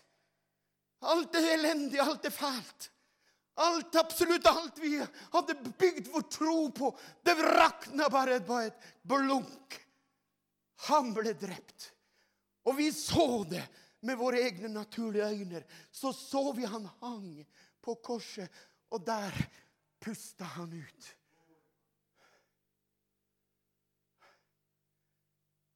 Alt 1.05 1.37
er 1.37 1.55
elendig, 1.55 2.01
alt 2.01 2.25
er 2.25 2.33
fælt. 2.33 2.91
Alt, 3.55 3.95
absolutt 3.97 4.47
alt 4.51 4.79
vi 4.83 4.99
hadde 5.33 5.55
bygd 5.79 6.09
vår 6.11 6.25
tro 6.33 6.59
på, 6.75 6.89
det 7.23 7.37
rakna 7.39 8.09
bare 8.11 8.41
på 8.43 8.59
et 8.67 8.87
blunk. 9.07 9.77
Han 10.89 11.13
ble 11.15 11.37
drept. 11.39 11.93
Og 12.67 12.77
vi 12.81 12.91
så 12.93 13.45
det 13.49 13.63
med 14.05 14.19
våre 14.19 14.43
egne 14.43 14.69
naturlige 14.73 15.29
øyne. 15.29 15.63
Så 15.93 16.13
så 16.13 16.51
vi 16.53 16.67
han 16.67 16.89
hang 17.01 17.45
på 17.85 17.95
korset, 17.95 18.51
og 18.91 19.05
der 19.07 19.37
pusta 20.03 20.45
han 20.57 20.73
ut. 20.73 21.15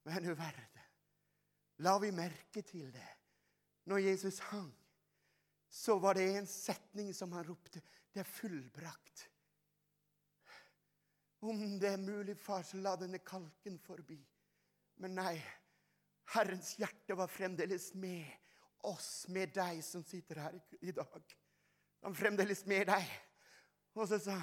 Men 0.09 0.25
du 0.25 0.31
verden, 0.33 0.85
la 1.85 1.99
vi 2.01 2.09
merke 2.17 2.63
til 2.65 2.89
det. 2.95 3.09
Når 3.85 3.99
Jesus 4.07 4.39
hang, 4.49 4.71
så 5.69 5.99
var 6.01 6.17
det 6.17 6.25
en 6.33 6.47
setning 6.49 7.11
som 7.15 7.33
han 7.37 7.45
ropte. 7.45 7.83
Det 8.13 8.23
er 8.23 8.29
fullbrakt. 8.29 9.27
Om 11.45 11.61
det 11.81 11.91
er 11.93 12.01
mulig, 12.01 12.39
far, 12.41 12.65
så 12.65 12.81
la 12.81 12.95
denne 12.97 13.21
kalken 13.21 13.77
forbi. 13.85 14.17
Men 15.05 15.15
nei, 15.21 15.35
Herrens 16.33 16.73
hjerte 16.81 17.17
var 17.17 17.29
fremdeles 17.29 17.93
med 17.95 18.25
oss, 18.89 19.29
med 19.29 19.53
deg 19.55 19.85
som 19.85 20.03
sitter 20.09 20.41
her 20.47 20.57
i 20.81 20.95
dag. 20.97 21.37
Han 22.07 22.17
fremdeles 22.17 22.65
med 22.67 22.89
deg. 22.89 23.13
Og 23.93 24.09
så, 24.09 24.19
så, 24.25 24.41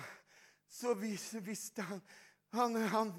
så 0.69 0.93
visste 0.93 1.89
han 1.89 2.05
han, 2.55 2.75
han, 2.91 3.13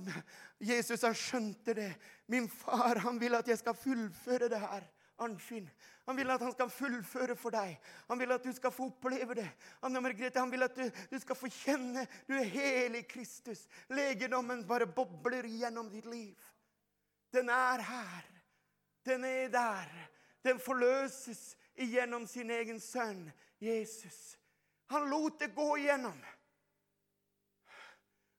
Jesus 0.58 1.04
han 1.06 1.14
skjønte 1.16 1.74
det. 1.76 1.90
Min 2.32 2.48
far 2.50 3.00
han 3.04 3.20
vil 3.20 3.38
at 3.38 3.48
jeg 3.48 3.60
skal 3.60 3.76
fullføre 3.78 4.50
det 4.52 4.60
her. 4.60 4.86
Arnfinn. 5.22 5.68
Han 6.06 6.16
vil 6.16 6.30
at 6.30 6.42
han 6.44 6.52
skal 6.52 6.70
fullføre 6.70 7.34
for 7.36 7.54
deg. 7.54 7.78
Han 8.08 8.20
vil 8.20 8.34
at 8.34 8.44
du 8.44 8.52
skal 8.54 8.70
få 8.70 8.90
oppleve 8.90 9.34
det. 9.34 9.46
Anna 9.82 10.00
Margrethe, 10.00 10.38
han 10.38 10.52
vil 10.52 10.62
at 10.66 10.76
du, 10.76 10.84
du, 11.10 11.16
skal 11.18 11.38
få 11.38 11.48
kjenne 11.50 12.04
du 12.28 12.34
er 12.36 12.50
hel 12.52 12.98
i 13.00 13.02
Kristus. 13.08 13.64
Legedommen 13.88 14.62
bare 14.68 14.86
bobler 14.86 15.48
gjennom 15.48 15.88
ditt 15.90 16.06
liv. 16.06 16.36
Den 17.34 17.48
er 17.50 17.82
her. 17.82 18.28
Den 19.06 19.24
er 19.24 19.48
der. 19.48 19.96
Den 20.44 20.60
forløses 20.62 21.56
igjennom 21.74 22.26
sin 22.26 22.50
egen 22.50 22.80
sønn, 22.80 23.26
Jesus. 23.60 24.36
Han 24.86 25.08
lot 25.10 25.40
det 25.40 25.54
gå 25.56 25.72
igjennom. 25.80 26.18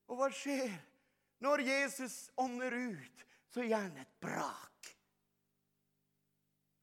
Og 0.07 0.21
hva 0.21 0.29
skjer 0.31 0.71
når 1.43 1.61
Jesus 1.61 2.29
ånder 2.35 2.71
ut? 2.71 3.23
Så 3.53 3.63
gjerne 3.63 4.01
et 4.03 4.19
brak. 4.19 4.89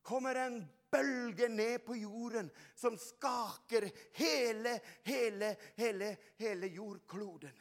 Kommer 0.03 0.35
en 0.35 0.63
bølge 0.91 1.49
ned 1.49 1.85
på 1.85 1.97
jorden 1.97 2.51
som 2.75 2.97
skaker 2.99 3.89
hele, 4.15 4.79
hele, 5.05 5.55
hele, 5.77 6.17
hele 6.39 6.67
jordkloden. 6.67 7.55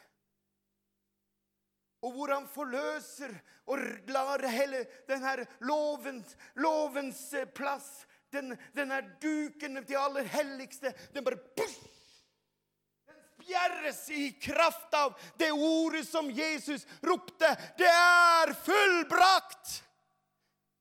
Og 2.03 2.11
hvor 2.11 2.33
han 2.35 2.47
forløser 2.51 3.31
og 3.71 3.79
lar 4.11 4.43
hele 4.51 4.83
denne 5.07 5.45
lovens, 5.63 6.35
lovens 6.59 7.21
plass, 7.55 8.03
den, 8.33 8.57
denne 8.75 8.99
duken 9.23 9.79
til 9.85 9.99
aller 10.01 10.27
helligste, 10.27 10.91
den 11.13 11.23
bare 11.23 11.39
puff, 11.55 11.92
bjerres 13.47 14.09
i 14.09 14.31
kraft 14.41 14.93
av 14.93 15.15
det 15.37 15.51
ordet 15.51 16.05
som 16.07 16.29
Jesus 16.31 16.85
ropte. 17.01 17.49
Det 17.77 17.89
er 17.89 18.53
fullbrakt! 18.65 19.81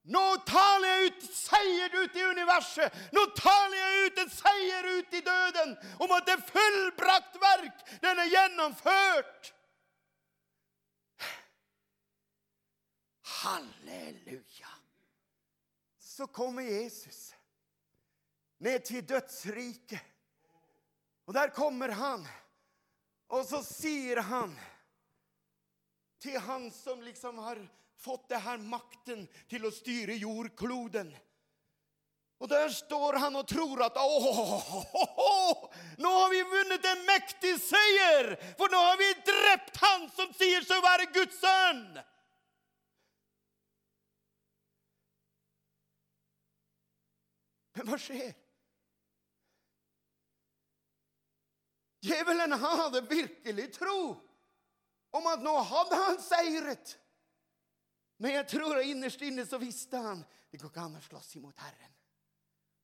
Nå 0.02 0.22
taler 0.42 0.88
jeg 0.88 1.10
ut 1.10 1.26
seier 1.30 1.92
ut 1.94 2.16
i 2.18 2.24
universet. 2.26 2.94
Nå 3.14 3.22
taler 3.38 3.76
jeg 3.78 4.06
ut 4.06 4.22
en 4.24 4.32
seier 4.34 4.88
ut 4.98 5.14
i 5.14 5.20
døden 5.22 5.76
om 6.02 6.14
at 6.16 6.26
det 6.26 6.34
er 6.34 6.46
fullbrakt 6.48 7.38
verk. 7.42 7.84
Den 8.02 8.22
er 8.24 8.32
gjennomført. 8.32 9.52
Halleluja. 13.42 14.74
Så 15.98 16.26
kommer 16.26 16.66
Jesus 16.66 17.30
ned 18.58 18.82
til 18.86 19.06
dødsriket. 19.08 20.02
Og 21.26 21.34
der 21.34 21.54
kommer 21.54 21.90
han. 21.94 22.26
Og 23.32 23.46
så 23.48 23.62
sier 23.64 24.20
han 24.28 24.52
til 26.22 26.36
han 26.44 26.68
som 26.70 27.00
liksom 27.02 27.38
har 27.42 27.60
fått 28.02 28.28
det 28.28 28.42
her 28.44 28.58
makten 28.60 29.24
til 29.50 29.64
å 29.66 29.72
styre 29.74 30.18
jordkloden. 30.20 31.10
Og 32.42 32.50
der 32.50 32.68
står 32.74 33.20
han 33.22 33.38
og 33.38 33.46
tror 33.46 33.84
at 33.86 33.98
åh, 34.02 35.66
nå 36.02 36.12
har 36.18 36.30
vi 36.32 36.42
vunnet 36.50 36.86
en 36.90 37.04
mektig 37.06 37.54
seier! 37.62 38.32
For 38.58 38.72
nå 38.72 38.80
har 38.82 38.98
vi 38.98 39.10
drept 39.28 39.78
han 39.78 40.08
som 40.10 40.32
sier 40.34 40.66
seg 40.66 40.82
å 40.82 40.86
være 40.88 41.10
Guds 41.14 41.38
sønn! 41.38 41.84
Men 47.78 47.88
hva 47.88 47.96
skjer? 48.02 48.34
Djevelen 52.02 52.52
hadde 52.52 53.04
virkelig 53.06 53.68
tro 53.76 54.16
om 55.12 55.26
at 55.30 55.42
nå 55.44 55.54
hadde 55.68 55.98
han 56.02 56.18
seiret. 56.22 56.96
Men 58.22 58.36
jeg 58.38 58.48
tror 58.54 58.78
at 58.78 58.86
innerst 58.86 59.22
inne 59.22 59.44
så 59.46 59.60
visste 59.62 60.00
han 60.02 60.24
det 60.52 60.60
går 60.60 60.68
ikke 60.68 60.84
an 60.84 60.98
å 60.98 61.02
slåss 61.04 61.36
imot 61.38 61.62
Herren. 61.64 61.92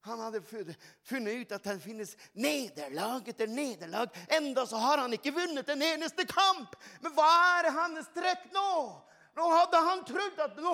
Han 0.07 0.21
hadde 0.23 0.41
funnet 0.41 1.35
ut 1.43 1.51
at 1.53 1.67
det 1.67 1.75
finnes 1.83 2.15
nederlag 2.33 3.27
etter 3.29 3.51
nederlag. 3.51 4.15
Enda 4.33 4.65
så 4.67 4.79
har 4.81 5.03
han 5.03 5.13
ikke 5.13 5.35
vunnet 5.37 5.69
en 5.69 5.83
eneste 5.85 6.25
kamp. 6.31 6.79
Men 7.03 7.13
hva 7.13 7.29
er 7.59 7.69
hans 7.77 8.09
trekk 8.15 8.47
nå? 8.55 8.71
Nå 9.37 9.49
hadde 9.53 9.83
han 9.85 10.05
trodd 10.09 10.41
at 10.47 10.57
nå 10.63 10.73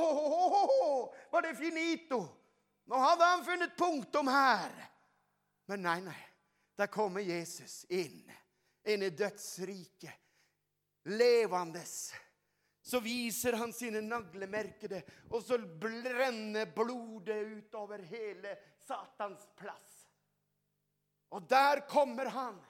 var 1.32 1.44
det 1.44 1.56
finito. 1.58 2.20
Nå 2.86 3.00
hadde 3.00 3.32
han 3.32 3.42
funnet 3.44 3.74
punktum 3.76 4.30
her. 4.30 4.70
Men 5.66 5.82
nei, 5.82 5.98
nei. 6.04 6.20
Der 6.76 6.86
kommer 6.86 7.20
Jesus 7.20 7.84
inn. 7.88 8.32
Inn 8.84 9.02
i 9.02 9.10
dødsriket. 9.10 10.12
levende. 11.04 11.84
så 12.82 13.00
viser 13.00 13.52
han 13.52 13.72
sine 13.72 14.00
naglemerkede, 14.00 15.02
og 15.30 15.42
så 15.42 15.58
brenner 15.58 16.66
blodet 16.66 17.46
utover 17.46 17.98
hele 17.98 18.56
Satans 18.86 19.46
plass. 19.56 20.08
Og 21.28 21.48
der 21.48 21.80
kommer 21.88 22.28
han, 22.28 22.60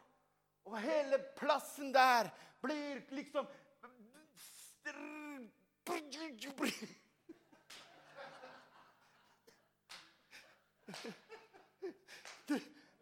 og 0.64 0.78
hele 0.80 1.18
plassen 1.36 1.92
der 1.92 2.30
blir 2.62 3.02
liksom 3.10 3.46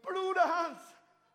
Blodet 0.03 0.49
hans 0.49 0.92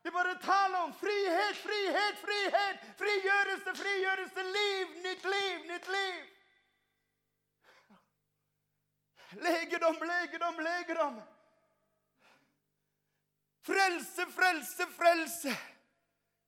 det 0.07 0.13
er 0.13 0.23
bare 0.23 0.39
tale 0.39 0.77
om 0.85 0.93
frihet, 0.95 1.57
frihet, 1.59 2.19
frihet! 2.21 2.83
Frigjørelse, 2.95 3.73
frigjørelse! 3.75 4.43
Liv, 4.43 4.93
nytt 5.03 5.25
liv, 5.27 5.65
nytt 5.67 5.87
liv! 5.91 6.21
Legedom, 9.43 9.97
legedom, 9.99 10.61
legedom! 10.63 11.17
Frelse, 13.67 14.29
frelse, 14.31 14.87
frelse! 14.95 15.55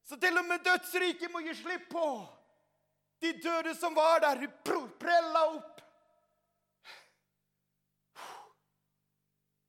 Så 0.08 0.16
til 0.16 0.40
og 0.40 0.48
med 0.48 0.64
dødsriket 0.64 1.32
må 1.32 1.44
gi 1.44 1.58
slipp 1.60 1.90
på. 1.92 2.06
De 3.20 3.34
døde 3.44 3.76
som 3.76 3.96
var 3.96 4.24
der, 4.24 4.48
prella 4.64 5.44
opp. 5.50 5.84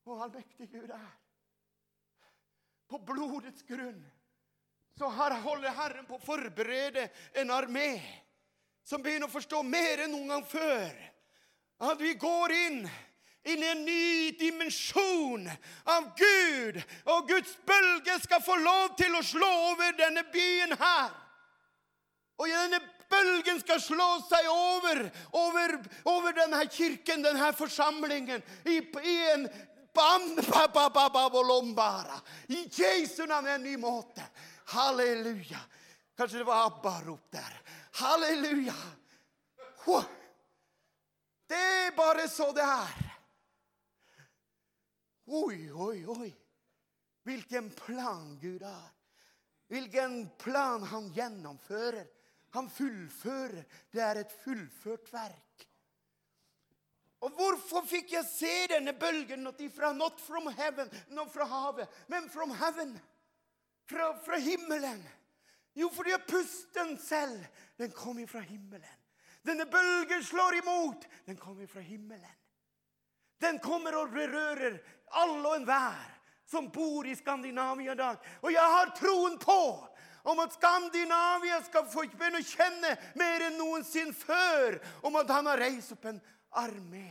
Å, 0.06 0.20
allmektige 0.20 0.70
Gud 0.78 0.94
er 0.94 1.19
på 2.90 2.98
blodets 3.06 3.62
grunn, 3.68 4.00
så 4.98 5.08
her 5.14 5.36
holder 5.44 5.76
Herren 5.76 6.08
på 6.08 6.18
å 6.18 6.24
forberede 6.24 7.06
en 7.40 7.52
armé 7.54 7.94
som 8.84 9.02
begynner 9.02 9.30
å 9.30 9.32
forstå 9.32 9.62
mer 9.64 10.04
enn 10.04 10.12
noen 10.12 10.34
gang 10.34 10.44
før 10.50 10.90
at 11.90 12.02
vi 12.02 12.12
går 12.20 12.56
inn 12.56 12.82
inn 13.48 13.62
i 13.64 13.68
en 13.70 13.84
ny 13.86 14.30
dimensjon 14.36 15.46
av 15.88 16.10
Gud. 16.18 16.76
Og 17.08 17.28
Guds 17.30 17.54
bølge 17.66 18.18
skal 18.20 18.42
få 18.44 18.58
lov 18.60 18.96
til 19.00 19.14
å 19.16 19.24
slå 19.24 19.48
over 19.70 19.94
denne 19.96 20.26
byen 20.32 20.74
her. 20.76 21.14
Og 22.40 22.52
denne 22.52 22.80
bølgen 23.10 23.60
skal 23.60 23.80
slå 23.82 24.08
seg 24.28 24.46
over, 24.52 25.02
over, 25.36 25.76
over 26.08 26.36
denne 26.36 26.62
kirken, 26.72 27.24
denne 27.24 27.50
forsamlingen, 27.56 28.44
i, 28.64 28.78
i 28.80 29.16
en 29.34 29.48
i 32.48 32.64
Jesu 32.72 33.26
navn 33.26 33.46
en 33.46 33.62
ny 33.62 33.76
måte. 33.76 34.22
Halleluja. 34.74 35.60
Kanskje 36.16 36.38
det 36.38 36.44
var 36.48 36.66
ABBA-rop 36.66 37.30
der. 37.32 37.60
Halleluja. 38.02 38.76
Det 41.48 41.56
er 41.56 41.96
bare 41.96 42.28
så 42.28 42.52
det 42.52 42.62
er. 42.62 43.06
Oi, 45.26 45.70
oi, 45.72 46.06
oi. 46.06 46.30
Hvilken 47.26 47.70
plan 47.70 48.38
Gud 48.40 48.62
har. 48.62 48.90
Hvilken 49.70 50.30
plan 50.38 50.82
han 50.82 51.10
gjennomfører. 51.14 52.06
Han 52.50 52.70
fullfører. 52.70 53.64
Det 53.90 54.02
er 54.02 54.22
et 54.22 54.32
fullført 54.44 55.12
verk. 55.12 55.69
Og 57.20 57.36
hvorfor 57.36 57.84
fikk 57.84 58.14
jeg 58.14 58.24
se 58.24 58.52
denne 58.72 58.94
bølgen 58.96 59.42
not, 59.44 59.60
ifra, 59.60 59.92
not 59.92 60.20
from 60.20 60.48
heaven, 60.56 60.88
not 61.12 61.32
fra 61.32 61.44
havet, 61.44 61.88
men 62.08 62.28
from 62.32 62.54
heaven? 62.56 62.94
Fra, 63.90 64.14
fra 64.24 64.38
himmelen. 64.40 65.02
Jo, 65.76 65.90
fordi 65.92 66.16
pusten 66.28 66.96
selv, 66.98 67.44
den 67.78 67.92
kom 67.92 68.18
ifra 68.18 68.40
himmelen. 68.40 68.96
Denne 69.46 69.66
bølgen 69.66 70.24
slår 70.24 70.58
imot. 70.60 71.04
Den 71.26 71.36
kommer 71.36 71.66
fra 71.66 71.80
himmelen. 71.80 72.36
Den 73.40 73.58
kommer 73.58 73.96
og 73.96 74.12
berører 74.12 74.80
alle 75.16 75.48
og 75.48 75.56
enhver 75.56 76.08
som 76.50 76.68
bor 76.72 77.06
i 77.06 77.14
Skandinavia 77.16 77.92
i 77.92 77.96
dag. 77.96 78.18
Og 78.42 78.52
jeg 78.52 78.74
har 78.74 78.92
troen 78.98 79.38
på 79.40 79.62
om 80.22 80.42
at 80.42 80.52
Skandinavia 80.52 81.60
skal 81.64 81.86
få 81.88 82.04
begynne 82.10 82.42
å 82.42 82.48
kjenne 82.48 82.90
mer 83.16 83.46
enn 83.46 83.56
noensinne 83.60 84.12
før 84.16 84.76
om 85.06 85.16
at 85.20 85.30
han 85.32 85.48
har 85.48 85.62
reist 85.62 85.94
opp 85.94 86.10
en 86.10 86.20
armé 86.50 87.08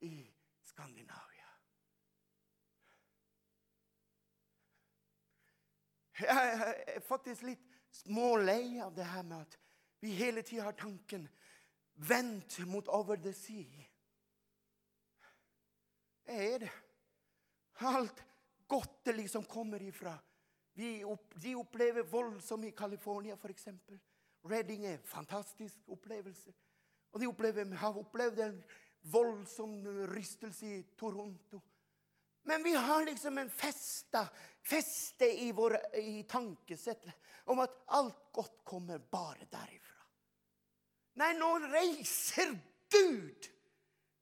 i 0.00 0.14
Skandinavia. 0.62 1.48
Jeg 6.18 6.74
er 6.96 7.00
faktisk 7.06 7.46
litt 7.46 7.66
smålei 7.94 8.78
av 8.82 8.94
det 8.94 9.06
her 9.06 9.26
med 9.26 9.46
at 9.46 9.58
vi 10.02 10.14
hele 10.18 10.42
tida 10.46 10.68
har 10.68 10.78
tanken 10.78 11.28
vendt 12.08 12.58
mot 12.66 12.88
over 12.88 13.16
the 13.16 13.32
sea. 13.34 13.86
Jeg 16.28 16.52
er 16.54 16.58
det. 16.66 16.72
Alt 17.78 18.24
godt 18.68 19.04
det 19.06 19.14
liksom 19.16 19.44
kommer 19.44 19.82
ifra. 19.82 20.16
Opp, 21.04 21.34
de 21.42 21.54
opplever 21.58 22.02
vold 22.06 22.40
som 22.42 22.64
i 22.64 22.70
California, 22.70 23.34
f.eks. 23.34 23.68
Redding 24.46 24.84
er 24.86 24.98
en 24.98 25.06
fantastisk 25.06 25.88
opplevelse. 25.90 26.52
Og 27.12 27.20
de 27.22 27.30
opplever, 27.30 27.72
har 27.80 27.98
opplevd 27.98 28.44
en 28.44 28.62
voldsom 29.08 29.80
rystelse 30.12 30.66
i 30.66 30.82
Toronto. 30.98 31.60
Men 32.48 32.62
vi 32.62 32.74
har 32.74 33.04
liksom 33.04 33.38
en 33.38 33.50
feste, 33.50 34.22
feste 34.64 35.28
i, 35.28 35.50
vår, 35.52 35.76
i 36.00 36.22
tankesettet 36.28 37.12
om 37.48 37.60
at 37.64 37.74
alt 37.96 38.32
godt 38.32 38.62
kommer 38.64 38.98
bare 38.98 39.48
derifra. 39.50 40.04
Nei, 41.18 41.32
nå 41.36 41.50
reiser 41.66 42.54
Gud 42.92 43.48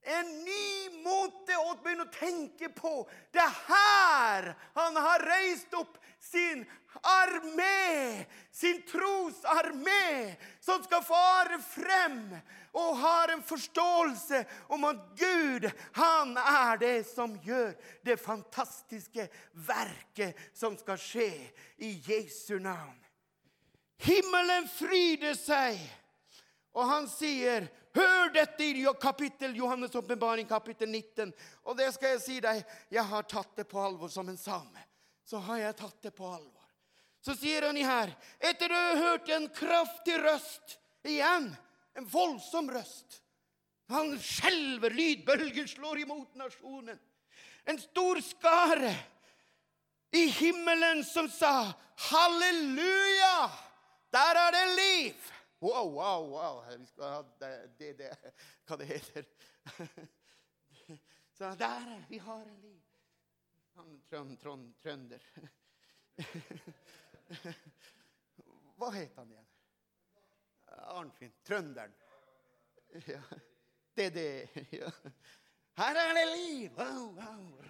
en 0.06 0.28
ny 0.46 1.02
måte 1.02 1.56
å 1.58 1.74
begynne 1.82 2.06
å 2.06 2.14
tenke 2.14 2.70
på. 2.74 2.92
Det 3.34 3.42
er 3.42 3.56
her 3.66 4.52
han 4.78 4.98
har 5.02 5.24
reist 5.26 5.74
opp 5.78 5.98
sin 6.30 6.64
armé, 7.02 8.26
sin 8.50 8.82
trosarmé, 8.82 10.36
som 10.60 10.82
skal 10.84 11.04
fare 11.04 11.58
frem 11.62 12.20
og 12.76 12.96
har 13.00 13.32
en 13.32 13.42
forståelse 13.42 14.44
om 14.68 14.84
at 14.84 15.00
Gud, 15.18 15.70
han 15.92 16.36
er 16.36 16.80
det 16.80 16.96
som 17.08 17.36
gjør 17.44 17.72
det 18.04 18.18
fantastiske 18.20 19.28
verket 19.66 20.36
som 20.56 20.76
skal 20.76 21.00
skje 21.00 21.30
i 21.76 21.94
Jesu 22.04 22.58
navn. 22.58 22.98
Himmelen 24.04 24.68
fryder 24.68 25.36
seg, 25.38 25.80
og 26.76 26.84
han 26.90 27.08
sier 27.08 27.70
Hør 27.96 28.28
dette 28.28 28.60
i 28.60 28.84
kapittel, 29.00 29.54
Johannes' 29.56 29.96
åpenbaring, 29.96 30.44
kapittel 30.46 30.90
19. 30.90 31.30
Og 31.64 31.78
det 31.78 31.86
skal 31.94 32.10
jeg 32.10 32.20
si 32.20 32.34
deg, 32.44 32.60
jeg 32.92 33.04
har 33.08 33.24
tatt 33.24 33.56
det 33.56 33.64
på 33.70 33.80
alvor 33.80 34.12
som 34.12 34.28
en 34.28 34.36
same. 34.36 34.82
Så 35.26 35.40
har 35.42 35.58
jeg 35.58 35.76
tatt 35.80 36.02
det 36.06 36.12
på 36.14 36.28
alvor. 36.30 36.66
Så 37.20 37.34
sier 37.34 37.66
han 37.66 37.78
i 37.78 37.84
her 37.86 38.12
Etter 38.38 38.70
du 38.70 38.76
har 38.76 39.00
hørt 39.02 39.30
en 39.34 39.48
kraftig 39.50 40.14
røst 40.22 40.76
igjen, 41.06 41.48
en 41.98 42.06
voldsom 42.10 42.70
røst 42.70 43.20
Han 43.90 44.14
skjelver, 44.22 44.94
lydbølger 44.94 45.66
slår 45.70 46.04
imot 46.04 46.38
nasjonen. 46.38 46.98
En 47.66 47.78
stor 47.82 48.20
skare 48.22 48.94
i 50.14 50.26
himmelen 50.30 51.02
som 51.06 51.28
sa 51.30 51.72
Halleluja! 52.10 53.50
Der 54.14 54.40
er 54.46 54.54
det 54.54 54.66
liv! 54.76 55.30
Wow, 55.60 55.90
wow, 55.90 56.26
wow. 56.30 56.62
Vi 56.78 56.86
skal 56.86 57.04
ha 57.04 57.22
det, 57.40 57.52
det, 57.78 57.92
det 57.98 58.10
Hva 58.66 58.78
det 58.78 58.88
heter. 58.90 59.24
Så 61.38 61.54
der 61.58 62.04
Vi 62.08 62.18
har 62.18 62.42
en 62.42 62.60
liv. 62.60 62.85
Han 63.76 64.00
trøn, 64.08 64.36
trøn, 64.40 64.74
trønder 64.82 65.20
Hva 68.76 68.88
het 68.94 69.16
han 69.16 69.30
igjen? 69.32 69.48
Arnfinn. 70.96 71.32
Trønderen. 71.44 71.92
Ja. 73.06 73.20
Det, 73.96 74.10
det. 74.14 74.48
Ja. 74.70 74.90
Her 75.76 75.94
er 76.00 76.14
det 76.16 76.24
liv! 76.32 76.70
Wow, 76.76 77.14
wow. 77.16 77.64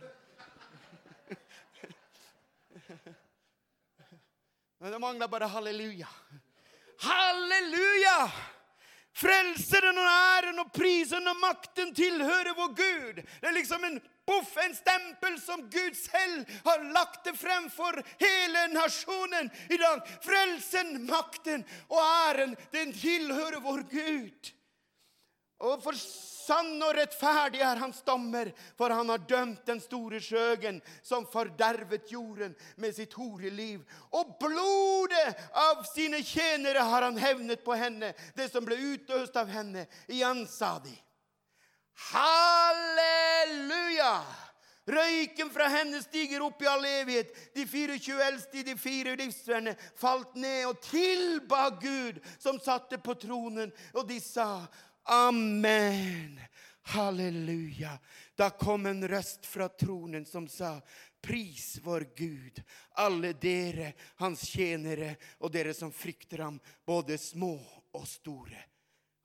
Men 4.79 4.93
det 4.93 4.99
mangler 4.99 5.29
bare 5.29 5.49
halleluja. 5.51 6.09
Halleluja! 7.03 8.31
Frelseren 9.17 9.99
og 9.99 10.11
æren 10.11 10.59
og 10.63 10.73
prisen 10.75 11.27
og 11.31 11.39
makten 11.41 11.95
tilhører 11.95 12.55
vår 12.55 12.75
Gud. 12.79 13.23
Det 13.23 13.49
er 13.49 13.57
liksom 13.57 13.85
en 13.89 14.01
boff, 14.27 14.57
en 14.65 14.75
stempel 14.75 15.41
som 15.41 15.63
Gud 15.71 15.97
selv 15.97 16.59
har 16.65 16.85
lagt 16.93 17.25
det 17.25 17.37
frem 17.39 17.71
for 17.71 18.03
hele 18.19 18.67
nasjonen 18.75 19.51
i 19.71 19.79
dag. 19.81 20.03
Frelsen, 20.25 21.07
makten 21.07 21.65
og 21.89 22.03
æren, 22.03 22.57
den 22.75 22.93
tilhører 22.97 23.63
vår 23.65 23.87
Gud. 23.91 24.53
Og 25.65 25.81
for 25.81 25.97
sann 25.97 26.75
og 26.85 26.93
rettferdig 26.99 27.63
er 27.65 27.81
hans 27.81 28.03
dommer, 28.05 28.51
for 28.77 28.93
han 28.93 29.09
har 29.09 29.25
dømt 29.29 29.65
den 29.67 29.81
store 29.81 30.21
skjøgen 30.21 30.83
som 31.07 31.25
fordervet 31.33 32.13
jorden 32.13 32.53
med 32.77 32.93
sitt 32.97 33.17
horeliv. 33.17 33.81
Og 34.13 34.37
blodet 34.43 35.33
av 35.57 35.81
sine 35.89 36.21
tjenere 36.21 36.85
har 36.85 37.09
han 37.09 37.19
hevnet 37.21 37.65
på 37.65 37.79
henne, 37.79 38.13
det 38.37 38.51
som 38.53 38.69
ble 38.69 38.77
utøst 38.77 39.37
av 39.41 39.49
henne. 39.49 39.89
Igjen 40.13 40.45
sa 40.51 40.77
de. 40.85 40.93
Halleluja! 41.97 42.87
Røyken 44.87 45.51
fra 45.51 45.67
henne 45.69 45.99
stiger 46.03 46.45
opp 46.47 46.63
i 46.63 46.69
all 46.71 46.85
evighet. 46.87 47.33
De 47.55 47.67
24 47.67 48.23
eldste 48.23 48.61
i 48.61 48.63
de 48.69 48.77
fire 48.79 49.17
livsvennene 49.19 49.75
falt 49.99 50.37
ned 50.39 50.69
og 50.69 50.79
tilba 50.85 51.71
Gud, 51.83 52.21
som 52.39 52.61
satte 52.63 52.99
på 53.03 53.17
tronen, 53.19 53.73
og 53.97 54.07
de 54.07 54.21
sa 54.23 54.67
Amen. 55.11 56.39
Halleluja. 56.87 57.99
Da 58.39 58.51
kom 58.55 58.87
en 58.87 59.09
røst 59.09 59.47
fra 59.47 59.69
tronen 59.69 60.27
som 60.27 60.47
sa, 60.49 60.77
Pris 61.27 61.81
vår 61.83 62.07
Gud, 62.15 62.63
alle 63.03 63.33
dere, 63.43 63.93
hans 64.23 64.45
tjenere, 64.47 65.17
og 65.43 65.51
dere 65.51 65.75
som 65.75 65.91
frykter 65.91 66.45
ham, 66.45 66.61
både 66.87 67.19
små 67.19 67.57
og 67.97 68.07
store. 68.07 68.61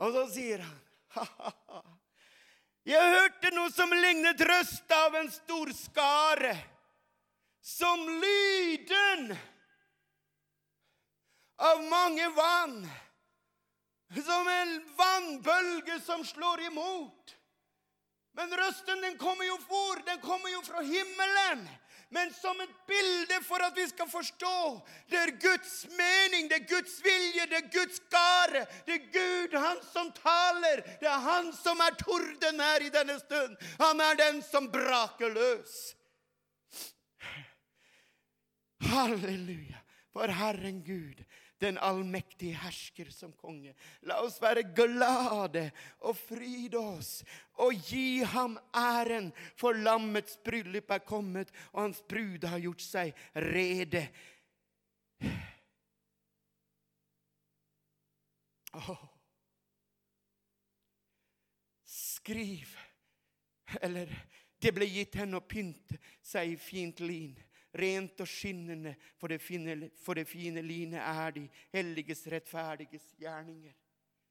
Og 0.02 0.16
så 0.16 0.26
sier 0.34 0.66
han, 0.66 0.80
ha-ha-ha. 1.20 2.01
Jeg 2.88 3.14
hørte 3.14 3.52
noe 3.54 3.70
som 3.74 3.92
lignet 3.94 4.42
røst 4.42 4.94
av 4.96 5.16
en 5.20 5.30
stor 5.30 5.70
skare, 5.78 6.56
som 7.62 8.08
lyden 8.24 9.36
av 11.62 11.84
mange 11.86 12.30
vann. 12.34 12.82
Som 14.12 14.48
en 14.50 14.74
vannbølge 14.98 16.02
som 16.04 16.26
slår 16.26 16.66
imot. 16.68 17.36
Men 18.36 18.52
røsten 18.58 19.00
den 19.06 19.18
kommer 19.20 19.46
jo 19.46 19.56
hvor? 19.70 20.02
den 20.06 20.20
kommer 20.24 20.50
jo 20.52 20.62
fra 20.66 20.82
himmelen. 20.82 21.64
Men 22.12 22.34
som 22.34 22.60
et 22.62 22.72
bilde 22.88 23.38
for 23.48 23.64
at 23.64 23.78
vi 23.78 23.86
skal 23.88 24.10
forstå. 24.12 24.82
Det 25.08 25.20
er 25.20 25.32
Guds 25.40 25.86
mening, 25.96 26.50
det 26.52 26.58
er 26.58 26.68
Guds 26.68 26.98
vilje, 27.06 27.46
det 27.48 27.60
er 27.62 27.70
Guds 27.72 28.02
gare. 28.12 28.66
Det 28.86 28.98
er 28.98 29.06
Gud, 29.16 29.56
han 29.56 29.80
som 29.94 30.12
taler. 30.18 30.84
Det 31.00 31.08
er 31.08 31.24
han 31.24 31.54
som 31.56 31.80
er 31.80 31.96
torden 32.02 32.60
her 32.60 32.84
i 32.84 32.92
denne 32.92 33.16
stund. 33.22 33.56
Han 33.80 34.04
er 34.04 34.20
den 34.20 34.42
som 34.44 34.68
braker 34.72 35.32
løs. 35.32 35.78
Halleluja. 38.92 39.80
For 40.12 40.28
Herren 40.28 40.84
Gud 40.84 41.24
den 41.62 41.78
allmektige 41.78 42.58
hersker 42.58 43.12
som 43.14 43.34
konge. 43.38 43.74
La 44.10 44.20
oss 44.26 44.40
være 44.42 44.64
glade 44.76 45.68
og 46.02 46.18
fryde 46.18 46.80
oss 46.82 47.22
og 47.62 47.78
gi 47.86 48.24
ham 48.26 48.58
æren, 48.74 49.30
for 49.56 49.78
lammets 49.78 50.40
bryllup 50.46 50.90
er 50.92 51.06
kommet, 51.06 51.52
og 51.74 51.86
hans 51.86 52.02
brud 52.10 52.48
har 52.50 52.62
gjort 52.64 52.82
seg 52.82 53.14
rede. 53.36 54.08
Oh. 58.74 59.06
Skriv, 61.86 62.74
eller 63.82 64.10
det 64.62 64.74
ble 64.74 64.88
gitt 64.90 65.18
henne 65.22 65.38
å 65.38 65.46
pynte 65.46 65.98
seg 66.26 66.54
i 66.54 66.60
fint 66.62 67.02
lin 67.04 67.38
rent 67.74 68.22
og 68.22 68.28
skinnende, 68.28 68.96
for 69.18 69.32
det 69.32 69.42
fine, 69.42 69.90
for 69.98 70.14
det 70.14 70.28
fine 70.28 70.62
line 70.62 71.00
er 71.00 71.32
de 71.32 71.48
helliges 71.74 72.26
rettferdiges 72.32 73.14
gjerninger. 73.20 73.74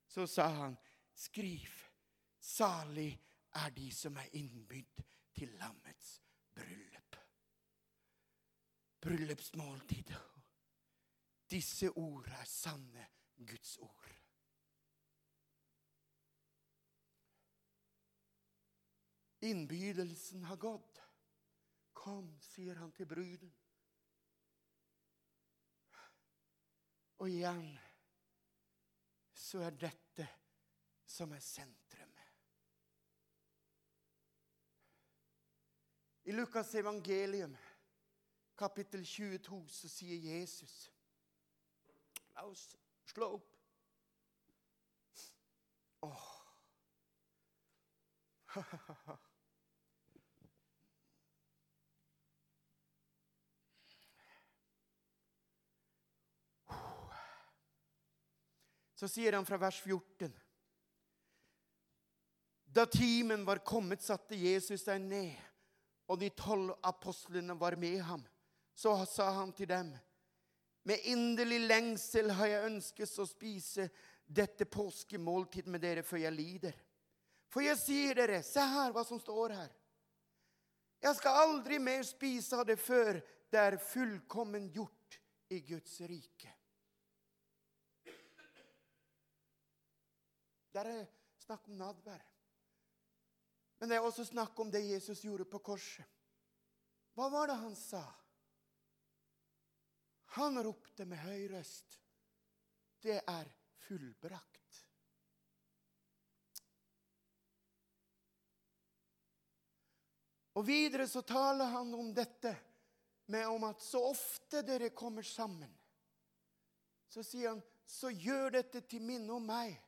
Så 0.09 0.27
sa 0.27 0.49
han, 0.49 0.77
skriv, 1.15 1.71
salig 2.41 3.13
er 3.55 3.71
de 3.71 3.91
som 3.95 4.17
er 4.17 4.29
innbydd 4.33 5.05
til 5.35 5.53
lammets 5.61 6.21
bryllup. 6.55 7.17
Bryllupsmåltid. 9.01 10.13
Disse 11.51 11.89
ord 11.97 12.29
er 12.29 12.45
sanne 12.47 13.07
Guds 13.47 13.79
ord. 13.79 14.11
Innbydelsen 19.41 20.45
har 20.45 20.57
gått. 20.57 20.90
Kom, 22.01 22.31
sier 22.41 22.79
han 22.81 22.93
til 22.97 23.07
bruden. 23.07 23.53
Og 27.21 27.29
igjen 27.29 27.67
så 29.37 29.61
er 29.67 29.77
dette 29.77 30.25
som 31.05 31.35
er 31.37 31.45
sentrumet. 31.45 32.33
I 36.25 36.33
Lukas 36.33 36.75
evangelium, 36.75 37.57
kapittel 38.57 39.05
22, 39.05 39.69
så 39.69 39.89
sier 39.89 40.39
Jesus 40.39 40.91
La 42.33 42.47
oss 42.47 42.77
slå 43.13 43.35
opp. 43.37 43.57
Åh. 46.09 46.29
Så 59.01 59.09
sier 59.09 59.33
han 59.33 59.47
fra 59.49 59.57
vers 59.57 59.79
14. 59.81 60.35
Da 62.69 62.85
timen 62.87 63.45
var 63.45 63.63
kommet, 63.65 64.03
satte 64.05 64.37
Jesus 64.37 64.85
seg 64.85 65.01
ned, 65.01 65.33
og 66.05 66.21
de 66.21 66.29
tolv 66.37 66.75
apostlene 66.85 67.57
var 67.57 67.79
med 67.81 67.97
ham. 68.05 68.27
Så 68.77 68.93
sa 69.09 69.31
han 69.39 69.55
til 69.57 69.71
dem, 69.73 69.89
med 70.85 71.09
inderlig 71.09 71.63
lengsel 71.65 72.29
har 72.37 72.53
jeg 72.53 72.69
ønsket 72.69 73.17
å 73.25 73.29
spise 73.29 73.89
dette 74.29 74.69
påskemåltid 74.69 75.73
med 75.73 75.81
dere 75.81 76.05
før 76.05 76.27
jeg 76.27 76.37
lider. 76.37 76.77
For 77.49 77.65
jeg 77.65 77.81
sier 77.81 78.21
dere, 78.21 78.45
se 78.45 78.61
her 78.61 78.93
hva 78.93 79.09
som 79.09 79.21
står 79.21 79.57
her. 79.63 79.75
Jeg 81.01 81.17
skal 81.17 81.43
aldri 81.49 81.81
mer 81.81 82.05
spise 82.05 82.61
av 82.61 82.69
det 82.69 82.77
før 82.77 83.17
det 83.49 83.65
er 83.65 83.81
fullkommen 83.81 84.69
gjort 84.77 85.23
i 85.57 85.65
Guds 85.65 86.03
rike. 86.05 86.60
Der 90.75 90.87
er 90.87 91.07
snakk 91.43 91.67
om 91.69 91.79
nadvær. 91.79 92.23
Men 93.81 93.89
det 93.89 93.97
er 93.97 94.05
også 94.05 94.25
snakk 94.29 94.59
om 94.61 94.71
det 94.71 94.85
Jesus 94.85 95.23
gjorde 95.25 95.49
på 95.49 95.59
korset. 95.65 96.05
Hva 97.17 97.31
var 97.33 97.51
det 97.51 97.57
han 97.63 97.75
sa? 97.77 98.05
Han 100.37 100.61
ropte 100.63 101.07
med 101.09 101.19
høy 101.25 101.49
røst. 101.51 101.97
Det 103.03 103.19
er 103.19 103.49
fullbrakt. 103.87 104.61
Og 110.61 110.67
videre 110.67 111.07
så 111.09 111.23
taler 111.25 111.73
han 111.73 111.95
om 111.95 112.13
dette 112.15 112.53
med 113.31 113.47
om 113.49 113.65
at 113.65 113.83
så 113.83 114.03
ofte 114.11 114.61
dere 114.67 114.91
kommer 114.93 115.23
sammen, 115.23 115.71
så 117.09 117.23
sier 117.25 117.55
han, 117.55 117.63
så 117.87 118.11
gjør 118.11 118.57
dette 118.59 118.83
til 118.91 119.03
minne 119.03 119.33
om 119.33 119.47
meg 119.47 119.79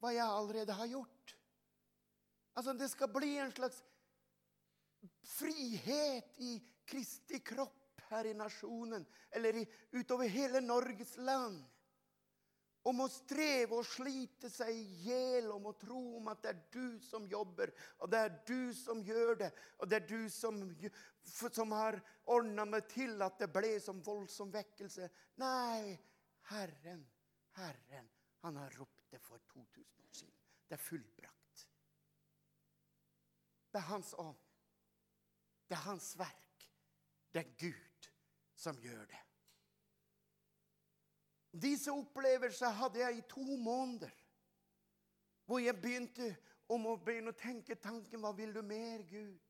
hva 0.00 0.12
jeg 0.14 0.26
allerede 0.26 0.76
har 0.76 0.90
gjort. 0.90 1.36
Altså, 2.54 2.72
Det 2.72 2.90
skal 2.90 3.08
bli 3.12 3.36
en 3.38 3.52
slags 3.52 3.82
frihet 5.24 6.38
i 6.38 6.58
Kristi 6.86 7.40
kropp 7.40 8.02
her 8.10 8.28
i 8.28 8.34
nasjonen, 8.36 9.06
eller 9.30 9.56
i, 9.56 9.64
utover 9.92 10.28
hele 10.28 10.60
Norges 10.60 11.16
land. 11.16 11.62
Om 12.84 13.00
å 13.00 13.08
streve 13.08 13.78
og 13.78 13.86
slite 13.88 14.50
seg 14.52 14.74
i 14.76 15.06
hjel, 15.06 15.48
om 15.54 15.70
å 15.70 15.76
tro 15.80 16.00
om 16.18 16.28
at 16.28 16.42
det 16.44 16.50
er 16.52 16.58
du 16.74 16.98
som 17.00 17.24
jobber, 17.26 17.72
og 18.04 18.10
det 18.12 18.20
er 18.20 18.34
du 18.44 18.74
som 18.76 19.00
gjør 19.02 19.38
det, 19.40 19.50
og 19.80 19.88
det 19.88 20.02
er 20.02 20.08
du 20.10 20.28
som, 20.28 20.60
som 21.24 21.72
har 21.72 21.96
ordna 22.28 22.66
meg 22.68 22.84
til 22.92 23.16
at 23.24 23.40
det 23.40 23.48
ble 23.54 23.78
som 23.80 24.04
voldsom 24.04 24.52
vekkelse. 24.52 25.08
Nei, 25.40 25.96
Herren, 26.52 27.00
Herren, 27.56 28.10
han 28.44 28.56
har 28.56 28.70
ropt 28.70 29.10
det 29.10 29.18
for 29.18 29.38
2000 29.38 30.04
år 30.04 30.12
siden. 30.12 30.34
Det 30.68 30.74
er 30.74 30.76
fullbrakt. 30.76 31.68
Det 33.72 33.78
er 33.78 33.86
Hans 33.88 34.14
ånd. 34.18 34.36
Det 35.68 35.74
er 35.74 35.80
Hans 35.80 36.18
verk. 36.18 36.66
Det 37.32 37.40
er 37.40 37.54
Gud 37.58 38.10
som 38.54 38.76
gjør 38.80 39.06
det. 39.06 39.22
Disse 41.62 41.92
opplevelser 41.92 42.68
hadde 42.68 43.00
jeg 43.00 43.18
i 43.18 43.24
to 43.28 43.56
måneder. 43.56 44.12
Hvor 45.44 45.58
jeg 45.58 45.80
begynte 45.80 46.28
om 46.68 46.86
å 46.86 46.98
begynne 47.00 47.32
å 47.32 47.38
tenke 47.38 47.80
tanken 47.80 48.20
Hva 48.20 48.32
vil 48.36 48.52
du 48.52 48.60
mer, 48.62 49.02
Gud? 49.08 49.40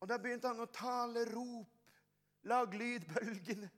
Og 0.00 0.08
da 0.08 0.22
begynte 0.22 0.54
han 0.54 0.62
å 0.62 0.70
tale 0.70 1.26
rop. 1.34 1.76
Lag 2.42 2.74
lydbølgene. 2.74 3.70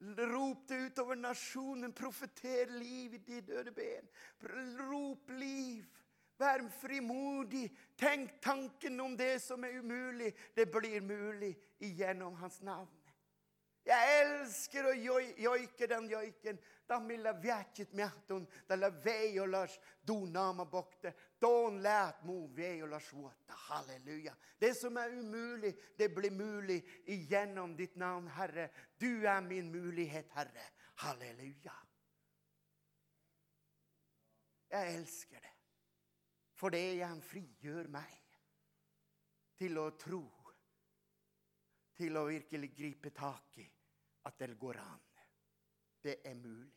Rop 0.00 0.68
det 0.68 0.74
utover 0.74 1.16
nasjonen. 1.16 1.92
Profeter 1.92 2.66
liv 2.78 3.14
i 3.14 3.18
de 3.18 3.40
døde 3.40 3.72
ben. 3.72 4.08
Rop 4.78 5.30
liv. 5.30 5.86
Vær 6.36 6.68
frimodig. 6.80 7.70
Tenk 7.96 8.40
tanken 8.44 9.00
om 9.00 9.16
det 9.16 9.40
som 9.42 9.64
er 9.64 9.78
umulig. 9.80 10.34
Det 10.54 10.68
blir 10.72 11.00
mulig 11.00 11.54
igjennom 11.78 12.36
hans 12.36 12.60
navn. 12.62 12.92
Jeg 13.86 14.14
elsker 14.20 14.88
å 14.90 14.94
joike 15.38 15.86
den 15.86 16.08
jojken. 16.10 16.58
Damilla 16.86 17.32
vjätjit 17.32 17.92
mjätton. 17.94 18.46
Dalla 18.66 18.90
da 18.90 18.98
la 18.98 19.04
vei 19.04 19.38
og 19.40 19.48
lars 19.48 19.78
donama 20.02 20.66
bokte. 20.66 21.14
Halleluja. 23.66 24.34
Det 24.58 24.72
som 24.78 24.96
er 25.00 25.14
umulig, 25.16 25.72
det 25.98 26.08
blir 26.14 26.34
mulig 26.34 26.78
igjennom 27.12 27.76
ditt 27.76 27.96
navn, 27.96 28.28
Herre. 28.36 28.68
Du 29.00 29.26
er 29.26 29.40
min 29.44 29.70
mulighet, 29.72 30.30
Herre. 30.36 30.70
Halleluja. 31.02 31.74
Jeg 34.70 34.94
elsker 34.96 35.40
det. 35.40 35.52
For 36.56 36.72
det 36.72 36.84
han 37.02 37.20
frigjør 37.22 37.90
meg 37.92 38.14
til 39.56 39.76
å 39.80 39.90
tro, 40.00 40.22
til 41.96 42.16
å 42.16 42.26
virkelig 42.28 42.72
gripe 42.76 43.12
tak 43.16 43.58
i 43.60 43.66
at 44.28 44.40
det 44.40 44.56
går 44.60 44.80
an. 44.80 45.04
Det 46.02 46.20
er 46.24 46.34
mulig. 46.38 46.72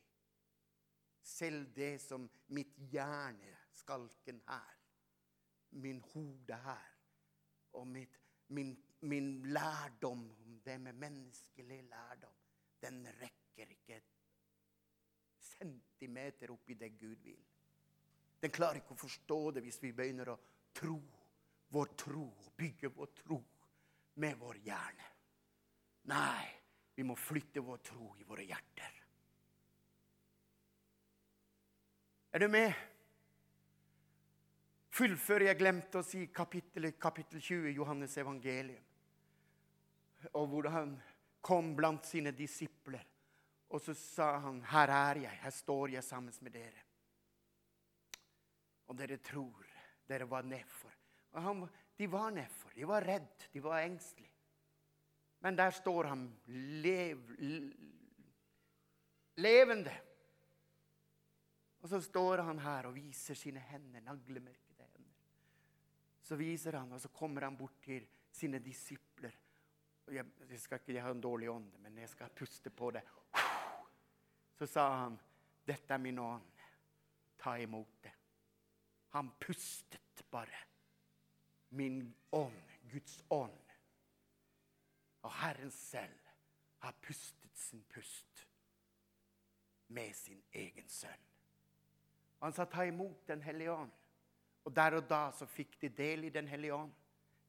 Selv 1.21 1.73
det 1.75 1.99
som 2.01 2.23
mitt 2.55 2.77
hjerne, 2.91 3.58
skalken 3.79 4.41
her, 4.47 4.75
min 5.81 6.01
hode 6.13 6.59
her, 6.65 6.87
og 7.79 7.87
mitt, 7.87 8.19
min, 8.55 8.73
min 9.01 9.29
lærdom 9.53 10.25
om 10.31 10.59
det 10.65 10.79
med 10.81 10.93
menneskelig 10.93 11.83
lærdom, 11.89 12.35
den 12.81 13.05
rekker 13.21 13.75
ikke 13.75 13.99
et 13.99 14.15
centimeter 15.43 16.51
opp 16.53 16.69
i 16.69 16.77
det 16.79 16.91
Gud 16.99 17.23
vil. 17.23 17.41
Den 18.39 18.51
klarer 18.55 18.79
ikke 18.79 18.95
å 18.95 19.03
forstå 19.03 19.39
det 19.55 19.63
hvis 19.65 19.81
vi 19.83 19.91
begynner 19.95 20.31
å 20.31 20.37
tro 20.73 20.99
vår 21.69 21.91
tro 21.99 22.27
bygge 22.59 22.91
vår 22.95 23.11
tro 23.23 23.39
med 24.19 24.37
vår 24.39 24.61
hjerne. 24.65 25.09
Nei, 26.11 26.45
vi 26.95 27.05
må 27.07 27.15
flytte 27.15 27.63
vår 27.63 27.83
tro 27.85 28.13
i 28.19 28.25
våre 28.27 28.45
hjerter. 28.47 28.95
Er 32.33 32.43
du 32.43 32.47
med? 32.51 32.73
Fullfør 34.99 35.45
jeg 35.45 35.55
glemte 35.55 36.01
å 36.01 36.03
si 36.03 36.25
kapittel, 36.35 36.89
kapittel 36.99 37.39
20 37.39 37.69
i 37.69 37.77
Johannes 37.77 38.17
evangelium. 38.19 38.83
Og 40.35 40.47
hvor 40.51 40.67
han 40.73 40.97
kom 41.39 41.71
blant 41.77 42.03
sine 42.03 42.33
disipler. 42.35 43.05
Og 43.69 43.79
så 43.79 43.93
sa 43.93 44.39
han, 44.43 44.61
'Her 44.61 44.89
er 44.89 45.15
jeg. 45.21 45.39
Her 45.39 45.51
står 45.51 45.89
jeg 45.93 46.03
sammen 46.03 46.33
med 46.41 46.51
dere.' 46.51 46.83
Og 48.87 48.97
dere 48.97 49.17
tror 49.17 49.65
dere 50.07 50.29
var 50.29 50.41
nedfor. 50.41 50.91
Og 51.31 51.41
han, 51.43 51.69
de 51.97 52.07
var 52.11 52.31
nedfor. 52.31 52.71
De 52.75 52.87
var 52.87 53.01
redd. 53.01 53.47
De 53.53 53.63
var 53.63 53.79
engstelige. 53.79 54.33
Men 55.39 55.55
der 55.55 55.71
står 55.71 56.03
han 56.03 56.35
lev, 56.83 57.19
levende. 59.37 60.01
Og 61.81 61.89
så 61.89 62.01
står 62.01 62.41
han 62.43 62.59
her 62.59 62.89
og 62.89 62.95
viser 62.95 63.33
sine 63.33 63.59
hender, 63.59 64.01
naglemerkede 64.01 64.57
hender. 64.57 64.68
Så 66.29 66.37
viser 66.37 66.75
han, 66.77 66.91
og 66.93 67.01
så 67.01 67.09
kommer 67.09 67.41
han 67.41 67.55
bort 67.57 67.79
til 67.81 68.03
sine 68.31 68.59
disipler. 68.61 69.33
Jeg, 70.13 70.25
jeg 70.49 70.59
skal 70.61 70.83
ikke 70.83 71.01
ha 71.01 71.13
en 71.15 71.21
dårlig 71.21 71.49
ånd, 71.49 71.71
men 71.81 71.97
jeg 71.97 72.09
skal 72.11 72.29
puste 72.37 72.69
på 72.69 72.91
det. 72.93 73.01
Så 74.59 74.67
sa 74.69 74.83
han, 74.93 75.17
'Dette 75.65 75.93
er 75.93 75.97
min 75.97 76.19
ånd. 76.19 76.51
Ta 77.37 77.55
imot 77.57 78.03
det.' 78.03 78.13
Han 79.09 79.31
pustet 79.39 80.23
bare. 80.31 80.59
Min 81.69 82.15
ånd, 82.31 82.61
Guds 82.91 83.23
ånd. 83.29 83.73
Og 85.21 85.33
Herren 85.33 85.71
selv 85.71 86.19
har 86.77 86.95
pustet 87.01 87.57
sin 87.57 87.83
pust 87.89 88.47
med 89.87 90.13
sin 90.13 90.43
egen 90.53 90.89
sønn. 90.89 91.25
Han 92.39 92.53
sa 92.53 92.65
ta 92.65 92.85
imot 92.85 93.27
Den 93.27 93.41
hellige 93.41 93.71
ånd. 93.71 93.91
Og 94.69 94.75
der 94.77 94.99
og 94.99 95.07
da 95.09 95.31
så 95.33 95.47
fikk 95.49 95.79
de 95.81 95.89
del 95.97 96.27
i 96.27 96.33
Den 96.33 96.47
hellige 96.47 96.75
ånd. 96.77 96.93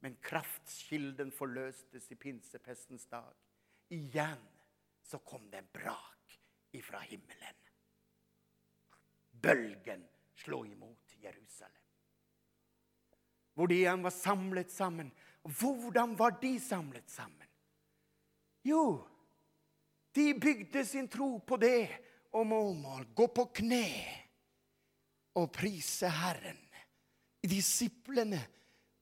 Men 0.01 0.17
kraftskilden 0.25 1.29
forløstes 1.37 2.07
i 2.09 2.17
pinsepestens 2.17 3.05
dag. 3.11 3.35
Igjen 3.93 4.41
så 5.05 5.19
kom 5.19 5.51
det 5.53 5.61
en 5.61 5.69
brak 5.75 6.39
ifra 6.73 7.03
himmelen. 7.05 7.59
Bølgen 9.31 10.07
slo 10.41 10.63
imot 10.65 11.13
Jerusalem. 11.21 11.77
Hvor 13.53 13.69
de 13.69 13.83
igjen 13.83 14.07
var 14.07 14.17
samlet 14.17 14.73
sammen. 14.73 15.13
Og 15.45 15.53
hvordan 15.61 16.17
var 16.17 16.39
de 16.41 16.55
samlet 16.61 17.13
sammen? 17.13 17.49
Jo, 18.65 19.05
de 20.17 20.33
bygde 20.41 20.87
sin 20.89 21.09
tro 21.09 21.37
på 21.45 21.61
det 21.61 21.91
om 22.33 22.57
å 22.57 22.65
gå 23.13 23.29
på 23.37 23.47
kne 23.61 23.85
og 25.37 25.53
prise 25.53 26.09
Herren. 26.09 26.70
Disiplene, 27.41 28.41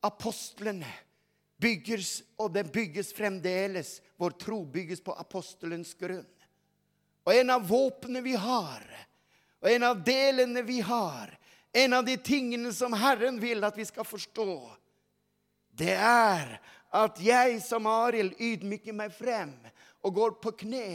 apostlene, 0.07 0.91
bygges, 1.59 2.23
og 2.39 2.53
det 2.55 2.69
bygges 2.73 3.13
fremdeles. 3.17 3.99
Vår 4.17 4.37
tro 4.39 4.63
bygges 4.65 5.03
på 5.05 5.15
apostelens 5.19 5.95
grunn. 5.99 6.27
Og 7.27 7.35
en 7.35 7.51
av 7.51 7.67
våpnene 7.69 8.23
vi 8.25 8.33
har, 8.39 8.85
og 9.61 9.69
en 9.69 9.85
av 9.91 9.99
delene 10.07 10.63
vi 10.65 10.79
har, 10.81 11.35
en 11.73 11.93
av 11.93 12.07
de 12.07 12.17
tingene 12.17 12.73
som 12.73 12.95
Herren 12.97 13.37
vil 13.43 13.65
at 13.67 13.77
vi 13.77 13.85
skal 13.85 14.07
forstå, 14.09 14.55
det 15.79 15.95
er 15.95 16.55
at 16.97 17.21
jeg 17.21 17.59
som 17.63 17.87
Arild 17.91 18.39
ydmyker 18.41 18.97
meg 18.97 19.13
frem 19.13 19.53
og 20.07 20.15
går 20.15 20.39
på 20.43 20.55
kne 20.65 20.89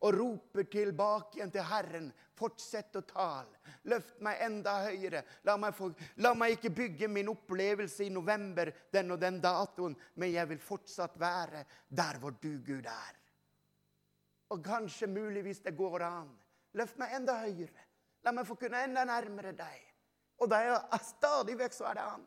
og 0.00 0.16
roper 0.16 0.66
tilbake 0.72 1.38
igjen 1.38 1.52
til 1.52 1.66
Herren. 1.68 2.08
Fortsett 2.34 2.96
å 2.98 3.04
tale. 3.06 3.60
Løft 3.90 4.18
meg 4.24 4.40
enda 4.42 4.74
høyere. 4.88 5.22
La 5.46 5.54
meg, 5.60 5.74
få, 5.76 5.90
la 6.24 6.32
meg, 6.34 6.56
ikke 6.56 6.72
bygge 6.74 7.08
min 7.08 7.30
opplevelse 7.30 8.06
i 8.06 8.12
november, 8.12 8.72
den 8.92 9.14
og 9.14 9.20
den 9.22 9.38
datoen, 9.44 9.94
men 10.18 10.32
jeg 10.34 10.50
vil 10.50 10.62
fortsatt 10.62 11.18
være 11.20 11.64
der 11.88 12.18
hvor 12.22 12.34
du, 12.42 12.56
Gud, 12.66 12.88
er. 12.90 13.20
Og 14.50 14.62
kanskje 14.64 15.10
muligvis 15.10 15.62
det 15.64 15.76
går 15.78 16.06
an. 16.06 16.30
Løft 16.74 16.98
meg 16.98 17.14
enda 17.16 17.38
høyere. 17.44 17.86
La 18.24 18.32
meg 18.34 18.48
få 18.48 18.56
kunne 18.58 18.82
enda 18.82 19.04
nærmere 19.06 19.52
deg. 19.56 19.80
Og 20.42 20.50
da 20.50 20.60
er 20.64 21.04
stadig 21.06 21.56
vekk 21.58 21.76
så 21.76 21.90
er 21.90 21.98
det 21.98 22.06
an. 22.16 22.24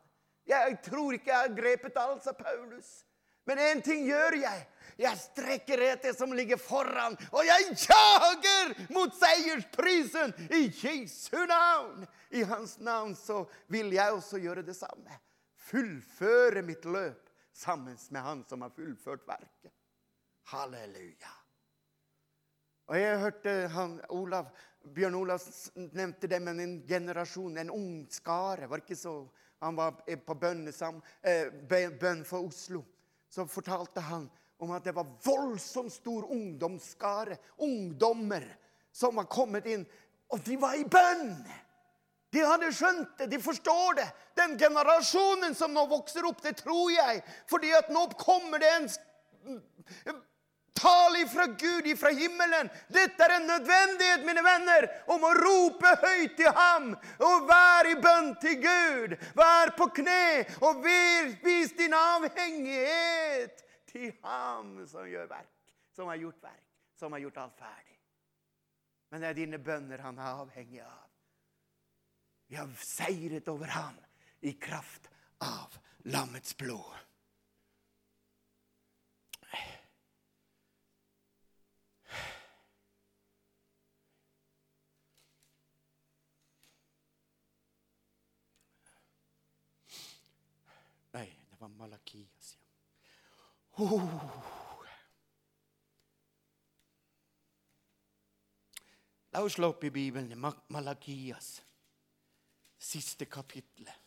Jeg 0.47 0.77
tror 0.85 1.17
ikke 1.17 1.31
jeg 1.33 1.43
har 1.43 1.55
grepet 1.55 1.99
alt, 1.99 2.23
sa 2.23 2.31
Paulus. 2.31 3.01
Men 3.47 3.59
én 3.63 3.81
ting 3.83 4.05
gjør 4.07 4.37
jeg. 4.39 4.63
Jeg 4.97 5.17
strekker 5.21 5.81
etter 5.91 6.15
som 6.17 6.33
ligger 6.33 6.57
foran, 6.57 7.17
og 7.29 7.45
jeg 7.45 7.67
jager 7.85 8.73
mot 8.93 9.13
seiersprisen 9.13 10.33
i 10.57 10.67
Jesu 10.71 11.37
navn. 11.49 12.07
I 12.33 12.41
hans 12.49 12.77
navn 12.81 13.13
så 13.15 13.43
vil 13.71 13.93
jeg 13.93 14.15
også 14.15 14.41
gjøre 14.41 14.65
det 14.65 14.75
samme. 14.77 15.19
Fullføre 15.67 16.63
mitt 16.65 16.85
løp 16.89 17.29
sammen 17.53 17.97
med 18.09 18.25
han 18.25 18.43
som 18.49 18.65
har 18.65 18.73
fullført 18.73 19.27
verket. 19.27 19.73
Halleluja. 20.49 21.33
Og 22.87 22.97
jeg 22.97 23.21
hørte 23.21 23.55
han, 23.73 23.97
Olav, 24.15 24.49
Bjørn 24.95 25.17
Olav 25.19 25.43
nevnte 25.75 26.29
det 26.31 26.39
men 26.41 26.61
en 26.63 26.77
generasjon, 26.87 27.57
en 27.59 27.73
ung 27.73 28.05
skare. 28.09 28.69
Var 28.71 28.81
ikke 28.81 28.95
så, 28.95 29.17
han 29.61 29.75
var 29.75 29.99
på 30.25 30.37
bønnesam, 30.39 31.01
eh, 31.21 31.51
bønn 31.99 32.23
for 32.25 32.47
Oslo 32.47 32.85
så 33.29 33.45
fortalte 33.47 34.01
han 34.01 34.29
om 34.59 34.71
at 34.73 34.83
det 34.83 34.95
var 34.95 35.07
voldsomt 35.23 35.93
stor 35.93 36.31
ungdomsskare, 36.31 37.37
ungdommer, 37.57 38.45
som 38.91 39.15
var 39.15 39.29
kommet 39.29 39.65
inn. 39.69 39.85
Og 40.33 40.43
de 40.45 40.57
var 40.59 40.75
i 40.77 40.85
bønn! 40.85 41.33
De 42.33 42.41
hadde 42.43 42.73
skjønt 42.75 43.13
det, 43.21 43.29
de 43.31 43.37
forstår 43.39 43.99
det. 44.01 44.07
Den 44.35 44.57
generasjonen 44.59 45.55
som 45.55 45.71
nå 45.73 45.85
vokser 45.87 46.25
opp, 46.27 46.41
det 46.43 46.57
tror 46.59 46.89
jeg. 46.91 47.21
Fordi 47.47 47.71
at 47.77 47.93
nå 47.93 48.07
kommer 48.19 48.59
det 48.61 48.71
en 48.75 48.89
Tal 50.77 51.15
ifra 51.17 51.47
Gud, 51.57 51.87
ifra 51.89 52.11
himmelen. 52.13 52.67
Dette 52.93 53.23
er 53.23 53.31
en 53.39 53.47
nødvendighet, 53.49 54.25
mine 54.27 54.43
venner, 54.45 54.85
om 55.09 55.23
å 55.25 55.31
rope 55.33 55.93
høyt 56.03 56.35
til 56.37 56.51
ham 56.53 56.91
og 57.17 57.47
være 57.49 57.95
i 57.95 57.97
bønn 58.03 58.35
til 58.43 58.59
Gud. 58.61 59.15
Vær 59.39 59.73
på 59.79 59.87
kne 59.97 60.45
og 60.61 60.83
vis 60.85 61.73
din 61.79 61.95
avhengighet 61.97 63.63
til 63.97 64.13
ham 64.21 64.77
som 64.89 65.07
gjør 65.09 65.29
verk, 65.31 65.73
som 65.95 66.09
har 66.11 66.19
gjort 66.21 66.41
verk, 66.43 66.65
som 66.97 67.13
har 67.15 67.23
gjort 67.23 67.41
alt 67.41 67.57
ferdig. 67.57 67.97
Men 69.09 69.23
det 69.23 69.29
er 69.29 69.39
dine 69.39 69.59
bønner 69.63 70.03
han 70.03 70.19
er 70.19 70.41
avhengig 70.43 70.81
av. 70.83 71.07
Vi 72.47 72.55
har 72.55 72.69
seiret 72.79 73.47
over 73.51 73.71
ham 73.73 73.97
i 74.45 74.53
kraft 74.61 75.09
av 75.43 75.75
lammets 76.11 76.55
blod. 76.59 76.95
Nei, 91.17 91.27
det 91.49 91.57
var 91.57 91.71
Malakias, 91.73 92.53
ja. 92.59 92.66
La 99.31 99.43
oss 99.43 99.53
slå 99.53 99.69
opp 99.69 99.83
i 99.85 99.91
Bibelen, 99.93 100.33
Ma- 100.39 100.63
Malakias, 100.73 101.61
siste 102.81 103.25
kapittelet. 103.29 104.06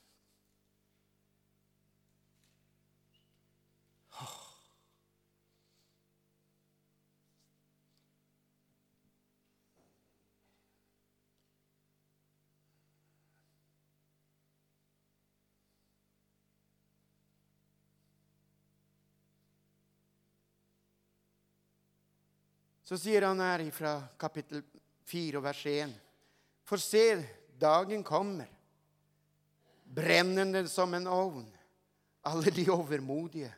Så 22.91 22.97
sier 22.99 23.23
han 23.23 23.39
her 23.39 23.63
fra 23.71 24.01
kapittel 24.19 24.65
4 25.07 25.39
vers 25.39 25.61
1. 25.71 25.93
For 26.67 26.83
se, 26.83 27.23
dagen 27.55 28.03
kommer, 28.03 28.49
brennende 29.85 30.65
som 30.67 30.97
en 30.99 31.07
ovn. 31.07 31.45
Alle 32.27 32.51
de 32.51 32.65
overmodige, 32.75 33.53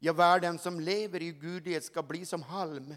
ja, 0.00 0.14
hver 0.16 0.40
den 0.40 0.56
som 0.58 0.80
lever 0.80 1.20
i 1.20 1.28
ugudelighet, 1.34 1.84
skal 1.84 2.06
bli 2.08 2.22
som 2.24 2.40
halm. 2.48 2.94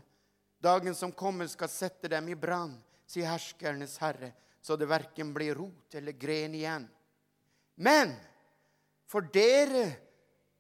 Dagen 0.64 0.96
som 0.96 1.12
kommer, 1.12 1.52
skal 1.52 1.68
sette 1.70 2.08
dem 2.08 2.32
i 2.32 2.40
brann, 2.40 2.78
sier 3.04 3.28
herskernes 3.28 3.98
herre, 4.00 4.32
så 4.64 4.80
det 4.80 4.88
verken 4.88 5.36
blir 5.36 5.60
rot 5.60 6.00
eller 6.00 6.16
gren 6.16 6.56
igjen. 6.56 6.88
Men 7.76 8.16
for 9.12 9.28
dere 9.28 9.90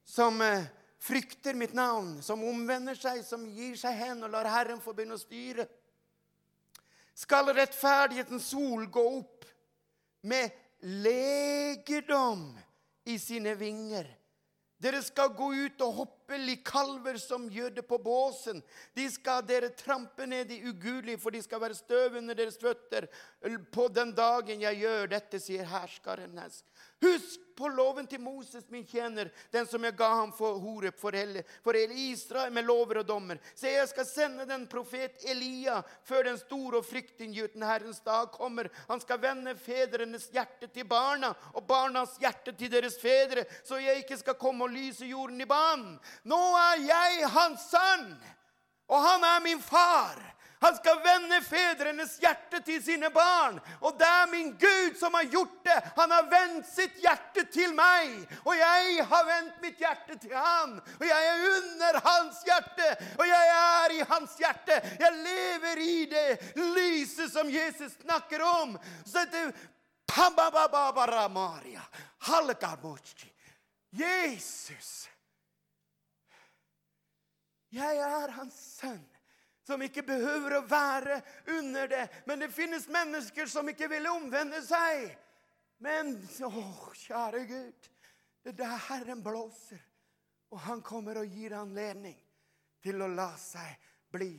som 0.03 0.43
eh, 0.43 0.67
frykter 1.01 1.57
mitt 1.57 1.73
navn, 1.73 2.19
som 2.21 2.43
omvender 2.45 2.97
seg, 2.97 3.23
som 3.25 3.47
gir 3.49 3.73
seg 3.79 3.97
hen 3.97 4.21
og 4.21 4.33
lar 4.35 4.49
Herren 4.49 4.81
få 4.83 4.93
begynne 4.93 5.17
å 5.17 5.21
styre, 5.21 5.65
skal 7.17 7.49
rettferdighetens 7.53 8.51
sol 8.53 8.85
gå 8.93 9.03
opp 9.17 9.45
med 10.29 10.53
legedom 11.01 12.45
i 13.09 13.17
sine 13.19 13.55
vinger. 13.57 14.07
Dere 14.81 15.01
skal 15.05 15.33
gå 15.37 15.51
ut 15.53 15.83
og 15.85 15.97
hoppe 16.03 16.20
lik 16.39 16.63
kalver 16.67 17.17
som 17.19 17.49
gjør 17.49 17.69
det 17.75 17.83
på 17.87 17.97
båsen. 17.97 18.61
De 18.93 19.09
skal 19.11 19.43
dere 19.47 19.69
trampe 19.75 20.25
ned 20.25 20.51
i 20.51 20.61
ugudelig, 20.63 21.19
for 21.19 21.31
de 21.31 21.41
skal 21.43 21.61
være 21.61 21.75
støv 21.75 22.17
under 22.21 22.37
deres 22.37 22.59
føtter 22.61 23.09
på 23.71 23.87
den 23.87 24.15
dagen 24.15 24.61
jeg 24.61 24.83
gjør 24.83 25.07
dette, 25.11 25.39
sier 25.41 25.65
herskarenes. 25.65 26.61
Husk 27.01 27.41
på 27.57 27.67
loven 27.67 28.07
til 28.07 28.21
Moses, 28.21 28.67
min 28.69 28.85
tjener, 28.85 29.29
den 29.53 29.65
som 29.69 29.83
jeg 29.85 29.95
ga 29.97 30.07
ham 30.19 30.31
for 30.33 30.59
Horeb, 30.61 30.97
for 31.01 31.13
hele, 31.17 31.41
for 31.65 31.77
hele 31.77 31.97
Israel 31.97 32.53
med 32.53 32.65
lover 32.65 33.01
og 33.01 33.07
dommer. 33.09 33.39
Se, 33.57 33.71
jeg 33.73 33.89
skal 33.89 34.05
sende 34.05 34.45
den 34.49 34.67
profet 34.69 35.25
Elia 35.29 35.79
før 36.07 36.29
den 36.29 36.37
store 36.41 36.81
og 36.81 36.85
fryktinngytende 36.85 37.69
Herrens 37.69 38.01
dag 38.05 38.29
kommer. 38.33 38.69
Han 38.89 39.01
skal 39.01 39.21
vende 39.21 39.55
fedrenes 39.57 40.29
hjerte 40.33 40.69
til 40.69 40.87
barna 40.89 41.33
og 41.55 41.65
barnas 41.69 42.15
hjerte 42.21 42.53
til 42.57 42.71
deres 42.73 42.99
fedre, 43.01 43.45
så 43.65 43.81
jeg 43.81 44.03
ikke 44.03 44.19
skal 44.21 44.37
komme 44.41 44.65
og 44.65 44.73
lyse 44.73 45.09
jorden 45.09 45.41
i 45.41 45.49
banen. 45.49 45.97
Nå 46.23 46.41
er 46.57 46.83
jeg 46.85 47.31
hans 47.33 47.63
sønn, 47.71 48.11
og 48.91 49.01
han 49.07 49.23
er 49.25 49.39
min 49.45 49.61
far. 49.63 50.19
Han 50.61 50.75
skal 50.77 50.99
vende 51.01 51.39
fedrenes 51.41 52.19
hjerte 52.21 52.59
til 52.61 52.83
sine 52.85 53.09
barn. 53.09 53.55
Og 53.81 53.95
det 53.97 54.05
er 54.05 54.27
min 54.29 54.51
Gud 54.61 54.97
som 54.99 55.15
har 55.17 55.25
gjort 55.25 55.55
det. 55.65 55.77
Han 55.97 56.11
har 56.13 56.27
vendt 56.29 56.67
sitt 56.69 56.99
hjerte 57.01 57.47
til 57.49 57.73
meg, 57.73 58.13
og 58.45 58.53
jeg 58.59 59.07
har 59.09 59.25
vendt 59.25 59.57
mitt 59.63 59.81
hjerte 59.81 60.19
til 60.21 60.35
han. 60.37 60.75
Og 60.99 61.07
jeg 61.07 61.31
er 61.31 61.47
under 61.55 61.99
hans 62.05 62.43
hjerte, 62.45 62.91
og 63.17 63.25
jeg 63.25 63.49
er 63.55 63.95
i 63.95 64.05
hans 64.13 64.37
hjerte. 64.37 64.77
Jeg 65.01 65.17
lever 65.25 65.81
i 65.81 65.97
det 66.13 66.27
lyset 66.61 67.33
som 67.33 67.49
Jesus 67.49 67.97
snakker 68.03 68.45
om. 68.45 68.77
Så 69.01 69.25
det 69.33 69.47
Jesus. 73.91 75.10
Jeg 77.71 77.99
er 78.03 78.33
hans 78.35 78.55
sønn, 78.81 79.03
som 79.67 79.81
ikke 79.85 80.03
behøver 80.03 80.57
å 80.57 80.65
være 80.67 81.21
under 81.55 81.87
det. 81.87 82.03
Men 82.27 82.43
det 82.43 82.51
finnes 82.51 82.89
mennesker 82.91 83.47
som 83.47 83.69
ikke 83.71 83.87
vil 83.91 84.09
omvende 84.11 84.59
seg. 84.65 85.07
Men 85.81 86.13
å, 86.45 86.51
kjære 86.99 87.45
Gud, 87.49 87.91
det 88.43 88.53
er 88.53 88.59
der 88.59 88.83
Herren 88.89 89.23
blåser, 89.23 89.81
og 90.51 90.59
han 90.67 90.81
kommer 90.85 91.21
og 91.21 91.31
gir 91.31 91.55
anledning 91.57 92.17
til 92.83 93.01
å 93.01 93.09
la 93.09 93.31
seg 93.39 93.77
bli 94.11 94.33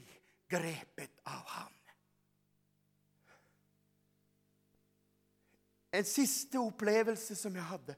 grepet 0.50 1.22
av 1.30 1.46
ham. 1.56 1.78
En 5.92 6.06
siste 6.09 6.60
opplevelse 6.60 7.36
som 7.36 7.56
jeg 7.56 7.68
hadde 7.68 7.96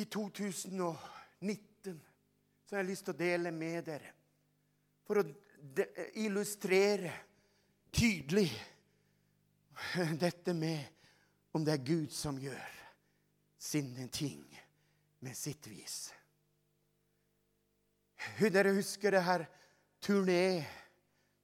i 0.00 0.06
2019, 0.08 1.69
som 2.70 2.76
jeg 2.78 2.84
har 2.84 2.90
lyst 2.92 3.02
til 3.02 3.16
å 3.16 3.18
dele 3.18 3.50
med 3.50 3.82
dere. 3.82 4.12
For 5.02 5.18
å 5.18 5.24
illustrere 6.22 7.10
tydelig 7.90 8.46
dette 10.22 10.54
med 10.54 10.86
om 11.50 11.64
det 11.66 11.72
er 11.74 11.82
Gud 11.88 12.14
som 12.14 12.38
gjør 12.38 12.76
sine 13.58 14.06
ting 14.14 14.44
med 15.18 15.34
sitt 15.34 15.66
vis. 15.66 15.96
Dere 18.38 18.76
husker 18.78 19.18
det 19.18 19.24
her 19.26 19.48
turné 19.98 20.62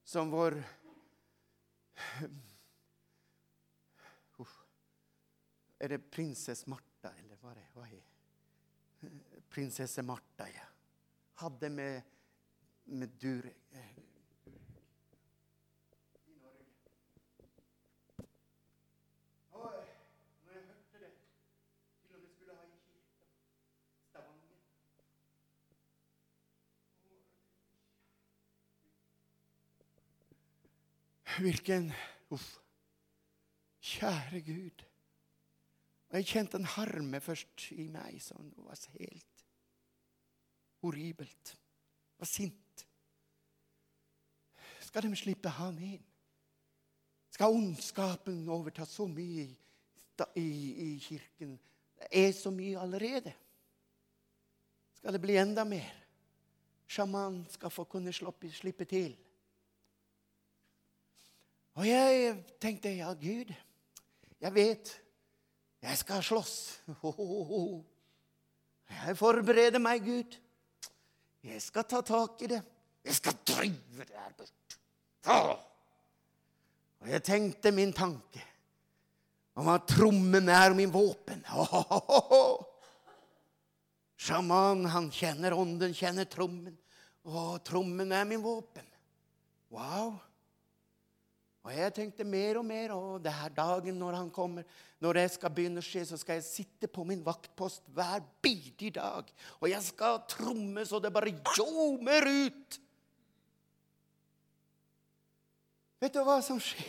som 0.07 0.31
vår 0.31 0.55
Er 5.77 5.91
det 5.91 6.07
prinsesse 6.09 6.71
Martha, 6.71 7.11
eller 7.19 7.35
hva 7.43 7.51
er 7.51 7.91
det? 7.91 9.11
Prinsesse 9.51 10.01
Martha, 10.07 10.47
ja. 10.49 10.63
Hadde 11.37 11.69
med, 11.69 12.01
med 12.85 13.07
dur... 13.21 13.45
eh, 13.71 13.79
eh, 13.79 14.07
Hvilken 31.39 31.91
Uff. 32.29 32.57
Kjære 33.81 34.41
Gud. 34.41 34.85
Og 36.09 36.15
jeg 36.17 36.25
kjente 36.25 36.57
en 36.57 36.65
harme 36.65 37.19
først 37.21 37.71
i 37.71 37.85
meg 37.93 38.17
som 38.23 38.49
var 38.65 38.79
helt 38.97 39.36
horribelt. 40.81 41.57
Var 42.17 42.29
sint. 42.29 42.85
Skal 44.81 45.03
de 45.03 45.15
slippe 45.19 45.49
han 45.49 45.77
inn? 45.83 46.03
Skal 47.33 47.53
ondskapen 47.53 48.47
overta 48.49 48.85
så 48.89 49.05
mye 49.07 49.45
i, 50.33 50.41
i, 50.41 50.87
kirken? 51.03 51.57
Det 51.99 52.07
er 52.11 52.31
så 52.33 52.49
mye 52.53 52.79
allerede. 52.79 53.33
Skal 54.97 55.13
det 55.13 55.21
bli 55.21 55.37
enda 55.37 55.65
mer? 55.67 55.91
Sjaman 56.87 57.43
skal 57.51 57.69
få 57.69 57.83
kunne 57.85 58.13
slippe, 58.15 58.49
slippe 58.51 58.87
til. 58.89 59.17
Og 61.77 61.85
jeg 61.85 62.39
tenkte, 62.61 62.89
ja, 62.89 63.11
Gud, 63.13 63.53
jeg 64.41 64.53
vet, 64.55 65.01
jeg 65.81 65.97
skal 65.97 66.23
slåss. 66.23 66.81
Jeg 68.87 69.17
forbereder 69.19 69.81
meg, 69.83 69.99
Gud. 69.99 70.37
Jeg 71.47 71.63
skal 71.63 71.87
ta 71.87 72.01
tak 72.05 72.41
i 72.43 72.51
det. 72.51 72.59
Jeg 73.07 73.15
skal 73.15 73.37
drive 73.47 74.03
det 74.03 74.19
her 74.19 74.33
bort. 74.37 74.77
Åh! 75.31 75.53
Og 76.97 77.11
jeg 77.11 77.23
tenkte 77.23 77.71
min 77.71 77.93
tanke 77.95 78.43
om 79.57 79.69
at 79.71 79.87
trommen 79.89 80.49
er 80.51 80.75
min 80.77 80.91
våpen. 80.93 81.43
Åh! 81.55 82.57
Sjaman, 84.17 84.85
han 84.89 85.11
kjenner 85.13 85.53
ånden, 85.53 85.93
kjenner 85.95 86.27
trommen. 86.29 86.75
Å, 87.27 87.57
trommen 87.65 88.11
er 88.11 88.25
min 88.27 88.41
våpen. 88.43 88.85
Wow. 89.73 90.17
Og 91.67 91.73
jeg 91.75 91.91
tenkte 91.91 92.23
mer 92.23 92.61
og 92.61 92.63
mer 92.63 92.93
og 92.95 93.17
det 93.19 93.33
her 93.35 93.51
dagen 93.51 93.97
når 93.99 94.15
han 94.15 94.29
kommer, 94.31 94.63
når 95.03 95.17
det 95.19 95.25
skal 95.33 95.51
begynne 95.51 95.81
å 95.83 95.85
skje, 95.85 96.05
så 96.07 96.19
skal 96.19 96.39
jeg 96.39 96.45
sitte 96.47 96.87
på 96.87 97.03
min 97.03 97.25
vaktpost 97.25 97.83
hver 97.91 98.23
bidige 98.39 98.93
dag. 98.95 99.27
Og 99.59 99.67
jeg 99.67 99.83
skal 99.83 100.21
tromme 100.31 100.85
så 100.87 101.01
det 101.03 101.11
bare 101.11 101.33
ljomer 101.57 102.29
ut. 102.47 102.79
Vet 105.99 106.15
du 106.15 106.21
hva 106.23 106.39
som 106.45 106.61
skjer? 106.63 106.87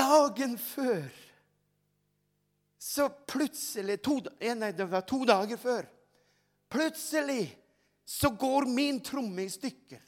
Dagen 0.00 0.56
før 0.60 1.12
så 2.80 3.10
plutselig 3.28 4.00
to, 4.00 4.22
Nei, 4.40 4.72
det 4.72 4.88
var 4.88 5.04
to 5.04 5.24
dager 5.28 5.60
før. 5.60 5.92
Plutselig 6.72 7.50
så 8.08 8.30
går 8.32 8.64
min 8.70 9.02
tromme 9.04 9.44
i 9.44 9.52
stykker. 9.52 10.05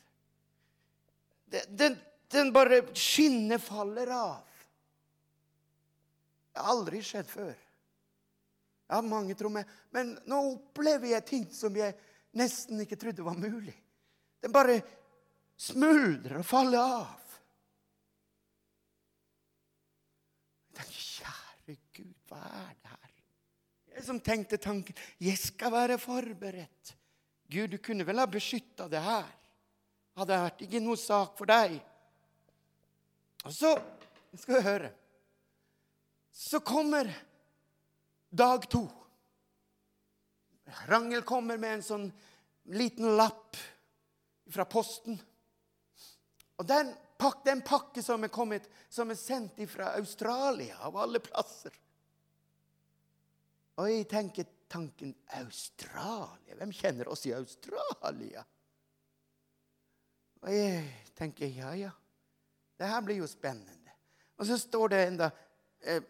Den, 1.50 1.96
den 2.32 2.52
bare 2.52 2.82
Skinnet 2.94 3.62
faller 3.62 4.10
av. 4.12 4.44
Det 6.52 6.60
har 6.60 6.74
aldri 6.74 7.00
skjedd 7.04 7.28
før. 7.30 7.54
Jeg 8.88 8.96
har 8.96 9.04
mange 9.04 9.36
trommer, 9.36 9.68
men 9.92 10.14
nå 10.28 10.38
opplever 10.54 11.12
jeg 11.12 11.26
ting 11.28 11.44
som 11.52 11.74
jeg 11.76 11.92
nesten 12.38 12.80
ikke 12.80 12.96
trodde 13.00 13.24
var 13.26 13.36
mulig. 13.36 13.76
Den 14.40 14.54
bare 14.54 14.78
smuldrer 15.60 16.40
og 16.40 16.46
faller 16.48 16.80
av. 16.80 17.34
Tenker, 20.78 21.02
Kjære 21.04 21.76
Gud, 21.98 22.14
hva 22.30 22.40
er 22.46 22.72
det 22.72 22.94
her? 22.94 23.14
Jeg 23.98 24.06
som 24.06 24.20
tenkte 24.24 24.60
tanken 24.62 24.96
jeg 25.20 25.36
skal 25.40 25.74
være 25.74 25.98
forberedt. 26.00 26.94
Gud, 27.48 27.72
du 27.72 27.78
kunne 27.82 28.06
vel 28.08 28.20
ha 28.20 28.28
beskytta 28.30 28.88
det 28.88 29.02
her. 29.02 29.28
Hadde 30.18 30.34
det 30.34 30.42
vært 30.42 30.62
ikke 30.66 30.82
noe 30.82 30.98
sak 30.98 31.36
for 31.38 31.46
deg. 31.46 31.76
Og 33.46 33.54
så 33.54 33.70
skal 34.34 34.56
vi 34.56 34.62
høre. 34.66 34.90
Så 36.34 36.58
kommer 36.66 37.06
dag 38.30 38.66
to. 38.70 38.82
Rangel 40.90 41.22
kommer 41.22 41.58
med 41.58 41.78
en 41.78 41.86
sånn 41.86 42.08
liten 42.74 43.14
lapp 43.16 43.56
fra 44.50 44.66
posten. 44.68 45.16
Og 46.58 46.66
den, 46.66 46.90
pak, 47.16 47.40
den 47.46 47.62
pakke 47.62 48.02
som 48.02 48.26
er 48.26 48.34
kommet, 48.34 48.66
som 48.90 49.14
er 49.14 49.18
sendt 49.20 49.62
fra 49.70 49.94
Australia, 50.00 50.80
av 50.82 50.98
alle 50.98 51.22
plasser. 51.22 51.72
Og 53.78 53.86
jeg 53.86 54.08
tenker 54.10 54.50
tanken 54.68 55.14
Australia? 55.38 56.58
Hvem 56.58 56.74
kjenner 56.74 57.08
oss 57.14 57.22
i 57.30 57.36
Australia? 57.38 58.42
Og 60.42 60.52
jeg 60.54 60.84
tenker 61.18 61.50
ja, 61.50 61.72
ja, 61.74 61.90
det 62.78 62.88
her 62.88 63.02
blir 63.02 63.20
jo 63.22 63.26
spennende. 63.26 63.94
Og 64.38 64.46
så 64.46 64.58
står 64.58 64.92
det 64.92 65.00
enda 65.06 65.30
eh, 65.80 66.02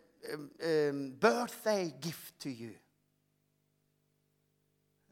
eh, 0.60 0.92
'Birthday 1.20 1.92
gift 2.02 2.34
to 2.40 2.48
you'. 2.48 2.76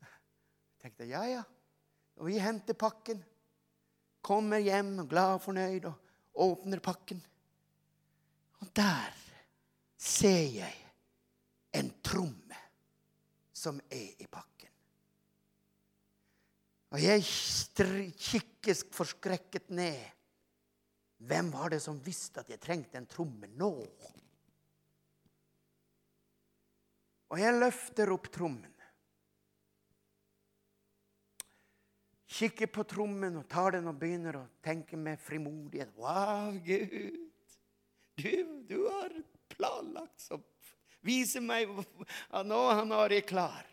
Jeg 0.01 0.81
tenkte 0.81 1.09
ja, 1.09 1.23
ja. 1.25 1.43
Og 2.17 2.27
vi 2.27 2.39
henter 2.39 2.75
pakken. 2.75 3.25
Kommer 4.23 4.59
hjem 4.59 5.09
glad 5.09 5.39
og 5.39 5.43
fornøyd 5.43 5.85
og 5.85 5.95
åpner 6.35 6.81
pakken. 6.81 7.23
Og 8.61 8.69
der 8.77 9.15
ser 9.97 10.45
jeg 10.61 10.75
en 11.73 11.93
tromme 12.05 12.61
som 13.53 13.81
er 13.91 14.13
i 14.19 14.27
pakken. 14.27 14.56
Og 16.97 17.02
jeg 17.05 17.27
kikker 18.16 18.78
forskrekket 18.97 19.66
ned. 19.77 19.98
Hvem 21.28 21.51
var 21.52 21.74
det 21.74 21.82
som 21.85 21.98
visste 22.01 22.40
at 22.40 22.48
jeg 22.48 22.60
trengte 22.62 22.97
en 22.97 23.09
tromme 23.09 23.51
nå? 23.52 23.68
Og 27.28 27.43
jeg 27.43 27.59
løfter 27.59 28.14
opp 28.14 28.31
trommen. 28.32 28.73
Kikker 32.36 32.73
på 32.73 32.86
trommen 32.89 33.36
og 33.43 33.44
tar 33.48 33.77
den 33.77 33.93
og 33.93 34.01
begynner 34.01 34.40
å 34.40 34.47
tenke 34.64 34.97
med 34.97 35.20
frimodighet. 35.20 35.93
Wow, 36.01 36.56
Gud! 36.64 37.20
Du, 38.16 38.32
du 38.73 38.78
har 38.89 39.12
planlagt 39.52 40.31
så 40.31 40.40
Vise 41.05 41.39
meg 41.44 41.68
at 41.77 42.47
nå 42.48 42.62
han 42.73 42.90
har 42.97 43.12
jeg 43.12 43.28
klar. 43.28 43.68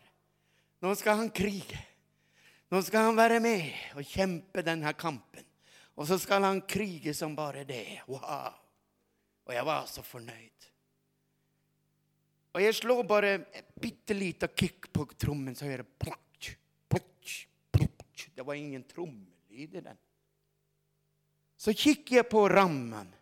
Nå 0.83 0.91
skal 0.99 1.23
han 1.23 1.31
krige. 1.33 1.79
Nå 2.73 2.79
skal 2.81 3.05
han 3.05 3.17
være 3.17 3.37
med 3.37 3.67
og 3.99 4.07
kjempe 4.07 4.63
denne 4.65 4.95
kampen. 4.97 5.45
Og 5.93 6.07
så 6.09 6.15
skal 6.17 6.41
han 6.41 6.63
krige 6.65 7.13
som 7.13 7.35
bare 7.37 7.67
det. 7.69 8.01
Wow! 8.09 8.55
Og 9.45 9.53
jeg 9.53 9.65
var 9.67 9.85
så 9.91 10.01
fornøyd. 10.01 10.65
Og 12.57 12.63
jeg 12.63 12.73
slår 12.79 13.03
bare 13.05 13.35
et 13.53 13.69
bitte 13.77 14.17
lite 14.17 14.49
kick 14.57 14.89
på 14.93 15.05
trommen, 15.13 15.53
så 15.53 15.67
hører 15.67 15.83
jeg 15.83 16.01
plukk, 16.01 16.49
plukk, 16.89 17.35
plukk. 17.77 18.25
Det 18.33 18.47
var 18.47 18.57
ingen 18.57 18.87
trommelyd 18.89 19.77
i 19.77 19.85
den. 19.91 20.01
Så 21.57 21.77
kikker 21.77 22.23
jeg 22.23 22.29
på 22.31 22.47
rammen, 22.49 23.13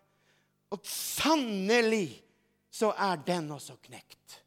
og 0.72 0.80
sannelig 0.88 2.22
så 2.72 2.94
er 2.96 3.20
den 3.20 3.52
også 3.52 3.76
knekt. 3.84 4.40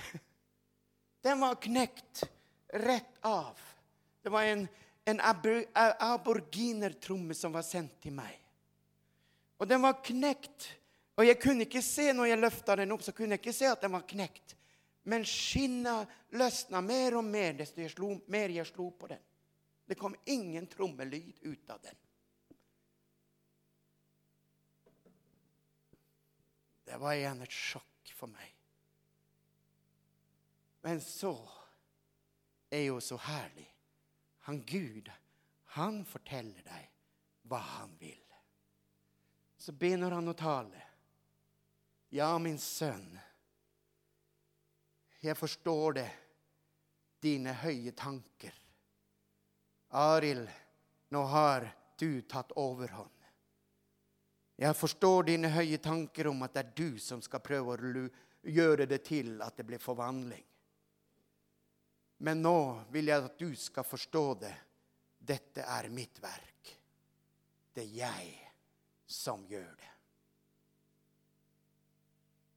Den 1.20 1.42
var 1.44 1.60
knekt 1.60 2.24
rett 2.72 3.26
av. 3.26 3.58
Det 4.22 4.28
var 4.28 4.42
en, 4.42 4.68
en 5.04 5.20
aborginertromme 5.20 7.34
som 7.34 7.52
var 7.52 7.62
sendt 7.66 8.00
til 8.02 8.14
meg. 8.14 8.36
Og 9.60 9.68
den 9.68 9.82
var 9.82 10.00
knekt. 10.04 10.68
Og 11.18 11.26
jeg 11.26 11.40
kunne 11.40 11.66
ikke 11.66 11.82
se 11.84 12.12
når 12.16 12.30
jeg 12.30 12.40
løfta 12.40 12.76
den 12.80 12.92
opp, 12.94 13.02
så 13.04 13.12
kunne 13.16 13.36
jeg 13.36 13.42
ikke 13.42 13.56
se 13.56 13.68
at 13.68 13.82
den 13.84 13.92
var 13.92 14.06
knekt. 14.08 14.54
Men 15.08 15.26
skinnet 15.28 16.08
løsna 16.36 16.80
mer 16.84 17.18
og 17.18 17.26
mer 17.26 17.58
desto 17.58 17.82
jeg 17.82 17.92
slo, 17.92 18.14
mer 18.32 18.52
jeg 18.52 18.68
slo 18.68 18.90
på 18.96 19.10
den. 19.10 19.20
Det 19.90 19.98
kom 19.98 20.14
ingen 20.30 20.68
trommelyd 20.70 21.42
ut 21.42 21.70
av 21.70 21.80
den. 21.82 21.98
Det 26.86 26.98
var 26.98 27.14
igjen 27.14 27.42
et 27.42 27.54
sjokk 27.54 28.14
for 28.16 28.30
meg. 28.30 28.54
Men 30.86 31.02
så 31.04 31.34
er 32.70 32.86
jo 32.86 33.00
så 33.00 33.16
herlig. 33.16 33.66
Han 34.46 34.62
Gud, 34.66 35.10
han 35.76 36.04
forteller 36.04 36.62
deg 36.64 36.86
hva 37.50 37.58
han 37.76 37.92
vil. 38.00 38.22
Så 39.60 39.74
begynner 39.76 40.14
han 40.16 40.30
å 40.30 40.36
tale. 40.38 40.82
Ja, 42.10 42.32
min 42.38 42.58
sønn, 42.58 43.18
jeg 45.20 45.36
forstår 45.36 45.98
det, 46.00 46.08
dine 47.20 47.52
høye 47.60 47.92
tanker. 47.92 48.54
Arild, 50.00 50.48
nå 51.12 51.22
har 51.28 51.66
du 52.00 52.22
tatt 52.22 52.54
overhånd. 52.56 53.16
Jeg 54.60 54.76
forstår 54.76 55.28
dine 55.28 55.48
høye 55.52 55.78
tanker 55.80 56.28
om 56.32 56.42
at 56.44 56.56
det 56.56 56.62
er 56.62 56.72
du 56.76 56.98
som 57.00 57.20
skal 57.24 57.42
prøve 57.44 57.76
å 57.76 58.06
gjøre 58.48 58.86
det 58.88 59.02
til 59.06 59.38
at 59.44 59.56
det 59.56 59.66
blir 59.68 59.80
forvandling. 59.80 60.44
Men 62.26 62.42
nå 62.44 62.56
vil 62.92 63.08
jeg 63.08 63.24
at 63.24 63.38
du 63.40 63.48
skal 63.56 63.86
forstå 63.86 64.24
det. 64.42 64.56
Dette 65.18 65.64
er 65.64 65.88
mitt 65.92 66.20
verk. 66.20 66.72
Det 67.72 67.84
er 67.86 67.94
jeg 67.96 68.34
som 69.10 69.46
gjør 69.48 69.70
det. 69.78 69.90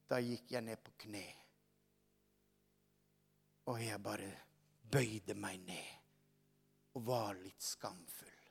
Da 0.09 0.19
gikk 0.21 0.51
jeg 0.53 0.65
ned 0.67 0.81
på 0.83 0.91
kne, 1.05 1.25
og 3.71 3.79
jeg 3.81 4.03
bare 4.03 4.29
bøyde 4.93 5.33
meg 5.39 5.63
ned 5.63 6.97
og 6.99 7.05
var 7.07 7.39
litt 7.39 7.63
skamfull. 7.63 8.41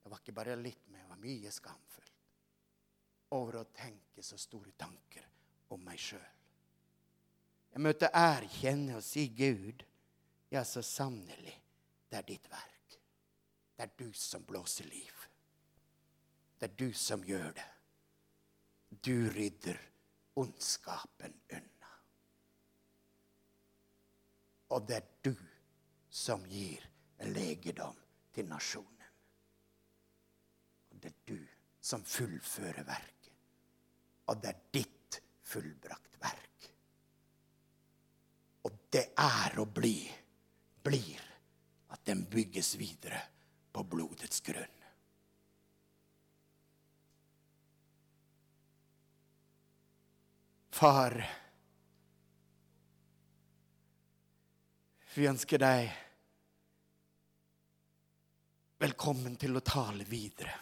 Det 0.00 0.08
var 0.08 0.22
ikke 0.22 0.36
bare 0.38 0.56
litt, 0.56 0.86
men 0.88 1.02
jeg 1.02 1.10
var 1.10 1.24
mye 1.26 1.52
skamfull 1.52 2.12
over 3.36 3.60
å 3.60 3.68
tenke 3.74 4.22
så 4.24 4.38
store 4.40 4.72
tanker 4.78 5.26
om 5.74 5.82
meg 5.84 6.00
sjøl. 6.00 6.39
Jeg 7.70 7.84
måtte 7.84 8.10
erkjenne 8.16 8.98
og 8.98 9.04
si, 9.06 9.28
Gud, 9.36 9.84
ja, 10.50 10.64
så 10.66 10.82
sannelig, 10.82 11.54
det 12.10 12.18
er 12.18 12.26
ditt 12.26 12.50
verk. 12.50 12.96
Det 13.76 13.86
er 13.86 13.92
du 13.96 14.10
som 14.12 14.44
blåser 14.44 14.88
liv. 14.90 15.26
Det 16.58 16.68
er 16.68 16.74
du 16.76 16.90
som 16.92 17.22
gjør 17.24 17.52
det. 17.56 17.68
Du 18.90 19.30
rydder 19.32 19.78
ondskapen 20.36 21.38
unna. 21.48 21.92
Og 24.74 24.84
det 24.88 24.98
er 24.98 25.08
du 25.24 25.34
som 26.10 26.44
gir 26.50 26.84
legedom 27.30 27.96
til 28.34 28.50
nasjonen. 28.50 29.08
Og 30.90 31.00
det 31.00 31.14
er 31.14 31.24
du 31.32 31.40
som 31.80 32.04
fullfører 32.04 32.84
verket 32.84 33.30
Og 34.28 34.42
det 34.42 34.50
er 34.50 34.58
ditt 34.74 35.22
fullbrakt 35.48 36.20
verk 36.20 36.49
det 38.90 39.06
er 39.14 39.58
å 39.62 39.66
bli, 39.70 40.02
blir 40.82 41.22
at 41.94 42.02
den 42.06 42.24
bygges 42.30 42.74
videre 42.80 43.20
på 43.70 43.84
blodets 43.86 44.42
grunn. 44.42 44.76
Far, 50.80 51.14
vi 55.14 55.26
ønsker 55.28 55.60
deg 55.60 55.90
velkommen 58.80 59.36
til 59.36 59.58
å 59.58 59.62
tale 59.66 60.06
videre. 60.08 60.56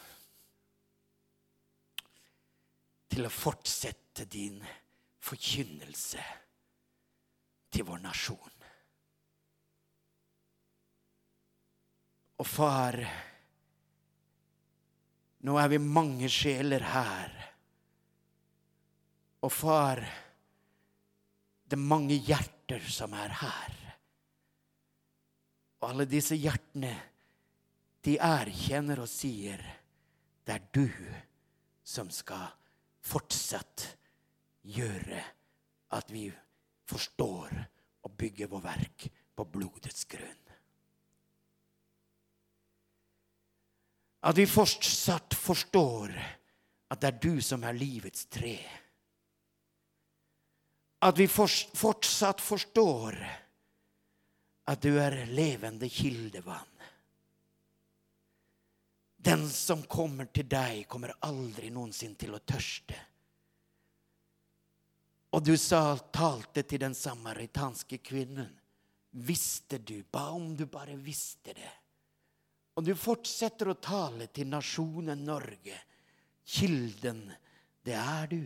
Til 3.08 3.28
å 3.28 3.32
fortsette 3.32 4.26
din 4.28 4.58
forkynnelse 5.22 6.24
til 7.72 7.86
vår 7.88 8.00
nasjon. 8.04 8.54
Og 12.38 12.46
far, 12.46 12.98
nå 15.42 15.58
er 15.58 15.72
vi 15.72 15.80
mange 15.82 16.30
sjeler 16.30 16.84
her. 16.92 17.34
Og 19.42 19.52
far, 19.54 20.02
det 21.68 21.76
er 21.76 21.90
mange 21.90 22.18
hjerter 22.22 22.84
som 22.90 23.14
er 23.18 23.34
her. 23.42 23.74
Og 25.78 25.90
alle 25.92 26.08
disse 26.10 26.38
hjertene, 26.38 26.94
de 28.06 28.16
erkjenner 28.22 29.02
og 29.02 29.10
sier 29.10 29.60
det 30.46 30.54
er 30.54 30.68
du 30.72 30.86
som 31.84 32.08
skal 32.14 32.46
fortsatt 33.04 33.84
gjøre 34.68 35.20
at 35.96 36.12
vi 36.12 36.28
forstår 36.88 37.54
å 38.02 38.10
bygge 38.10 38.48
vår 38.50 38.62
verk 38.64 39.08
på 39.36 39.46
blodets 39.52 40.06
grunn. 40.08 40.44
At 44.28 44.38
vi 44.38 44.48
fortsatt 44.50 45.36
forstår 45.38 46.14
at 46.88 47.00
det 47.00 47.10
er 47.10 47.20
du 47.22 47.42
som 47.44 47.62
er 47.64 47.76
livets 47.76 48.26
tre. 48.32 48.56
At 51.06 51.20
vi 51.20 51.28
fortsatt 51.30 52.42
forstår 52.42 53.18
at 54.68 54.82
du 54.82 54.98
er 55.00 55.22
levende 55.30 55.88
kildevann. 55.88 56.74
Den 59.18 59.46
som 59.50 59.82
kommer 59.90 60.28
til 60.32 60.46
deg, 60.50 60.84
kommer 60.88 61.14
aldri 61.26 61.70
noensinne 61.74 62.18
til 62.18 62.36
å 62.36 62.42
tørste. 62.42 62.96
Og 65.30 65.44
du 65.44 65.56
sa, 65.60 65.96
talte 66.12 66.62
til 66.64 66.80
den 66.80 66.94
samaritanske 66.96 67.98
kvinnen. 68.00 68.48
Visste 69.10 69.78
du, 69.78 70.02
ba 70.10 70.30
om 70.32 70.54
du 70.56 70.64
bare 70.66 70.96
visste 70.96 71.52
det. 71.56 71.74
Og 72.78 72.84
du 72.86 72.94
fortsetter 72.96 73.72
å 73.72 73.80
tale 73.82 74.28
til 74.32 74.48
nasjonen 74.48 75.24
Norge. 75.26 75.76
Kilden, 76.48 77.24
det 77.84 77.96
er 77.98 78.28
du. 78.30 78.44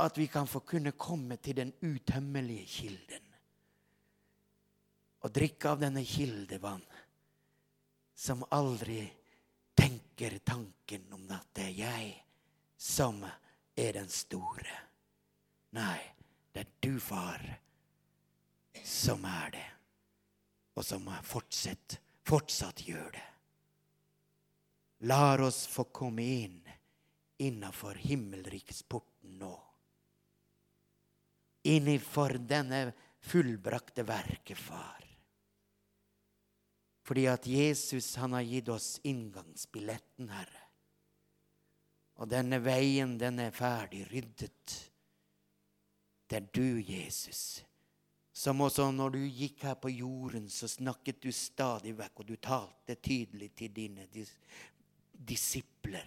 At 0.00 0.18
vi 0.18 0.26
kan 0.32 0.48
få 0.48 0.62
kunne 0.64 0.96
komme 0.96 1.36
til 1.36 1.60
den 1.60 1.74
utømmelige 1.84 2.66
kilden. 2.66 3.26
Og 5.20 5.34
drikke 5.36 5.74
av 5.74 5.82
denne 5.84 6.02
kildevann 6.08 6.86
som 8.16 8.42
aldri 8.56 9.04
tenker 9.76 10.38
tanken 10.44 11.06
om 11.12 11.28
at 11.36 11.52
det 11.56 11.68
er 11.68 11.76
jeg 11.84 12.10
som 12.80 13.20
er 13.28 13.49
den 13.96 14.08
store. 14.12 14.78
Nei, 15.76 15.98
det 16.52 16.64
er 16.66 16.72
du, 16.82 16.94
far, 17.02 17.44
som 18.84 19.24
er 19.28 19.52
det 19.54 19.68
og 20.80 20.86
som 20.86 21.10
fortsatt, 21.26 21.98
fortsatt 22.24 22.86
gjør 22.88 23.10
det. 23.12 23.26
Lar 25.10 25.42
oss 25.44 25.64
få 25.68 25.86
komme 25.92 26.24
inn 26.24 26.60
innafor 27.40 27.98
himmelriksporten 28.00 29.38
nå. 29.40 29.52
Innenfor 31.68 32.38
denne 32.48 32.94
fullbrakte 33.20 34.04
verket, 34.08 34.56
far. 34.56 35.04
Fordi 37.04 37.26
at 37.28 37.48
Jesus 37.48 38.14
han 38.20 38.36
har 38.36 38.46
gitt 38.48 38.68
oss 38.72 38.88
inngangsbilletten, 39.04 40.32
Herre. 40.32 40.66
Og 42.20 42.28
denne 42.28 42.60
veien, 42.60 43.16
den 43.18 43.40
er 43.40 43.54
ferdig 43.56 44.04
ryddet. 44.10 44.76
Det 46.28 46.36
er 46.36 46.48
du, 46.52 46.78
Jesus, 46.84 47.62
som 48.32 48.60
også 48.62 48.90
når 48.94 49.16
du 49.16 49.22
gikk 49.24 49.64
her 49.66 49.78
på 49.80 49.90
jorden, 49.90 50.46
så 50.48 50.68
snakket 50.70 51.22
du 51.24 51.32
stadig 51.34 51.96
vekk, 51.98 52.20
og 52.20 52.28
du 52.28 52.36
talte 52.36 52.96
tydelig 53.00 53.50
til 53.58 53.72
dine 53.74 54.06
dis 54.12 54.30
disipler. 55.20 56.06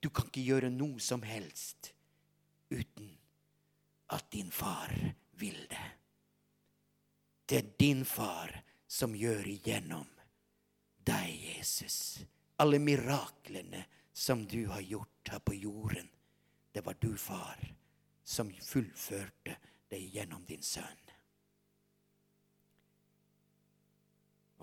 Du 0.00 0.10
kan 0.10 0.26
ikke 0.28 0.42
gjøre 0.44 0.70
noe 0.72 1.00
som 1.00 1.22
helst 1.24 1.92
uten 2.72 3.12
at 4.12 4.26
din 4.32 4.50
far 4.52 4.92
vil 5.40 5.56
det. 5.70 5.86
Det 7.44 7.58
er 7.58 7.72
din 7.80 8.04
far 8.08 8.52
som 8.88 9.14
gjør 9.16 9.46
igjennom 9.52 10.08
deg, 11.04 11.32
Jesus. 11.54 12.24
Alle 12.60 12.80
miraklene 12.80 13.84
som 14.14 14.46
du 14.46 14.66
har 14.66 14.80
gjort 14.80 15.28
her 15.30 15.38
på 15.38 15.54
jorden, 15.54 16.08
det 16.72 16.84
var 16.86 16.96
du, 17.00 17.16
far, 17.16 17.74
som 18.24 18.52
fullførte 18.62 19.56
det 19.90 19.98
gjennom 19.98 20.44
din 20.46 20.62
sønn. 20.62 21.02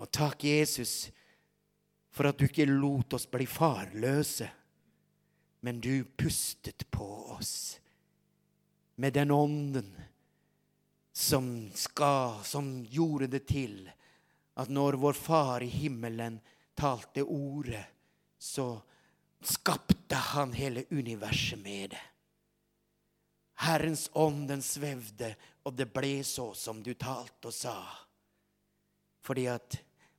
Og 0.00 0.08
takk, 0.10 0.44
Jesus, 0.44 1.12
for 2.10 2.30
at 2.30 2.40
du 2.40 2.48
ikke 2.48 2.66
lot 2.66 3.12
oss 3.12 3.28
bli 3.28 3.44
farløse, 3.46 4.48
men 5.60 5.80
du 5.84 6.02
pustet 6.18 6.88
på 6.90 7.08
oss 7.36 7.78
med 8.96 9.12
den 9.14 9.30
ånden 9.30 9.92
som 11.12 11.68
skal, 11.76 12.40
som 12.44 12.80
gjorde 12.88 13.28
det 13.36 13.44
til 13.52 13.84
at 14.56 14.72
når 14.72 14.96
vår 15.00 15.16
Far 15.16 15.62
i 15.62 15.68
himmelen 15.70 16.40
talte 16.74 17.22
ordet, 17.22 17.84
så 18.38 18.80
skapte 19.46 20.16
han 20.32 20.52
hele 20.52 20.84
universet 20.90 21.58
med 21.58 21.90
det. 21.90 22.02
Herrens 23.62 24.08
ånd, 24.12 24.48
den 24.48 24.62
svevde, 24.62 25.34
og 25.62 25.76
det 25.78 25.86
ble 25.94 26.20
så 26.26 26.50
som 26.58 26.82
du 26.82 26.94
talte 26.94 27.50
og 27.50 27.54
sa. 27.54 27.76
Fordi 29.22 29.46
at 29.52 29.78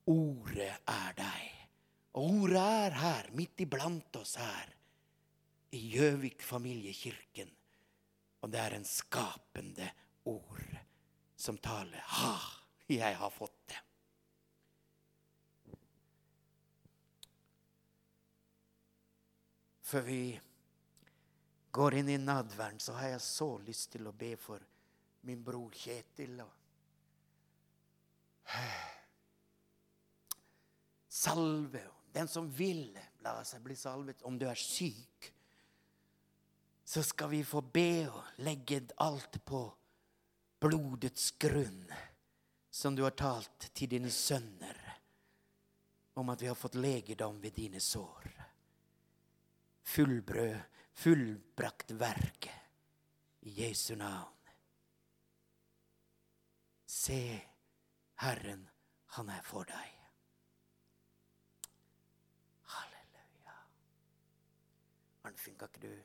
Ordet 0.09 0.73
er 0.89 1.13
deg. 1.15 1.51
Og 2.19 2.41
ordet 2.43 2.61
er 2.61 2.95
her, 2.99 3.29
midt 3.37 3.61
iblant 3.63 4.17
oss 4.19 4.35
her, 4.35 4.67
i 5.73 5.79
Gjøvik 5.95 6.43
familiekirken. 6.45 7.49
Og 8.43 8.51
det 8.51 8.59
er 8.59 8.75
en 8.75 8.85
skapende 8.85 9.87
ord 10.27 10.75
som 11.39 11.57
taler. 11.57 12.03
Ha, 12.19 12.35
jeg 12.91 13.15
har 13.17 13.31
fått 13.33 13.55
det. 13.71 13.79
Før 19.93 20.01
vi 20.01 20.39
går 21.71 21.93
inn 21.99 22.07
i 22.09 22.17
nadværen, 22.17 22.79
så 22.81 22.95
har 22.97 23.11
jeg 23.11 23.21
så 23.21 23.45
lyst 23.61 23.91
til 23.93 24.07
å 24.09 24.13
be 24.17 24.31
for 24.41 24.63
min 25.29 25.43
bror 25.45 25.69
Kjetil. 25.77 26.39
og 26.41 26.49
salve. 31.13 31.83
Den 32.13 32.27
som 32.27 32.49
vil 32.49 32.97
la 33.21 33.35
seg 33.45 33.61
bli 33.61 33.75
salvet. 33.77 34.23
Om 34.25 34.39
du 34.41 34.47
er 34.49 34.57
syk, 34.57 35.29
så 36.85 37.03
skal 37.05 37.29
vi 37.29 37.43
få 37.45 37.61
be 37.61 38.07
og 38.09 38.41
legge 38.41 38.81
alt 39.05 39.37
på 39.45 39.61
blodets 40.57 41.35
grunn, 41.37 41.85
som 42.71 42.97
du 42.97 43.03
har 43.05 43.13
talt 43.13 43.69
til 43.77 43.93
dine 43.93 44.09
sønner 44.09 44.81
om 46.17 46.33
at 46.33 46.41
vi 46.41 46.49
har 46.49 46.57
fått 46.57 46.81
legedom 46.81 47.37
ved 47.45 47.53
dine 47.61 47.81
sår. 47.81 48.42
Fullbrød, 49.83 50.59
fullbrakt 50.93 51.91
verket 51.99 52.61
i 53.41 53.61
Jesu 53.61 53.95
navn. 53.95 54.49
Se, 56.85 57.41
Herren, 58.21 58.69
han 59.17 59.29
er 59.29 59.41
for 59.43 59.67
deg. 59.67 59.99
Halleluja. 62.73 63.57
Arnfinn, 65.23 65.57
kan 65.59 65.73
ikke 65.73 65.87
du 65.87 66.03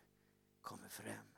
komme 0.62 0.90
frem? 0.90 1.38